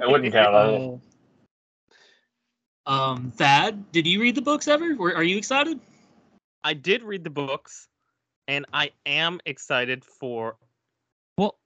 [0.00, 1.00] I wouldn't count on it.
[2.84, 4.94] Um, Thad, did you read the books ever?
[4.96, 5.78] Were, are you excited?
[6.64, 7.88] I did read the books,
[8.48, 10.56] and I am excited for.
[11.38, 11.58] Well,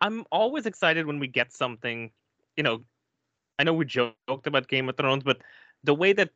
[0.00, 2.10] I'm always excited when we get something.
[2.58, 2.84] You know,
[3.58, 5.38] I know we joked about Game of Thrones, but
[5.84, 6.30] the way that,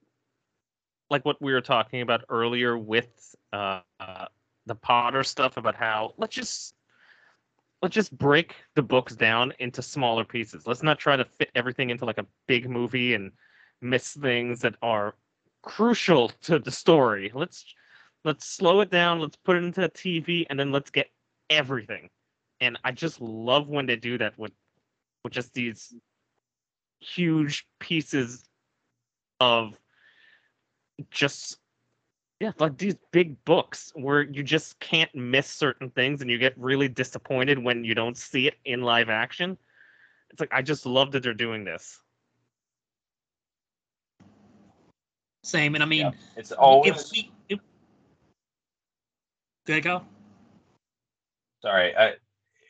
[1.10, 4.26] like what we were talking about earlier with uh, uh,
[4.66, 6.74] the Potter stuff about how let's just
[7.82, 10.66] let's just break the books down into smaller pieces.
[10.66, 13.32] Let's not try to fit everything into like a big movie and
[13.80, 15.16] miss things that are
[15.62, 17.32] crucial to the story.
[17.34, 17.64] Let's
[18.24, 21.10] let's slow it down, let's put it into a TV and then let's get
[21.50, 22.10] everything.
[22.60, 24.52] And I just love when they do that with
[25.24, 25.94] with just these
[27.02, 28.44] huge pieces
[29.40, 29.76] of
[31.10, 31.58] just
[32.40, 36.58] yeah, like these big books where you just can't miss certain things and you get
[36.58, 39.56] really disappointed when you don't see it in live action.
[40.30, 42.00] It's like I just love that they're doing this.
[45.44, 46.10] Same, and I mean, Yeah.
[46.36, 47.58] It's always if we, if,
[49.66, 50.06] go ahead, Kyle.
[51.62, 51.96] sorry.
[51.96, 52.14] I,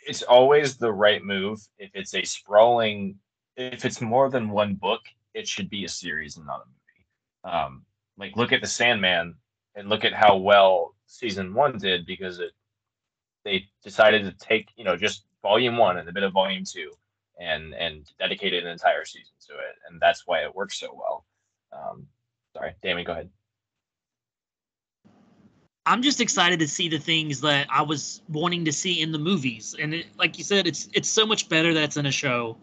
[0.06, 3.16] it's always the right move if it's a sprawling.
[3.56, 5.02] If it's more than one book,
[5.34, 7.56] it should be a series and not a movie.
[7.56, 7.84] Um,
[8.18, 9.34] like look at the Sandman
[9.74, 12.52] and look at how well season one did because it
[13.44, 16.90] they decided to take you know just volume one and a bit of volume two
[17.40, 21.24] and and dedicated an entire season to it and that's why it works so well.
[21.72, 22.06] Um,
[22.54, 23.30] sorry, Damien, go ahead.
[25.84, 29.18] I'm just excited to see the things that I was wanting to see in the
[29.18, 32.12] movies, and it, like you said, it's it's so much better that it's in a
[32.12, 32.56] show.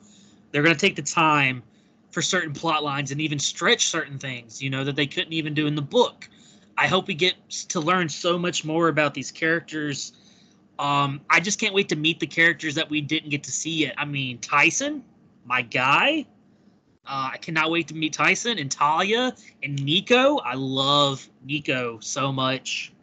[0.51, 1.63] They're going to take the time
[2.11, 5.53] for certain plot lines and even stretch certain things, you know, that they couldn't even
[5.53, 6.27] do in the book.
[6.77, 7.35] I hope we get
[7.69, 10.13] to learn so much more about these characters.
[10.79, 13.81] Um, I just can't wait to meet the characters that we didn't get to see
[13.81, 13.95] yet.
[13.97, 15.03] I mean, Tyson,
[15.45, 16.25] my guy.
[17.05, 20.37] Uh, I cannot wait to meet Tyson and Thalia and Nico.
[20.37, 22.93] I love Nico so much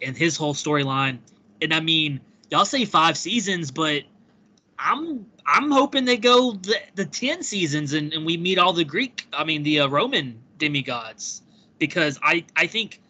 [0.00, 1.18] and his whole storyline.
[1.60, 2.20] And I mean,
[2.50, 4.02] y'all say five seasons, but
[4.78, 8.84] I'm I'm hoping they go the, the ten seasons and, and we meet all the
[8.84, 11.42] Greek, I mean the uh, Roman demigods,
[11.78, 13.00] because I I think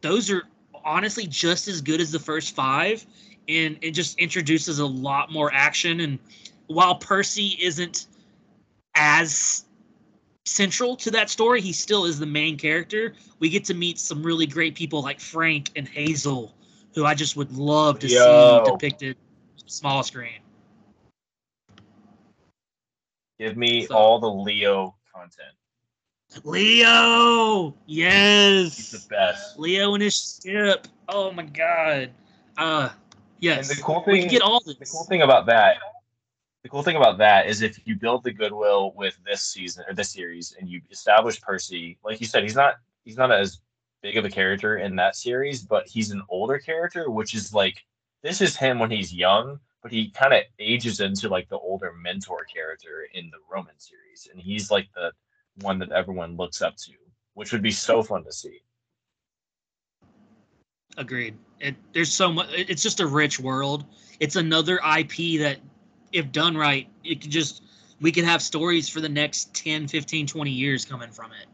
[0.00, 0.44] those are
[0.84, 3.04] honestly just as good as the first five,
[3.48, 6.00] and it just introduces a lot more action.
[6.00, 6.18] And
[6.66, 8.06] while Percy isn't
[8.94, 9.64] as
[10.44, 13.14] central to that story, he still is the main character.
[13.38, 16.54] We get to meet some really great people like Frank and Hazel,
[16.94, 18.64] who I just would love to Yo.
[18.64, 19.16] see depicted
[19.66, 20.40] small screen.
[23.38, 25.52] Give me So- all the Leo content.
[26.44, 29.58] Leo, yes, He's the best.
[29.58, 30.88] Leo and his ship.
[31.08, 32.10] Oh my god.
[32.56, 32.88] Uh,
[33.38, 33.68] yes.
[33.70, 34.76] And the cool we thing, get all this.
[34.76, 35.76] the cool thing about that,
[36.62, 39.94] the cool thing about that is if you build the goodwill with this season or
[39.94, 42.74] this series, and you establish Percy, like you said, he's not
[43.04, 43.60] he's not as
[44.02, 47.76] big of a character in that series, but he's an older character, which is like
[48.22, 51.92] this is him when he's young, but he kind of ages into like the older
[51.92, 55.12] mentor character in the Roman series, and he's like the
[55.60, 56.92] one that everyone looks up to,
[57.34, 58.62] which would be so fun to see.
[60.96, 61.36] Agreed.
[61.60, 62.48] It, there's so much.
[62.52, 63.84] It's just a rich world.
[64.20, 65.58] It's another IP that,
[66.12, 67.62] if done right, it could just
[68.00, 71.46] we could have stories for the next 10, 15, 20 years coming from it.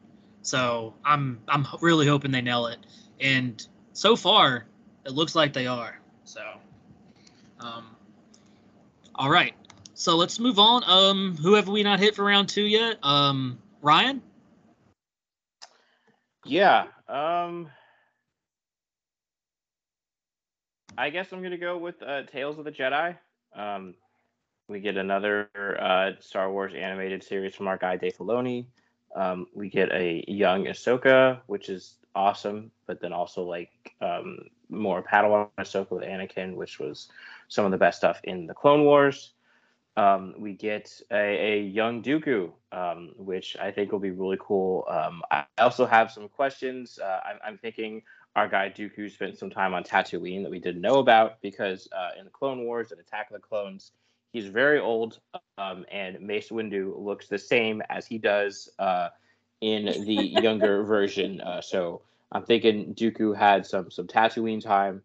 [0.42, 2.78] So I'm I'm really hoping they nail it.
[3.18, 4.66] And so far,
[5.04, 5.98] it looks like they are.
[6.22, 6.42] So,
[7.58, 7.96] um,
[9.20, 9.54] all right.
[9.92, 10.82] So let's move on.
[10.86, 12.96] Um, who have we not hit for round two yet?
[13.02, 14.22] Um, Ryan.
[16.46, 16.86] Yeah.
[17.06, 17.68] Um.
[20.96, 23.14] I guess I'm gonna go with uh, Tales of the Jedi.
[23.54, 23.94] Um,
[24.68, 28.64] we get another uh, Star Wars animated series from our guy Dave Filoni.
[29.14, 33.70] Um, we get a young Ahsoka, which is awesome, but then also like
[34.00, 34.38] um,
[34.70, 37.08] more Padawan Ahsoka with Anakin, which was
[37.50, 39.32] some of the best stuff in the Clone Wars.
[39.96, 44.86] Um, we get a, a young Dooku, um, which I think will be really cool.
[44.88, 46.98] Um, I also have some questions.
[46.98, 48.02] Uh, I'm, I'm thinking
[48.36, 52.10] our guy Dooku spent some time on Tatooine that we didn't know about because uh,
[52.18, 53.90] in the Clone Wars and Attack of the Clones,
[54.32, 55.18] he's very old,
[55.58, 59.08] um, and Mace Windu looks the same as he does uh,
[59.60, 61.40] in the younger version.
[61.40, 65.02] Uh, so I'm thinking Dooku had some some Tatooine time,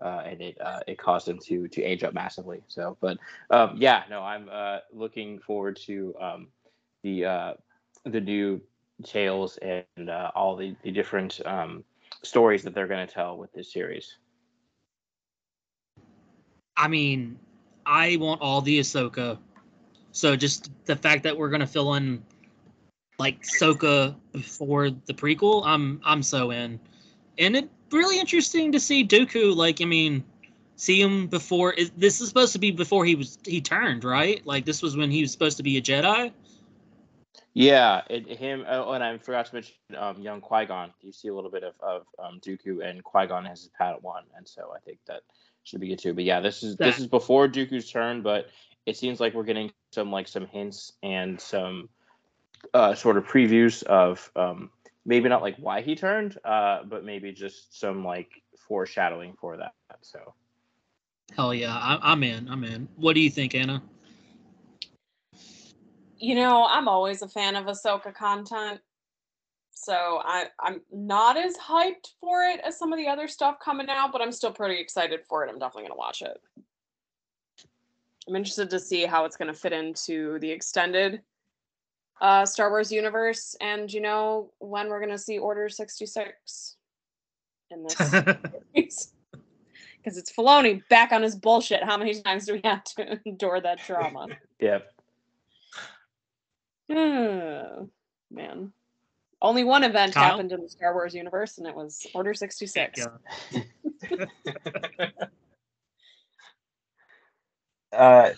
[0.00, 2.62] uh, and it uh, it caused him to to age up massively.
[2.68, 3.18] So, but
[3.50, 6.48] um, yeah, no, I'm uh, looking forward to um,
[7.02, 7.54] the uh,
[8.04, 8.60] the new
[9.04, 11.84] tales and uh, all the the different um,
[12.22, 14.16] stories that they're going to tell with this series.
[16.76, 17.38] I mean,
[17.84, 19.38] I want all the Ahsoka.
[20.12, 22.22] So just the fact that we're gonna fill in
[23.18, 26.80] like Ahsoka before the prequel, I'm I'm so in.
[27.38, 29.54] And it really interesting to see Dooku.
[29.54, 30.24] Like, I mean,
[30.76, 31.72] see him before.
[31.72, 34.44] Is, this is supposed to be before he was he turned, right?
[34.46, 36.32] Like this was when he was supposed to be a Jedi.
[37.52, 38.64] Yeah, it, him.
[38.68, 40.92] Oh, and I forgot to mention um, young Qui Gon.
[41.00, 44.22] You see a little bit of of um, Dooku and Qui Gon has his Padawan,
[44.36, 45.22] and so I think that
[45.64, 46.14] should be good too.
[46.14, 48.48] But yeah, this is this is before Dooku's turn, but
[48.86, 51.88] it seems like we're getting some like some hints and some
[52.72, 54.70] uh, sort of previews of um,
[55.10, 58.30] maybe not like why he turned, uh, but maybe just some like
[58.68, 59.72] foreshadowing for that.
[60.02, 60.34] So
[61.36, 62.48] Hell yeah, I, I'm in.
[62.48, 62.88] I'm in.
[62.94, 63.82] What do you think, Anna?
[66.18, 68.80] You know, I'm always a fan of Ahsoka content.
[69.72, 73.88] So I, I'm not as hyped for it as some of the other stuff coming
[73.88, 75.50] out, but I'm still pretty excited for it.
[75.50, 76.40] I'm definitely going to watch it.
[78.28, 81.22] I'm interested to see how it's going to fit into the extended
[82.20, 86.76] uh, Star Wars universe and, you know, when we're going to see Order 66
[87.70, 88.14] in this.
[90.02, 91.84] Because it's Filoni back on his bullshit.
[91.84, 94.28] How many times do we have to endure that drama?
[94.58, 94.78] yeah,
[96.90, 97.84] Hmm,
[98.30, 98.72] man.
[99.42, 100.24] Only one event Kyle?
[100.24, 103.06] happened in the Star Wars universe, and it was Order 66.
[103.52, 103.62] Yeah.
[107.92, 108.30] Uh,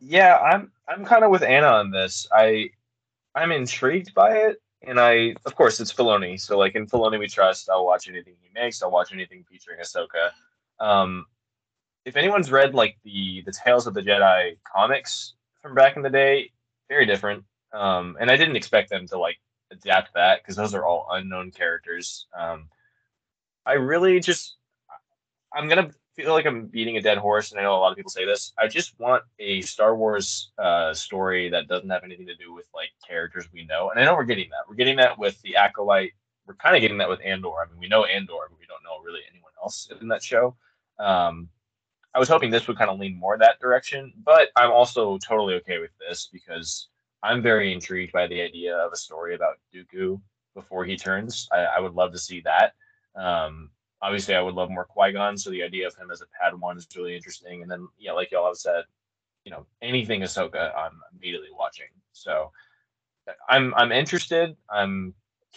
[0.00, 2.28] yeah, I'm I'm kind of with Anna on this.
[2.30, 2.68] I
[3.36, 7.28] I'm intrigued by it, and I of course it's Filoni, so like in Filoni we
[7.28, 7.68] trust.
[7.68, 8.82] I'll watch anything he makes.
[8.82, 10.30] I'll watch anything featuring Ahsoka.
[10.80, 11.26] Um,
[12.06, 16.10] if anyone's read like the the Tales of the Jedi comics from back in the
[16.10, 16.50] day,
[16.88, 17.44] very different.
[17.72, 19.36] Um, and I didn't expect them to like
[19.70, 22.26] adapt that because those are all unknown characters.
[22.38, 22.68] Um,
[23.66, 24.56] I really just
[25.54, 27.96] I'm gonna feel like I'm beating a dead horse, and I know a lot of
[27.96, 28.52] people say this.
[28.58, 32.66] I just want a Star Wars uh, story that doesn't have anything to do with
[32.74, 34.68] like characters we know, and I know we're getting that.
[34.68, 36.12] We're getting that with the Acolyte.
[36.46, 37.48] We're kind of getting that with Andor.
[37.62, 40.56] I mean, we know Andor, but we don't know really anyone else in that show.
[40.98, 41.48] Um,
[42.14, 45.54] I was hoping this would kind of lean more that direction, but I'm also totally
[45.56, 46.88] okay with this because
[47.22, 50.18] I'm very intrigued by the idea of a story about Dooku
[50.54, 51.46] before he turns.
[51.52, 52.72] I, I would love to see that.
[53.16, 53.70] Um,
[54.06, 56.76] obviously, I would love more Qui Gon, so the idea of him as a Padawan
[56.76, 57.62] is really interesting.
[57.62, 58.84] And then, yeah, like y'all have said,
[59.44, 61.88] you know, anything Ahsoka, I'm immediately watching.
[62.12, 62.52] So
[63.48, 64.56] I'm I'm interested.
[64.70, 65.12] I'm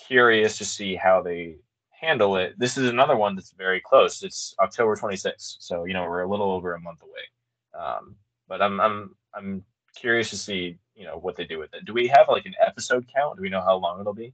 [0.08, 1.58] curious to see how they
[1.92, 2.58] handle it.
[2.58, 4.24] This is another one that's very close.
[4.24, 7.84] It's October 26th, so you know we're a little over a month away.
[7.84, 8.16] Um,
[8.48, 9.64] but I'm I'm I'm
[9.96, 11.86] curious to see you know what they do with it.
[11.86, 13.38] Do we have like an episode count?
[13.38, 14.34] Do we know how long it'll be?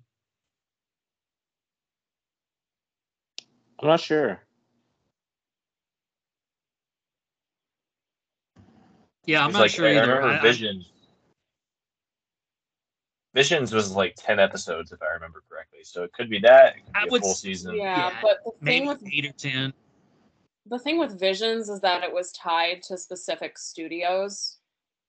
[3.80, 4.42] I'm not sure.
[9.26, 10.02] Yeah, I'm not like, sure I either.
[10.02, 10.92] remember I- I- Visions.
[13.34, 15.84] Visions was like ten episodes, if I remember correctly.
[15.84, 16.78] So it could be that.
[16.78, 17.76] It could I be a would full season.
[17.76, 19.74] Yeah, Yeah, but the thing with eight or ten.
[20.68, 24.60] the thing with Visions is that it was tied to specific studios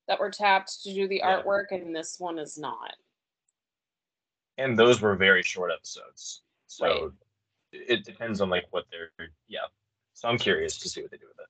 [0.09, 1.41] that were tapped to do the Yeah.
[1.43, 2.97] artwork, and this one is not.
[4.59, 6.41] and those were very short episodes.
[6.67, 7.13] So Right.
[7.73, 9.11] It depends on like what they're
[9.49, 9.61] yeah.
[10.15, 11.47] So I'm curious to see what they do with it.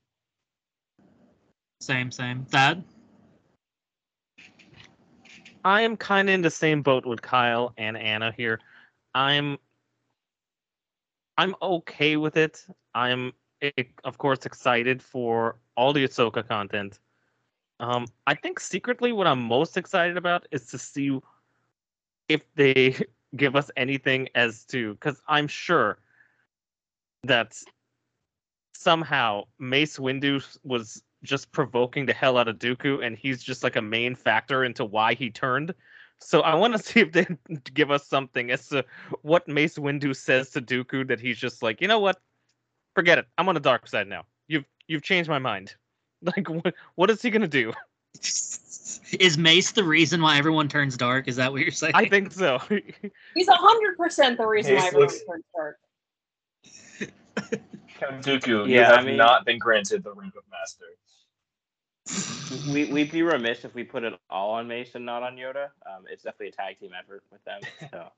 [1.81, 2.45] Same, same.
[2.47, 2.83] Thad.
[5.65, 8.61] I am kind of in the same boat with Kyle and Anna here.
[9.15, 9.59] I'm
[11.39, 12.65] I'm okay with it.
[12.95, 13.33] I'm
[13.63, 13.71] eh,
[14.05, 16.99] of course excited for all the Ahsoka content.
[17.79, 21.21] Um, I think secretly what I'm most excited about is to see
[22.29, 22.97] if they
[23.37, 25.99] give us anything as to because I'm sure
[27.25, 27.57] that
[28.75, 33.77] somehow Mace Windu was just provoking the hell out of Dooku, and he's just like
[33.77, 35.75] a main factor into why he turned.
[36.21, 37.27] So I want to see if they
[37.75, 38.85] give us something as to
[39.23, 42.21] what Mace Windu says to Dooku that he's just like, you know what,
[42.95, 43.27] forget it.
[43.39, 44.25] I'm on the dark side now.
[44.49, 45.75] You've you've changed my mind.
[46.23, 47.75] Like, what what is he gonna do?
[49.21, 51.29] Is Mace the reason why everyone turns dark?
[51.29, 51.93] Is that what you're saying?
[51.95, 52.59] I think so.
[53.35, 55.79] He's hundred percent the reason why everyone looks- turned dark.
[57.99, 60.85] Count Dooku, you Yeah, I have mean- not been granted the rank of master.
[62.73, 65.71] We we'd be remiss if we put it all on Mason, not on Yoda.
[65.85, 67.61] Um, it's definitely a tag team effort with them.
[67.91, 68.13] So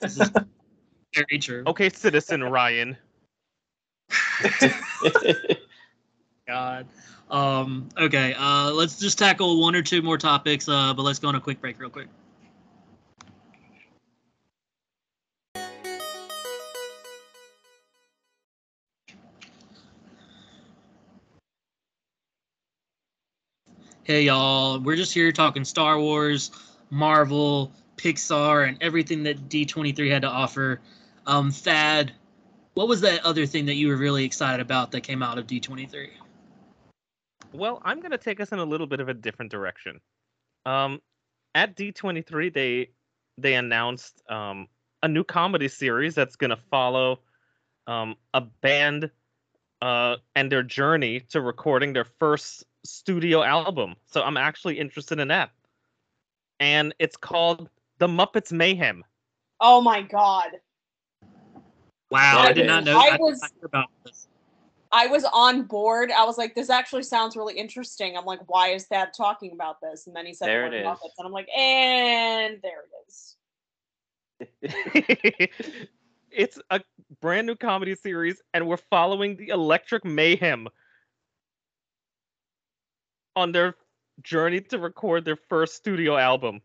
[1.14, 1.64] very true.
[1.66, 2.96] okay, Citizen Ryan.
[6.46, 6.86] God.
[7.30, 11.28] Um, okay, uh, let's just tackle one or two more topics, uh, but let's go
[11.28, 12.08] on a quick break real quick.
[24.10, 26.50] Hey y'all, we're just here talking Star Wars,
[26.90, 30.80] Marvel, Pixar, and everything that D23 had to offer.
[31.28, 32.10] Um, Thad,
[32.74, 35.46] what was that other thing that you were really excited about that came out of
[35.46, 36.08] D23?
[37.52, 40.00] Well, I'm going to take us in a little bit of a different direction.
[40.66, 41.00] Um,
[41.54, 42.90] at D23, they
[43.38, 44.66] they announced um,
[45.04, 47.20] a new comedy series that's going to follow
[47.86, 49.08] um, a band
[49.80, 53.94] uh, and their journey to recording their first studio album.
[54.06, 55.50] So I'm actually interested in that.
[56.58, 59.04] And it's called The Muppets Mayhem.
[59.60, 60.50] Oh my god.
[62.10, 64.26] Wow, Yeah, I did it not know I I was- not about this.
[64.92, 66.10] I was on board.
[66.10, 68.16] I was like, this actually sounds really interesting.
[68.16, 70.08] I'm like, why is Thad talking about this?
[70.08, 70.86] And then he said There word it is.
[70.86, 73.36] Muppets, and I'm like, and there it is.
[76.32, 76.80] it's a
[77.20, 80.68] brand new comedy series, and we're following the Electric Mayhem
[83.40, 83.74] on their
[84.22, 86.60] journey to record their first studio album.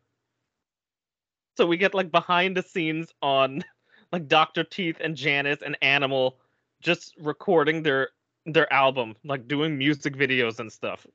[1.57, 3.63] So we get like behind the scenes on
[4.11, 4.63] like Dr.
[4.63, 6.37] Teeth and Janice and Animal
[6.81, 8.09] just recording their
[8.45, 11.07] their album, like doing music videos and stuff.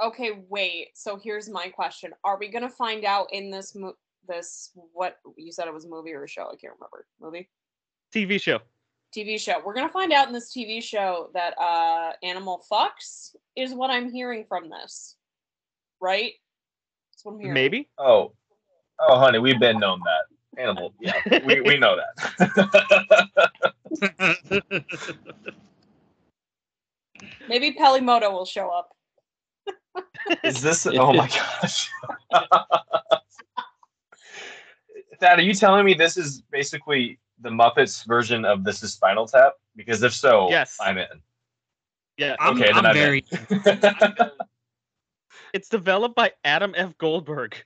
[0.00, 0.88] Okay, wait.
[0.94, 3.96] So here's my question: Are we gonna find out in this mo-
[4.28, 6.42] this what you said it was a movie or a show?
[6.42, 7.06] I can't remember.
[7.20, 7.48] Movie,
[8.14, 8.60] TV show.
[9.16, 9.62] TV show.
[9.64, 14.12] We're gonna find out in this TV show that uh Animal fucks is what I'm
[14.12, 15.16] hearing from this,
[16.00, 16.32] right?
[17.12, 17.54] That's what I'm hearing.
[17.54, 17.88] Maybe.
[17.98, 18.32] Oh,
[19.00, 20.92] oh, honey, we've been known that animal.
[21.00, 23.74] Yeah, we, we know that.
[27.48, 28.90] Maybe Pelimoto will show up.
[30.42, 30.86] Is this?
[30.86, 31.88] Oh my gosh.
[35.20, 39.26] Thad, are you telling me this is basically the Muppets version of This Is Spinal
[39.26, 39.54] Tap?
[39.76, 40.76] Because if so, Yes.
[40.80, 41.06] I'm in.
[42.16, 42.36] Yeah.
[42.40, 43.24] I'm, Okay, I'm I'm very.
[45.52, 46.98] It's developed by Adam F.
[46.98, 47.56] Goldberg.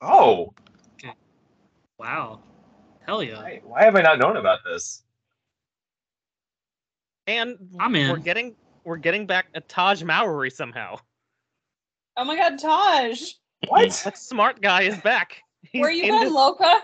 [0.00, 0.52] oh,
[1.96, 2.40] wow.
[3.06, 3.36] Hell yeah.
[3.40, 5.04] why, why have I not known about this?
[7.28, 8.10] And I'm in.
[8.10, 10.98] we're getting we're getting back a Tahj Mowry somehow.
[12.16, 13.34] Oh my God, Tahj,
[13.68, 14.02] What?
[14.04, 15.42] That smart guy is back.
[15.72, 16.82] He's where you in been, Loca?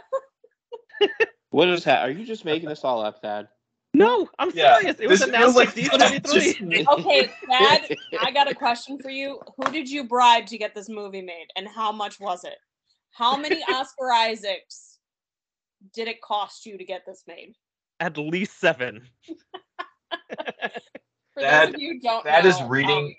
[1.51, 2.03] What is that?
[2.07, 3.49] Are you just making this all up, Thad?
[3.95, 5.01] No, I'm Yeah, serious.
[5.01, 6.23] It was this announced like D23.
[6.25, 9.41] just- Okay, Thad, I got a question for you.
[9.57, 12.57] Who did you bribe to get this movie made, and how much was it?
[13.13, 14.99] How many Oscar Isaacs
[15.95, 17.55] did it cost you to get this made?
[18.01, 19.09] At least seven.
[21.35, 23.15] For That- those of you who don't that know, is reading- um,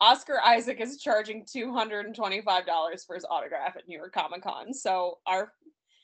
[0.00, 4.12] Oscar Isaac is charging two hundred and twenty-five dollars for his autograph at New York
[4.12, 4.72] Comic Con.
[4.72, 5.52] So our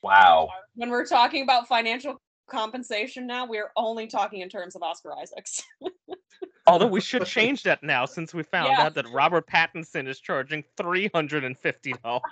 [0.03, 0.49] Wow.
[0.75, 5.63] when we're talking about financial compensation now, we're only talking in terms of Oscar Isaacs.
[6.69, 8.85] Although we should change that now since we found Yeah.
[8.87, 12.23] out that Robert Pattinson is charging three hundred and fifty dollars.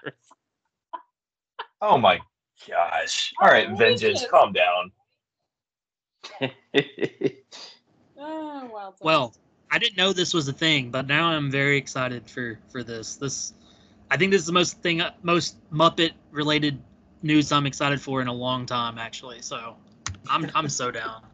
[1.81, 2.21] Oh my
[2.69, 3.33] gosh.
[3.41, 4.01] All right, Outrageous.
[4.03, 4.93] vengeance, calm down.
[8.19, 8.95] oh, well, done.
[9.03, 9.35] Well,
[9.75, 13.17] I didn't know this was a thing, but now I'm very excited for for this.
[13.17, 13.55] This,
[14.09, 16.79] I think this is the most thing, most Muppet related
[17.23, 19.43] news I'm excited for in a long time, actually.
[19.43, 19.75] So,
[20.31, 21.25] I'm I'm so down.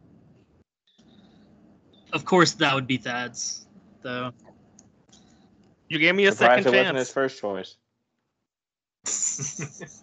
[2.15, 3.67] Of course, that would be Thad's,
[4.01, 4.33] though.
[5.91, 7.77] You gave me a Surprised second it wasn't his first choice.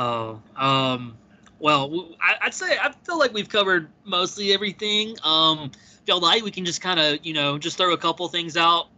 [0.00, 1.18] Oh, um,
[1.60, 5.16] well, I'd say I feel like we've covered mostly everything.
[5.24, 8.28] Um, if y'all like, we can just kind of, you know, just throw a couple
[8.28, 8.88] things out.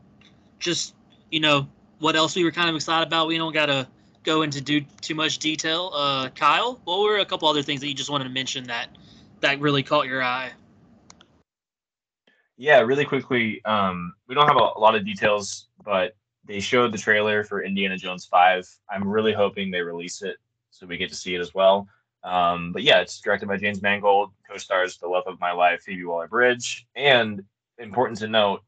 [0.59, 0.95] Just,
[1.31, 1.67] you know,
[1.99, 3.29] what else we were kind of excited about.
[3.29, 3.89] We don't gotta
[4.23, 5.91] go into do too much detail.
[5.95, 8.89] Uh, Kyle, what were a couple other things that you just wanted to mention that
[9.41, 10.51] that really caught your eye?
[12.59, 13.65] Yeah, really quickly.
[13.65, 16.15] Um, we don't have a, a lot of details, but
[16.45, 18.69] they showed the trailer for Indiana Jones Five.
[18.91, 20.37] I'm really hoping they release it
[20.71, 21.89] so we get to see it as well.
[22.23, 26.05] Um, but yeah, it's directed by James Mangold, co-stars The Love of My Life, Phoebe
[26.05, 27.43] Waller-Bridge, and
[27.79, 28.63] important to note,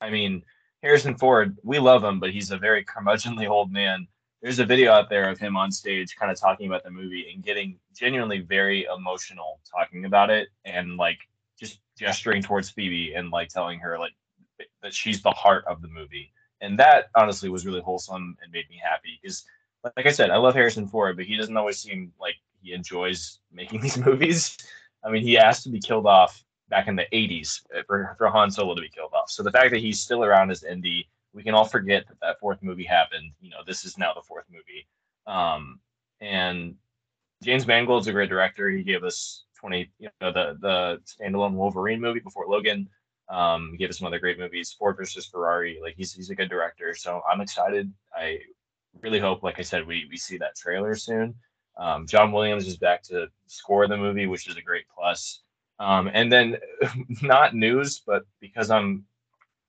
[0.00, 0.42] I mean
[0.82, 1.56] Harrison Ford.
[1.62, 4.06] We love him, but he's a very curmudgeonly old man.
[4.42, 7.30] There's a video out there of him on stage, kind of talking about the movie
[7.32, 11.18] and getting genuinely very emotional talking about it, and like
[11.58, 14.12] just gesturing towards Phoebe and like telling her like
[14.82, 16.32] that she's the heart of the movie.
[16.60, 19.44] And that honestly was really wholesome and made me happy because
[19.96, 23.40] like I said, I love Harrison Ford, but he doesn't always seem like he enjoys
[23.52, 24.56] making these movies.
[25.04, 28.50] I mean, he asked to be killed off back in the 80s for, for Han
[28.50, 29.30] Solo to be killed off.
[29.30, 32.40] So the fact that he's still around as Indy, we can all forget that that
[32.40, 33.32] fourth movie happened.
[33.40, 34.86] You know, this is now the fourth movie.
[35.26, 35.80] Um,
[36.20, 36.74] and
[37.42, 38.70] James Mangold's a great director.
[38.70, 42.88] He gave us 20, you know, the the standalone Wolverine movie before Logan.
[43.28, 45.78] Um, he gave us some other great movies, Ford versus Ferrari.
[45.82, 47.92] Like he's he's a good director, so I'm excited.
[48.14, 48.38] I
[49.00, 51.34] really hope, like I said, we we see that trailer soon.
[51.76, 55.40] Um, John Williams is back to score the movie, which is a great plus.
[55.80, 56.56] Um, and then,
[57.22, 59.04] not news, but because I'm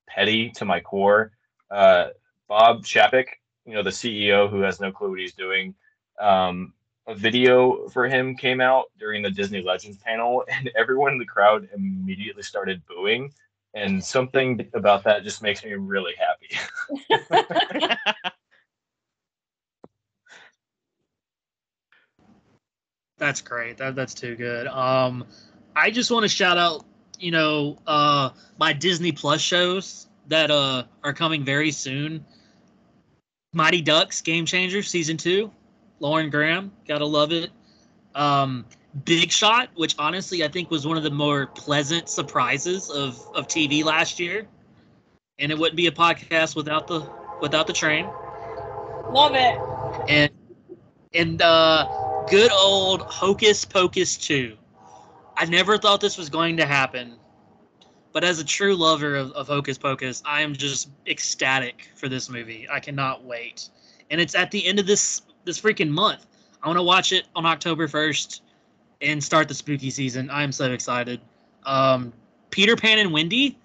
[0.06, 1.32] petty to my core,
[1.70, 2.08] uh,
[2.48, 3.26] Bob Chapek,
[3.64, 5.74] you know, the CEO who has no clue what he's doing,
[6.20, 6.72] um,
[7.08, 11.24] a video for him came out during the Disney Legends panel, and everyone in the
[11.24, 13.32] crowd immediately started booing.
[13.74, 16.56] And something about that just makes me really happy.
[23.18, 23.78] That's great.
[23.78, 24.66] That that's too good.
[24.66, 25.24] Um,
[25.74, 26.84] I just want to shout out,
[27.18, 32.24] you know, uh, my Disney Plus shows that uh are coming very soon.
[33.54, 35.50] Mighty Ducks Game Changer season two,
[36.00, 37.50] Lauren Graham, gotta love it.
[38.14, 38.66] Um,
[39.04, 43.46] Big Shot, which honestly I think was one of the more pleasant surprises of of
[43.48, 44.46] TV last year,
[45.38, 47.00] and it wouldn't be a podcast without the
[47.40, 48.08] without the train
[49.10, 49.58] Love it.
[50.08, 50.30] and
[51.14, 51.86] and uh,
[52.28, 54.56] good old Hocus Pocus 2.
[55.36, 57.14] I never thought this was going to happen,
[58.12, 62.28] but as a true lover of, of Hocus Pocus, I am just ecstatic for this
[62.28, 62.66] movie.
[62.70, 63.68] I cannot wait,
[64.10, 66.26] and it's at the end of this this freaking month.
[66.62, 68.40] I want to watch it on October 1st
[69.02, 70.28] and start the spooky season.
[70.30, 71.20] I am so excited.
[71.64, 72.12] Um,
[72.50, 73.56] Peter Pan and Wendy,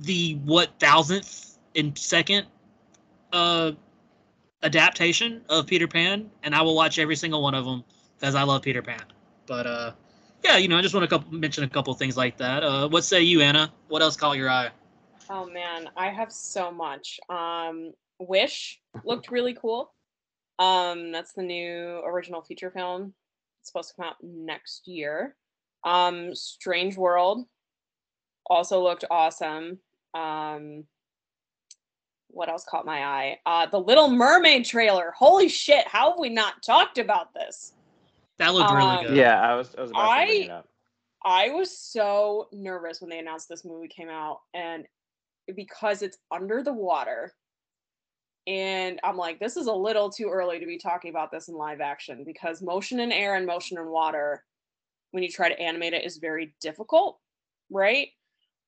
[0.00, 2.46] the what thousandth and second
[3.32, 3.72] uh
[4.62, 7.84] adaptation of Peter Pan, and I will watch every single one of them
[8.18, 9.02] because I love Peter Pan.
[9.46, 9.92] But uh,
[10.44, 12.62] yeah, you know, I just want to couple, mention a couple things like that.
[12.62, 13.72] Uh, what say you, Anna?
[13.88, 14.70] What else caught your eye?
[15.30, 17.20] Oh man, I have so much.
[17.28, 19.92] Um, Wish looked really cool.
[20.58, 23.14] Um, that's the new original feature film.
[23.60, 25.36] It's supposed to come out next year.
[25.84, 27.46] Um, Strange World
[28.46, 29.78] also looked awesome.
[30.14, 30.84] Um,
[32.38, 33.38] what else caught my eye?
[33.46, 35.12] Uh, the Little Mermaid trailer.
[35.18, 35.88] Holy shit!
[35.88, 37.72] How have we not talked about this?
[38.38, 39.16] That looked really Um, good.
[39.16, 40.68] Yeah, I was I was about to bring I- it up.
[41.24, 44.86] I was so nervous when they announced this movie came out, and
[45.56, 47.34] because it's under the water,
[48.46, 51.56] and I'm like, this is a little too early to be talking about this in
[51.56, 54.44] live action because motion in air and motion in water,
[55.10, 57.18] when you try to animate it, is very difficult,
[57.68, 58.10] right?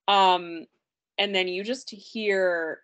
[0.09, 0.67] Um,
[1.19, 2.81] and then you just hear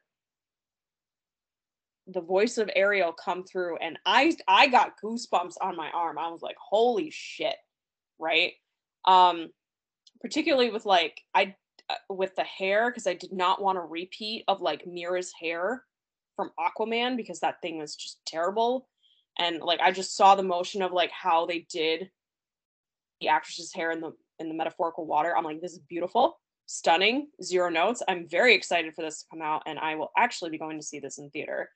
[2.08, 6.18] the voice of Ariel come through, and I I got goosebumps on my arm.
[6.18, 7.56] I was like, holy shit,
[8.18, 8.52] right?
[9.06, 9.48] um
[10.20, 11.54] particularly with like i
[11.88, 15.84] uh, with the hair because i did not want a repeat of like Mera's hair
[16.34, 18.88] from aquaman because that thing was just terrible
[19.38, 22.10] and like i just saw the motion of like how they did
[23.20, 27.28] the actress's hair in the in the metaphorical water i'm like this is beautiful stunning
[27.42, 30.58] zero notes i'm very excited for this to come out and i will actually be
[30.58, 31.70] going to see this in theater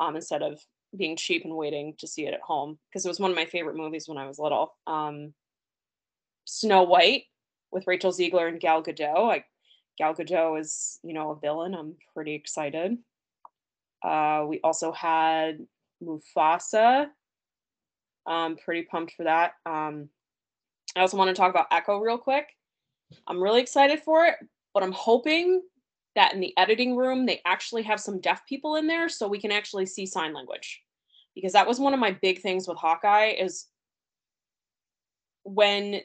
[0.00, 0.60] um instead of
[0.96, 3.46] being cheap and waiting to see it at home because it was one of my
[3.46, 5.32] favorite movies when i was little um
[6.44, 7.24] Snow White
[7.72, 9.26] with Rachel Zegler and Gal Gadot.
[9.26, 9.46] Like
[9.98, 11.74] Gal Gadot is, you know, a villain.
[11.74, 12.98] I'm pretty excited.
[14.02, 15.66] Uh, we also had
[16.02, 17.08] Mufasa.
[18.26, 19.52] I'm pretty pumped for that.
[19.66, 20.08] Um,
[20.96, 22.46] I also want to talk about Echo real quick.
[23.26, 24.36] I'm really excited for it,
[24.72, 25.62] but I'm hoping
[26.14, 29.40] that in the editing room they actually have some deaf people in there so we
[29.40, 30.82] can actually see sign language.
[31.34, 33.66] Because that was one of my big things with Hawkeye is
[35.42, 36.00] when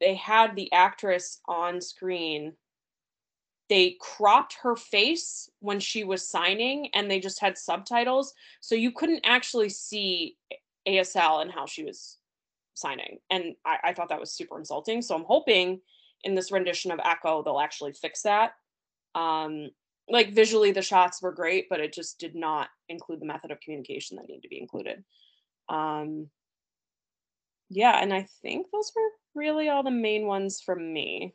[0.00, 2.54] they had the actress on screen
[3.68, 8.92] they cropped her face when she was signing and they just had subtitles so you
[8.92, 10.36] couldn't actually see
[10.86, 12.18] asl and how she was
[12.74, 15.80] signing and I, I thought that was super insulting so i'm hoping
[16.24, 18.52] in this rendition of echo they'll actually fix that
[19.14, 19.70] um
[20.08, 23.60] like visually the shots were great but it just did not include the method of
[23.60, 25.04] communication that needed to be included
[25.68, 26.28] um
[27.70, 31.34] yeah and i think those were really all the main ones from me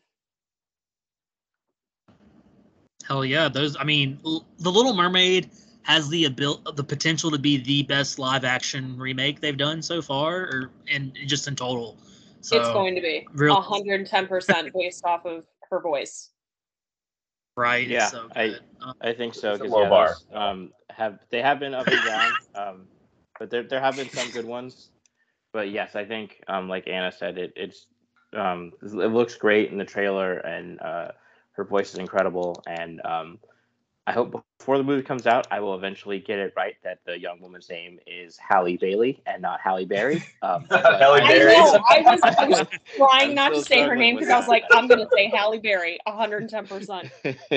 [3.07, 3.77] Hell yeah, those.
[3.79, 5.49] I mean, L- the Little Mermaid
[5.83, 10.01] has the abil- the potential to be the best live action remake they've done so
[10.01, 11.97] far, or and just in total.
[12.41, 16.31] So it's going to be real- 110% based off of her voice
[17.57, 17.87] right.
[17.87, 19.53] Yeah, it's so I- Um, I think so.
[19.53, 20.07] It's a 'cause, low yeah, bar.
[20.07, 22.89] those, Um, have they have been up and down, um,
[23.39, 24.91] but there there have been some good ones.
[25.53, 27.87] But yes, I think um, like Anna said, it it's
[28.33, 31.11] um, it looks great in the trailer, and uh,
[31.53, 32.63] her voice is incredible.
[32.67, 33.39] And um,
[34.07, 37.19] I hope before the movie comes out, I will eventually get it right that the
[37.19, 40.23] young woman's name is Halle Bailey and not Halle Berry.
[40.41, 41.55] Um, but Halle I Berry.
[41.57, 41.83] know.
[41.89, 42.63] I was, I was
[42.95, 45.99] trying not to say her name because I was like, I'm gonna say Halle Berry,
[46.05, 46.67] 110.
[46.67, 47.11] percent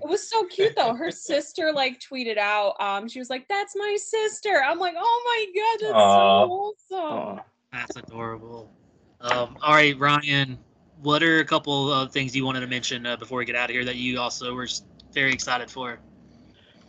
[0.00, 0.94] It was so cute though.
[0.94, 2.80] Her sister like tweeted out.
[2.80, 6.14] Um, she was like, "That's my sister." I'm like, "Oh my god, that's Aw.
[6.14, 7.44] so awesome." Aw.
[7.72, 8.70] That's adorable.
[9.20, 10.56] Um, all right, Ryan,
[11.02, 13.70] what are a couple of things you wanted to mention uh, before we get out
[13.70, 14.82] of here that you also were s-
[15.14, 15.98] very excited for?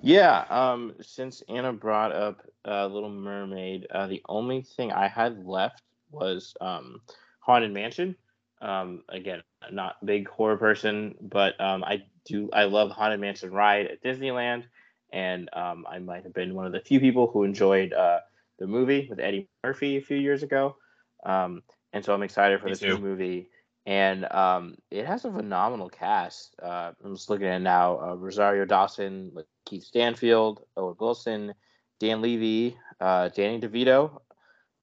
[0.01, 5.45] Yeah, um, since Anna brought up uh, Little Mermaid, uh, the only thing I had
[5.45, 5.81] left
[6.11, 7.01] was um,
[7.41, 8.15] Haunted Mansion.
[8.61, 9.41] Um, again,
[9.71, 14.65] not big horror person, but um, I do I love Haunted Mansion ride at Disneyland,
[15.11, 18.19] and um, I might have been one of the few people who enjoyed uh,
[18.57, 20.77] the movie with Eddie Murphy a few years ago.
[21.25, 22.97] Um, and so I'm excited for Me this too.
[22.97, 23.49] new movie.
[23.85, 26.55] And um, it has a phenomenal cast.
[26.61, 29.31] Uh, I'm just looking at now: uh, Rosario Dawson,
[29.65, 31.53] Keith Stanfield, Owen Wilson,
[31.99, 34.21] Dan Levy, uh, Danny DeVito,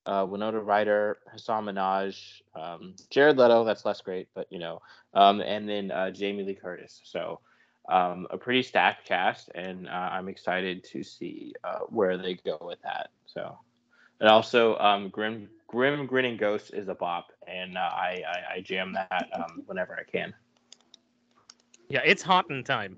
[0.07, 3.65] uh, Winona Ryder, Hasan Minhaj, um, Jared Leto.
[3.65, 4.81] That's less great, but you know,
[5.15, 7.01] um, and then uh, Jamie Lee Curtis.
[7.05, 7.41] So
[7.89, 11.55] um, a pretty stacked cast, and uh, I'm excited to see
[11.89, 13.11] where they go with that.
[13.27, 13.59] So,
[14.21, 18.61] and also um, Grim Grim Grinning Ghost is a bop, and uh, I, I I
[18.61, 20.33] jam that um, whenever I can.
[21.89, 22.97] Yeah, it's haunting time.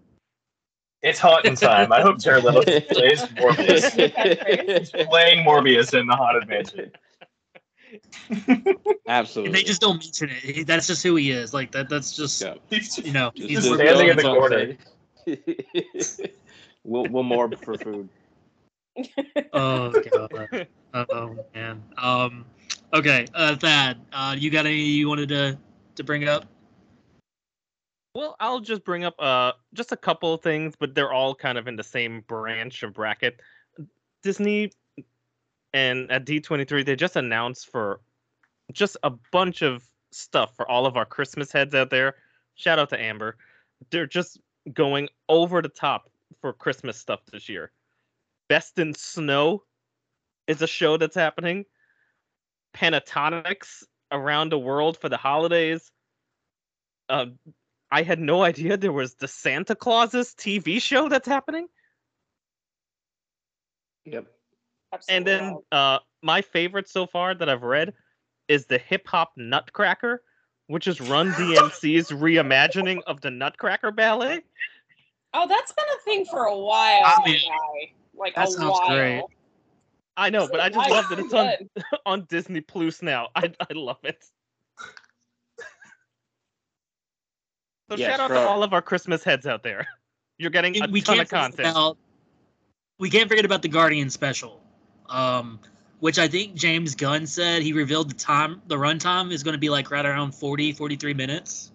[1.03, 1.93] It's haunting time.
[1.93, 2.61] I hope Jared Leto
[2.93, 4.78] plays Morbius.
[4.78, 6.90] He's playing Morbius in the Haunted Mansion.
[9.07, 9.49] Absolutely.
[9.49, 10.36] And they just don't mention it.
[10.39, 11.55] He- That's just who he is.
[11.55, 11.89] Like that.
[11.89, 12.55] That's just Yeah.
[12.70, 13.31] You know.
[13.35, 14.77] Just- He's just just standing in the don't corner.
[16.85, 18.09] we'll we'll morb for food.
[19.53, 20.66] oh god.
[20.95, 21.82] Oh man.
[21.97, 22.45] Um.
[22.94, 23.27] Okay.
[23.35, 24.01] Uh, Thad.
[24.12, 25.59] Uh, you got any you wanted to
[25.97, 26.47] to bring up?
[28.15, 31.59] Well, I'll just bring up uh just a couple of things, but they're all kind
[31.59, 33.40] of in the same branch or bracket.
[34.23, 34.73] Disney
[35.74, 38.01] and at D23 they just announced for
[38.73, 42.16] just a bunch of stuff for all of our Christmas heads out there.
[42.55, 43.36] Shout out to Amber.
[43.90, 44.40] They're just
[44.73, 46.10] going over the top
[46.40, 47.70] for Christmas stuff this year.
[48.48, 49.62] Best in Snow
[50.47, 51.65] is a show that's happening.
[52.78, 55.90] Pentatonix around the world for the holidays.
[57.09, 57.26] Uh,
[57.90, 61.66] I had no idea there was the Santa Clauses TV show that's happening.
[64.05, 64.26] Yep.
[65.09, 67.92] And then uh, my favorite so far that I've read
[68.48, 70.22] is the Hip Hop Nutcracker,
[70.66, 74.40] which is Run DMC's reimagining of the Nutcracker Ballet.
[75.34, 77.00] oh, that's been a thing for a while.
[77.05, 77.92] I mean, guy.
[78.14, 78.88] like that a sounds while.
[78.88, 79.22] great.
[80.19, 81.53] I know, but I just love that is it's on
[82.07, 83.28] on Disney Plus now.
[83.36, 84.24] I I love it.
[87.90, 89.86] So Yes, shout out for- to all of our Christmas heads out there.
[90.39, 91.70] You're getting a we ton can't of forget content.
[91.70, 91.99] about
[92.99, 94.61] we can't forget about the Guardian special,
[95.09, 95.61] um,
[96.01, 99.59] which I think James Gunn said he revealed the time, the runtime is going to
[99.59, 101.70] be like right around 40, 43 minutes.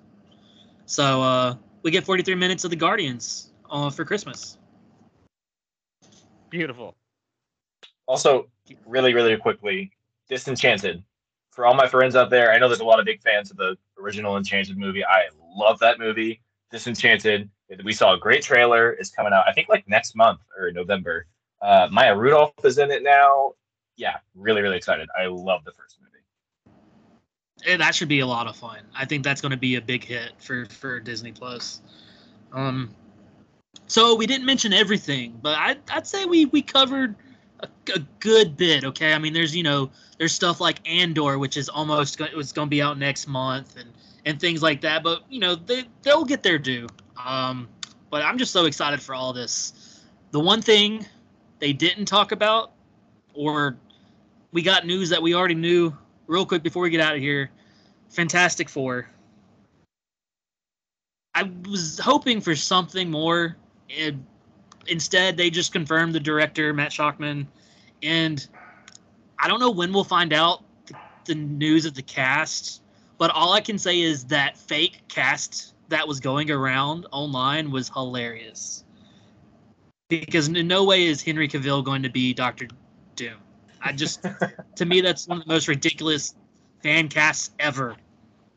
[0.85, 4.57] So uh, we get 43 minutes of the Guardians uh, for Christmas.
[6.49, 6.95] Beautiful.
[8.07, 8.49] Also,
[8.85, 9.91] really, really quickly,
[10.29, 11.03] Disenchanted.
[11.51, 13.57] For all my friends out there, I know there's a lot of big fans of
[13.57, 15.05] the original Enchanted movie.
[15.05, 15.25] I
[15.55, 16.41] love that movie.
[16.71, 17.49] Disenchanted.
[17.83, 18.91] We saw a great trailer.
[18.93, 21.27] It's coming out, I think, like next month or November.
[21.61, 23.53] Uh, Maya Rudolph is in it now.
[23.95, 25.07] Yeah, really, really excited.
[25.17, 26.13] I love the first movie.
[27.71, 28.79] And that should be a lot of fun.
[28.95, 31.81] I think that's going to be a big hit for for Disney Plus.
[32.51, 32.93] Um,
[33.87, 37.15] so we didn't mention everything, but I, I'd say we we covered
[37.63, 38.83] a, good bit.
[38.83, 42.51] Okay, I mean, there's you know there's stuff like Andor, which is almost go- it's
[42.51, 43.89] going to be out next month, and
[44.25, 45.03] and things like that.
[45.03, 46.87] But you know they they'll get their due.
[47.23, 47.67] Um,
[48.09, 50.01] but I'm just so excited for all this.
[50.31, 51.05] The one thing
[51.59, 52.71] they didn't talk about,
[53.33, 53.77] or
[54.51, 55.95] we got news that we already knew
[56.27, 57.49] real quick before we get out of here.
[58.09, 59.09] Fantastic Four.
[61.35, 63.57] I was hoping for something more.
[64.87, 67.47] Instead, they just confirmed the director, Matt Shakman.
[68.01, 68.45] And
[69.39, 70.95] I don't know when we'll find out the,
[71.25, 72.81] the news of the cast,
[73.17, 77.89] but all I can say is that fake cast that was going around online was
[77.89, 78.83] hilarious.
[80.09, 82.67] Because in no way is Henry Cavill going to be Doctor
[83.15, 83.37] Doom.
[83.81, 84.25] I just,
[84.75, 86.35] to me, that's one of the most ridiculous
[86.81, 87.95] fan casts ever.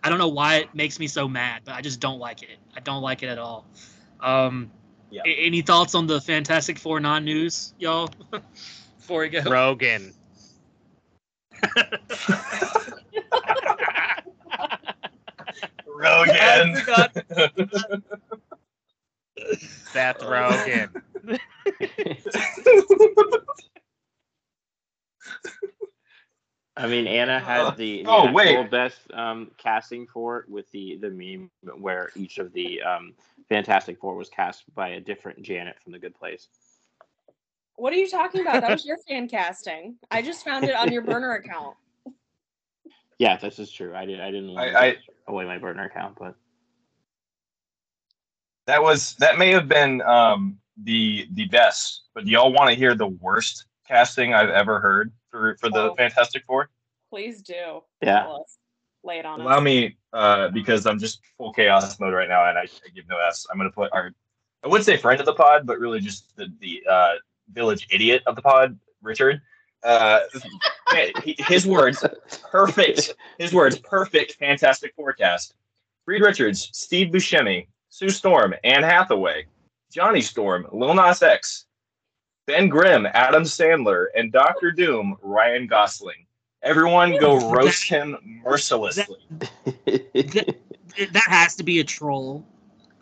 [0.03, 2.59] I don't know why it makes me so mad, but I just don't like it.
[2.77, 3.67] I don't like it at all.
[4.21, 4.71] Um,
[5.17, 5.23] Yeah.
[5.25, 8.11] a- Any thoughts on the Fantastic Four non news, y'all?
[8.99, 9.41] Before we go.
[9.43, 10.13] Rogen.
[15.89, 16.77] Rogen.
[16.77, 17.13] I forgot.
[19.93, 20.91] Seth Rogen.
[26.79, 28.71] I mean, Anna had Uh, the, the oh, actual wait.
[28.71, 33.15] best um, casting for it with the the meme where each of the um,
[33.49, 36.49] Fantastic Four was cast by a different Janet from The Good Place.
[37.77, 38.63] What are you talking about?
[38.63, 39.97] That was your fan casting.
[40.11, 41.77] I just found it on your burner account.
[43.19, 43.95] Yeah, this is true.
[43.95, 44.21] I did.
[44.21, 44.97] I didn't want to I-
[45.27, 46.35] away my burner account, but
[48.67, 52.77] That was that may have been um, the the best, but do y'all want to
[52.77, 55.95] hear the worst casting I've ever heard for for the Oh.
[55.97, 56.69] Fantastic Four?
[57.09, 57.81] Please do.
[58.03, 58.27] yeah.
[59.07, 59.63] Lay it on Allow us.
[59.63, 63.19] me, uh, because I'm just full chaos mode right now, and I, I give no
[63.19, 63.47] s.
[63.51, 64.13] I'm gonna put our,
[64.65, 67.13] I would say friend of the pod, but really just the the uh,
[67.53, 69.41] village idiot of the pod, Richard.
[69.85, 70.21] Uh,
[71.23, 72.05] his words,
[72.51, 73.15] perfect.
[73.39, 74.33] His words, perfect.
[74.35, 75.55] Fantastic forecast.
[76.07, 79.47] Reed Richards, Steve Buscemi, Sue Storm, Anne Hathaway,
[79.93, 81.67] Johnny Storm, Lil Nas X,
[82.47, 86.26] Ben Grimm, Adam Sandler, and Doctor Doom, Ryan Gosling.
[86.67, 89.17] Everyone go roast him mercilessly.
[89.87, 90.57] that,
[91.13, 92.45] that has to be a troll.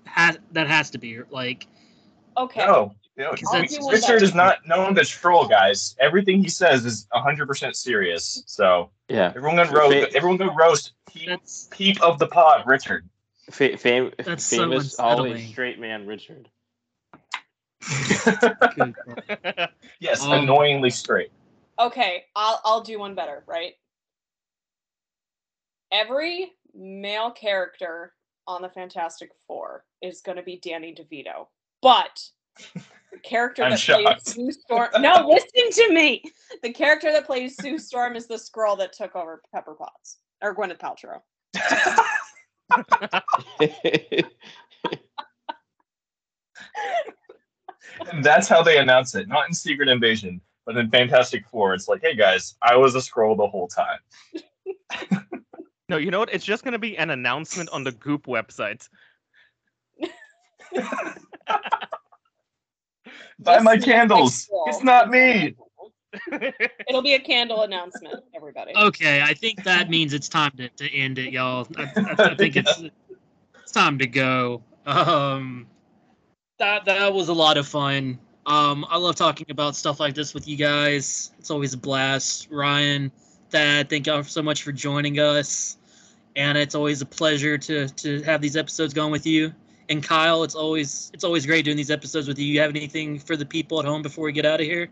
[0.05, 1.67] Has that has to be like
[2.37, 2.65] Okay.
[2.67, 5.97] No, you know, Because that's- Richard is not known to troll, guys.
[6.01, 8.43] Everything he says is 100% serious.
[8.47, 9.33] So Yeah.
[9.37, 10.15] everyone go roast.
[10.15, 10.93] Everyone go roast.
[11.11, 13.09] Peep, that's peep of the pod, Richard.
[13.51, 16.49] Fa- fam- That's so famous always straight man Richard.
[20.01, 21.31] yes, Um, annoyingly straight.
[21.79, 23.75] Okay, I'll I'll do one better, right?
[25.91, 28.13] Every male character
[28.47, 31.47] on the Fantastic Four is going to be Danny DeVito,
[31.83, 32.23] but
[32.75, 34.23] the character that plays.
[34.25, 34.89] Sue Storm.
[35.01, 36.23] No, listen to me.
[36.63, 40.55] The character that plays Sue Storm is the Skrull that took over Pepper Potts or
[40.55, 41.21] Gwyneth Paltrow.
[48.13, 49.29] and that's how they announce it.
[49.29, 51.75] Not in Secret Invasion, but in Fantastic Four.
[51.75, 53.99] It's like, hey guys, I was a Skrull the whole time.
[55.89, 56.33] No, you know what?
[56.33, 58.89] It's just gonna be an announcement on the Goop website.
[63.39, 64.49] Buy my candles.
[64.67, 65.55] It's not me.
[66.89, 68.73] It'll be a candle announcement, everybody.
[68.77, 71.67] Okay, I think that means it's time to, to end it, y'all.
[71.77, 72.83] I, I, I think it's
[73.61, 74.63] it's time to go.
[74.87, 75.67] Um,
[76.59, 78.19] that that was a lot of fun.
[78.47, 81.33] Um, I love talking about stuff like this with you guys.
[81.39, 82.49] It's always a blast.
[82.51, 83.11] Ryan,
[83.51, 85.79] Thad, thank y'all so much for joining us,
[86.37, 89.53] and it's always a pleasure to to have these episodes going with you.
[89.89, 92.45] And Kyle, it's always it's always great doing these episodes with you.
[92.45, 94.91] You have anything for the people at home before we get out of here?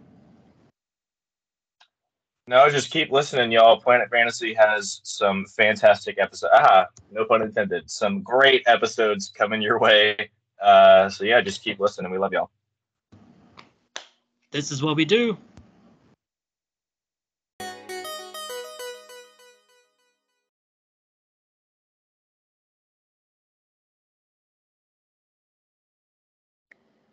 [2.47, 3.81] No, just keep listening, y'all.
[3.81, 6.53] Planet Fantasy has some fantastic episodes.
[6.55, 7.89] Ah, no pun intended.
[7.91, 10.31] Some great episodes coming your way.
[10.61, 12.11] Uh, so yeah, just keep listening.
[12.11, 12.51] We love y'all.
[14.53, 15.39] This is what we do.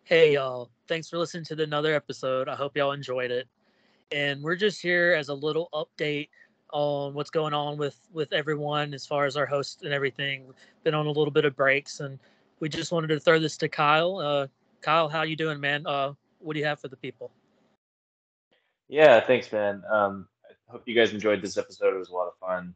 [0.04, 2.46] Hey y'all, thanks for listening to another episode.
[2.46, 3.48] I hope y'all enjoyed it.
[4.12, 6.28] And we're just here as a little update
[6.74, 10.52] on what's going on with with everyone as far as our host and everything.
[10.84, 12.18] Been on a little bit of breaks and
[12.58, 14.18] we just wanted to throw this to Kyle.
[14.18, 14.46] Uh
[14.82, 15.86] Kyle, how you doing, man?
[15.86, 17.30] Uh what do you have for the people?
[18.88, 19.82] Yeah, thanks, man.
[19.90, 20.26] Um,
[20.68, 21.94] I hope you guys enjoyed this episode.
[21.94, 22.74] It was a lot of fun.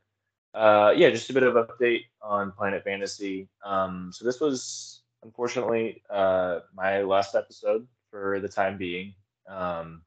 [0.54, 3.48] Uh, yeah, just a bit of update on Planet Fantasy.
[3.64, 9.14] Um, so this was unfortunately uh, my last episode for the time being.
[9.48, 10.02] Um,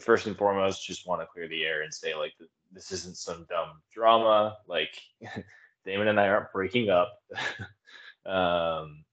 [0.00, 2.32] first and foremost, just want to clear the air and say like
[2.72, 4.56] this isn't some dumb drama.
[4.66, 4.98] Like
[5.84, 7.12] Damon and I aren't breaking up.
[8.26, 9.04] um,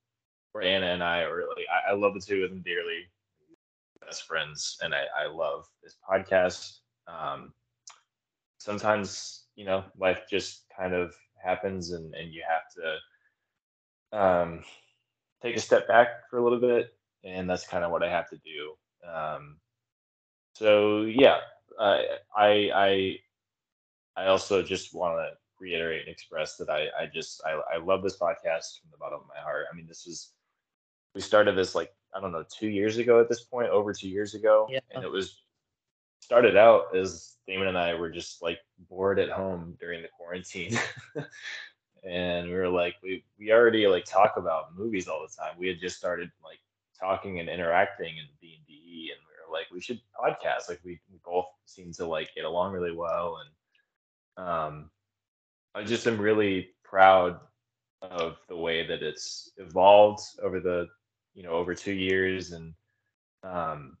[0.54, 3.06] or Anna and I, or like I, I love the two of them dearly
[4.10, 6.78] best friends and I, I love this podcast.
[7.06, 7.52] Um,
[8.58, 12.64] sometimes, you know, life just kind of happens and, and you have
[14.12, 14.62] to um,
[15.42, 16.94] take a step back for a little bit.
[17.22, 19.08] And that's kind of what I have to do.
[19.08, 19.58] Um,
[20.54, 21.38] so yeah,
[21.78, 22.04] I,
[22.36, 23.16] I, I,
[24.16, 28.02] I also just want to reiterate and express that I, I just, I, I love
[28.02, 29.66] this podcast from the bottom of my heart.
[29.70, 30.32] I mean, this is,
[31.14, 34.08] we started this like I don't know two years ago at this point, over two
[34.08, 34.80] years ago, Yeah.
[34.90, 35.42] and it was
[36.20, 38.58] started out as Damon and I were just like
[38.88, 40.78] bored at home during the quarantine,
[42.04, 45.54] and we were like we we already like talk about movies all the time.
[45.58, 46.58] We had just started like
[46.98, 50.68] talking and interacting in D and D, and we were like we should podcast.
[50.68, 53.38] Like we, we both seem to like get along really well,
[54.36, 54.90] and um,
[55.74, 57.38] I just am really proud
[58.02, 60.88] of the way that it's evolved over the
[61.34, 62.74] you know over two years, and
[63.42, 63.96] um,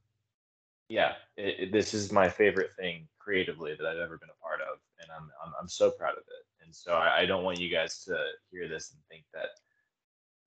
[0.88, 4.60] yeah, it, it, this is my favorite thing creatively that I've ever been a part
[4.60, 6.64] of, and I'm I'm, I'm so proud of it.
[6.64, 8.16] And so I, I don't want you guys to
[8.50, 9.50] hear this and think that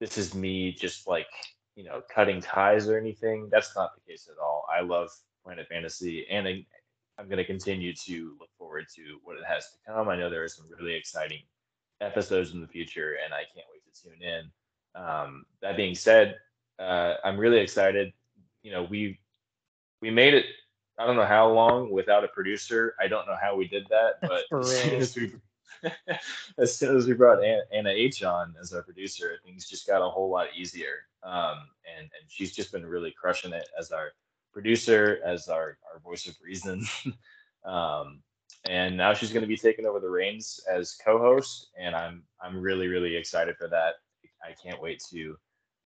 [0.00, 1.26] this is me just like
[1.76, 3.48] you know cutting ties or anything.
[3.50, 4.64] That's not the case at all.
[4.72, 5.10] I love
[5.44, 6.48] Planet Fantasy, and
[7.18, 10.08] I'm going to continue to look forward to what it has to come.
[10.08, 11.40] I know there are some really exciting
[12.00, 14.50] episodes in the future, and I can't wait to tune in.
[15.00, 16.36] Um, that being said,
[16.78, 18.12] uh, I'm really excited.
[18.62, 19.18] You know, we
[20.00, 20.46] we made it.
[20.98, 22.94] I don't know how long without a producer.
[23.00, 25.32] I don't know how we did that, but as soon as we
[26.58, 30.02] as soon as we brought Anna, Anna H on as our producer, things just got
[30.02, 31.06] a whole lot easier.
[31.22, 34.12] Um, and and she's just been really crushing it as our
[34.52, 36.84] producer, as our our voice of reason.
[37.64, 38.20] um,
[38.66, 42.60] and now she's going to be taking over the reins as co-host, and I'm I'm
[42.60, 43.94] really really excited for that.
[44.42, 45.38] I can't wait to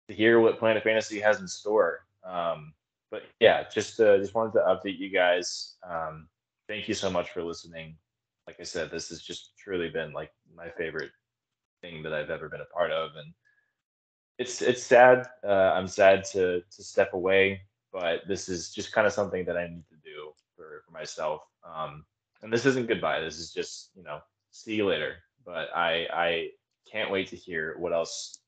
[0.09, 1.99] to hear what Planet Fantasy has in store.
[2.23, 2.73] Um,
[3.11, 5.75] but yeah, just uh, just wanted to update you guys.
[5.87, 6.27] Um,
[6.67, 7.95] thank you so much for listening.
[8.47, 11.11] Like I said, this has just truly been like my favorite
[11.81, 13.33] thing that I've ever been a part of, and
[14.39, 15.27] it's it's sad.
[15.47, 17.61] Uh, I'm sad to to step away,
[17.93, 21.41] but this is just kind of something that I need to do for for myself.
[21.63, 22.03] Um,
[22.41, 23.21] and this isn't goodbye.
[23.21, 24.19] This is just you know
[24.51, 25.17] see you later.
[25.45, 26.49] But I I
[26.91, 28.39] can't wait to hear what else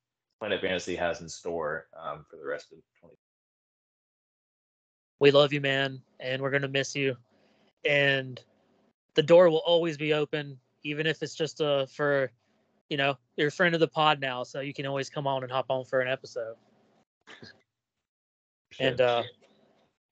[0.41, 3.15] Planet Fantasy has in store um, for the rest of 20.
[5.19, 7.15] We love you, man, and we're gonna miss you.
[7.85, 8.41] And
[9.13, 12.31] the door will always be open, even if it's just uh for,
[12.89, 15.43] you know, you're a friend of the pod now, so you can always come on
[15.43, 16.55] and hop on for an episode.
[18.79, 19.21] And uh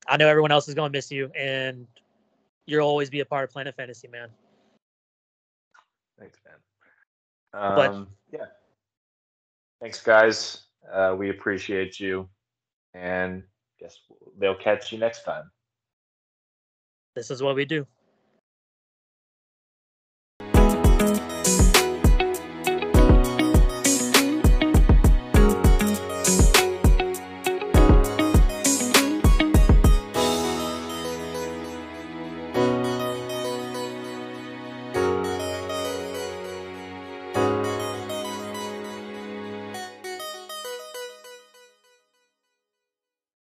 [0.07, 1.87] I know everyone else is gonna miss you, and
[2.67, 4.29] you'll always be a part of Planet Fantasy, man.
[6.19, 6.55] Thanks, man.
[7.75, 8.45] But- Um, yeah.
[9.81, 10.63] Thanks, guys.
[10.91, 12.27] Uh, we appreciate you,
[12.93, 13.43] and
[13.79, 13.97] guess
[14.37, 15.49] they'll catch you next time.
[17.15, 17.85] This is what we do.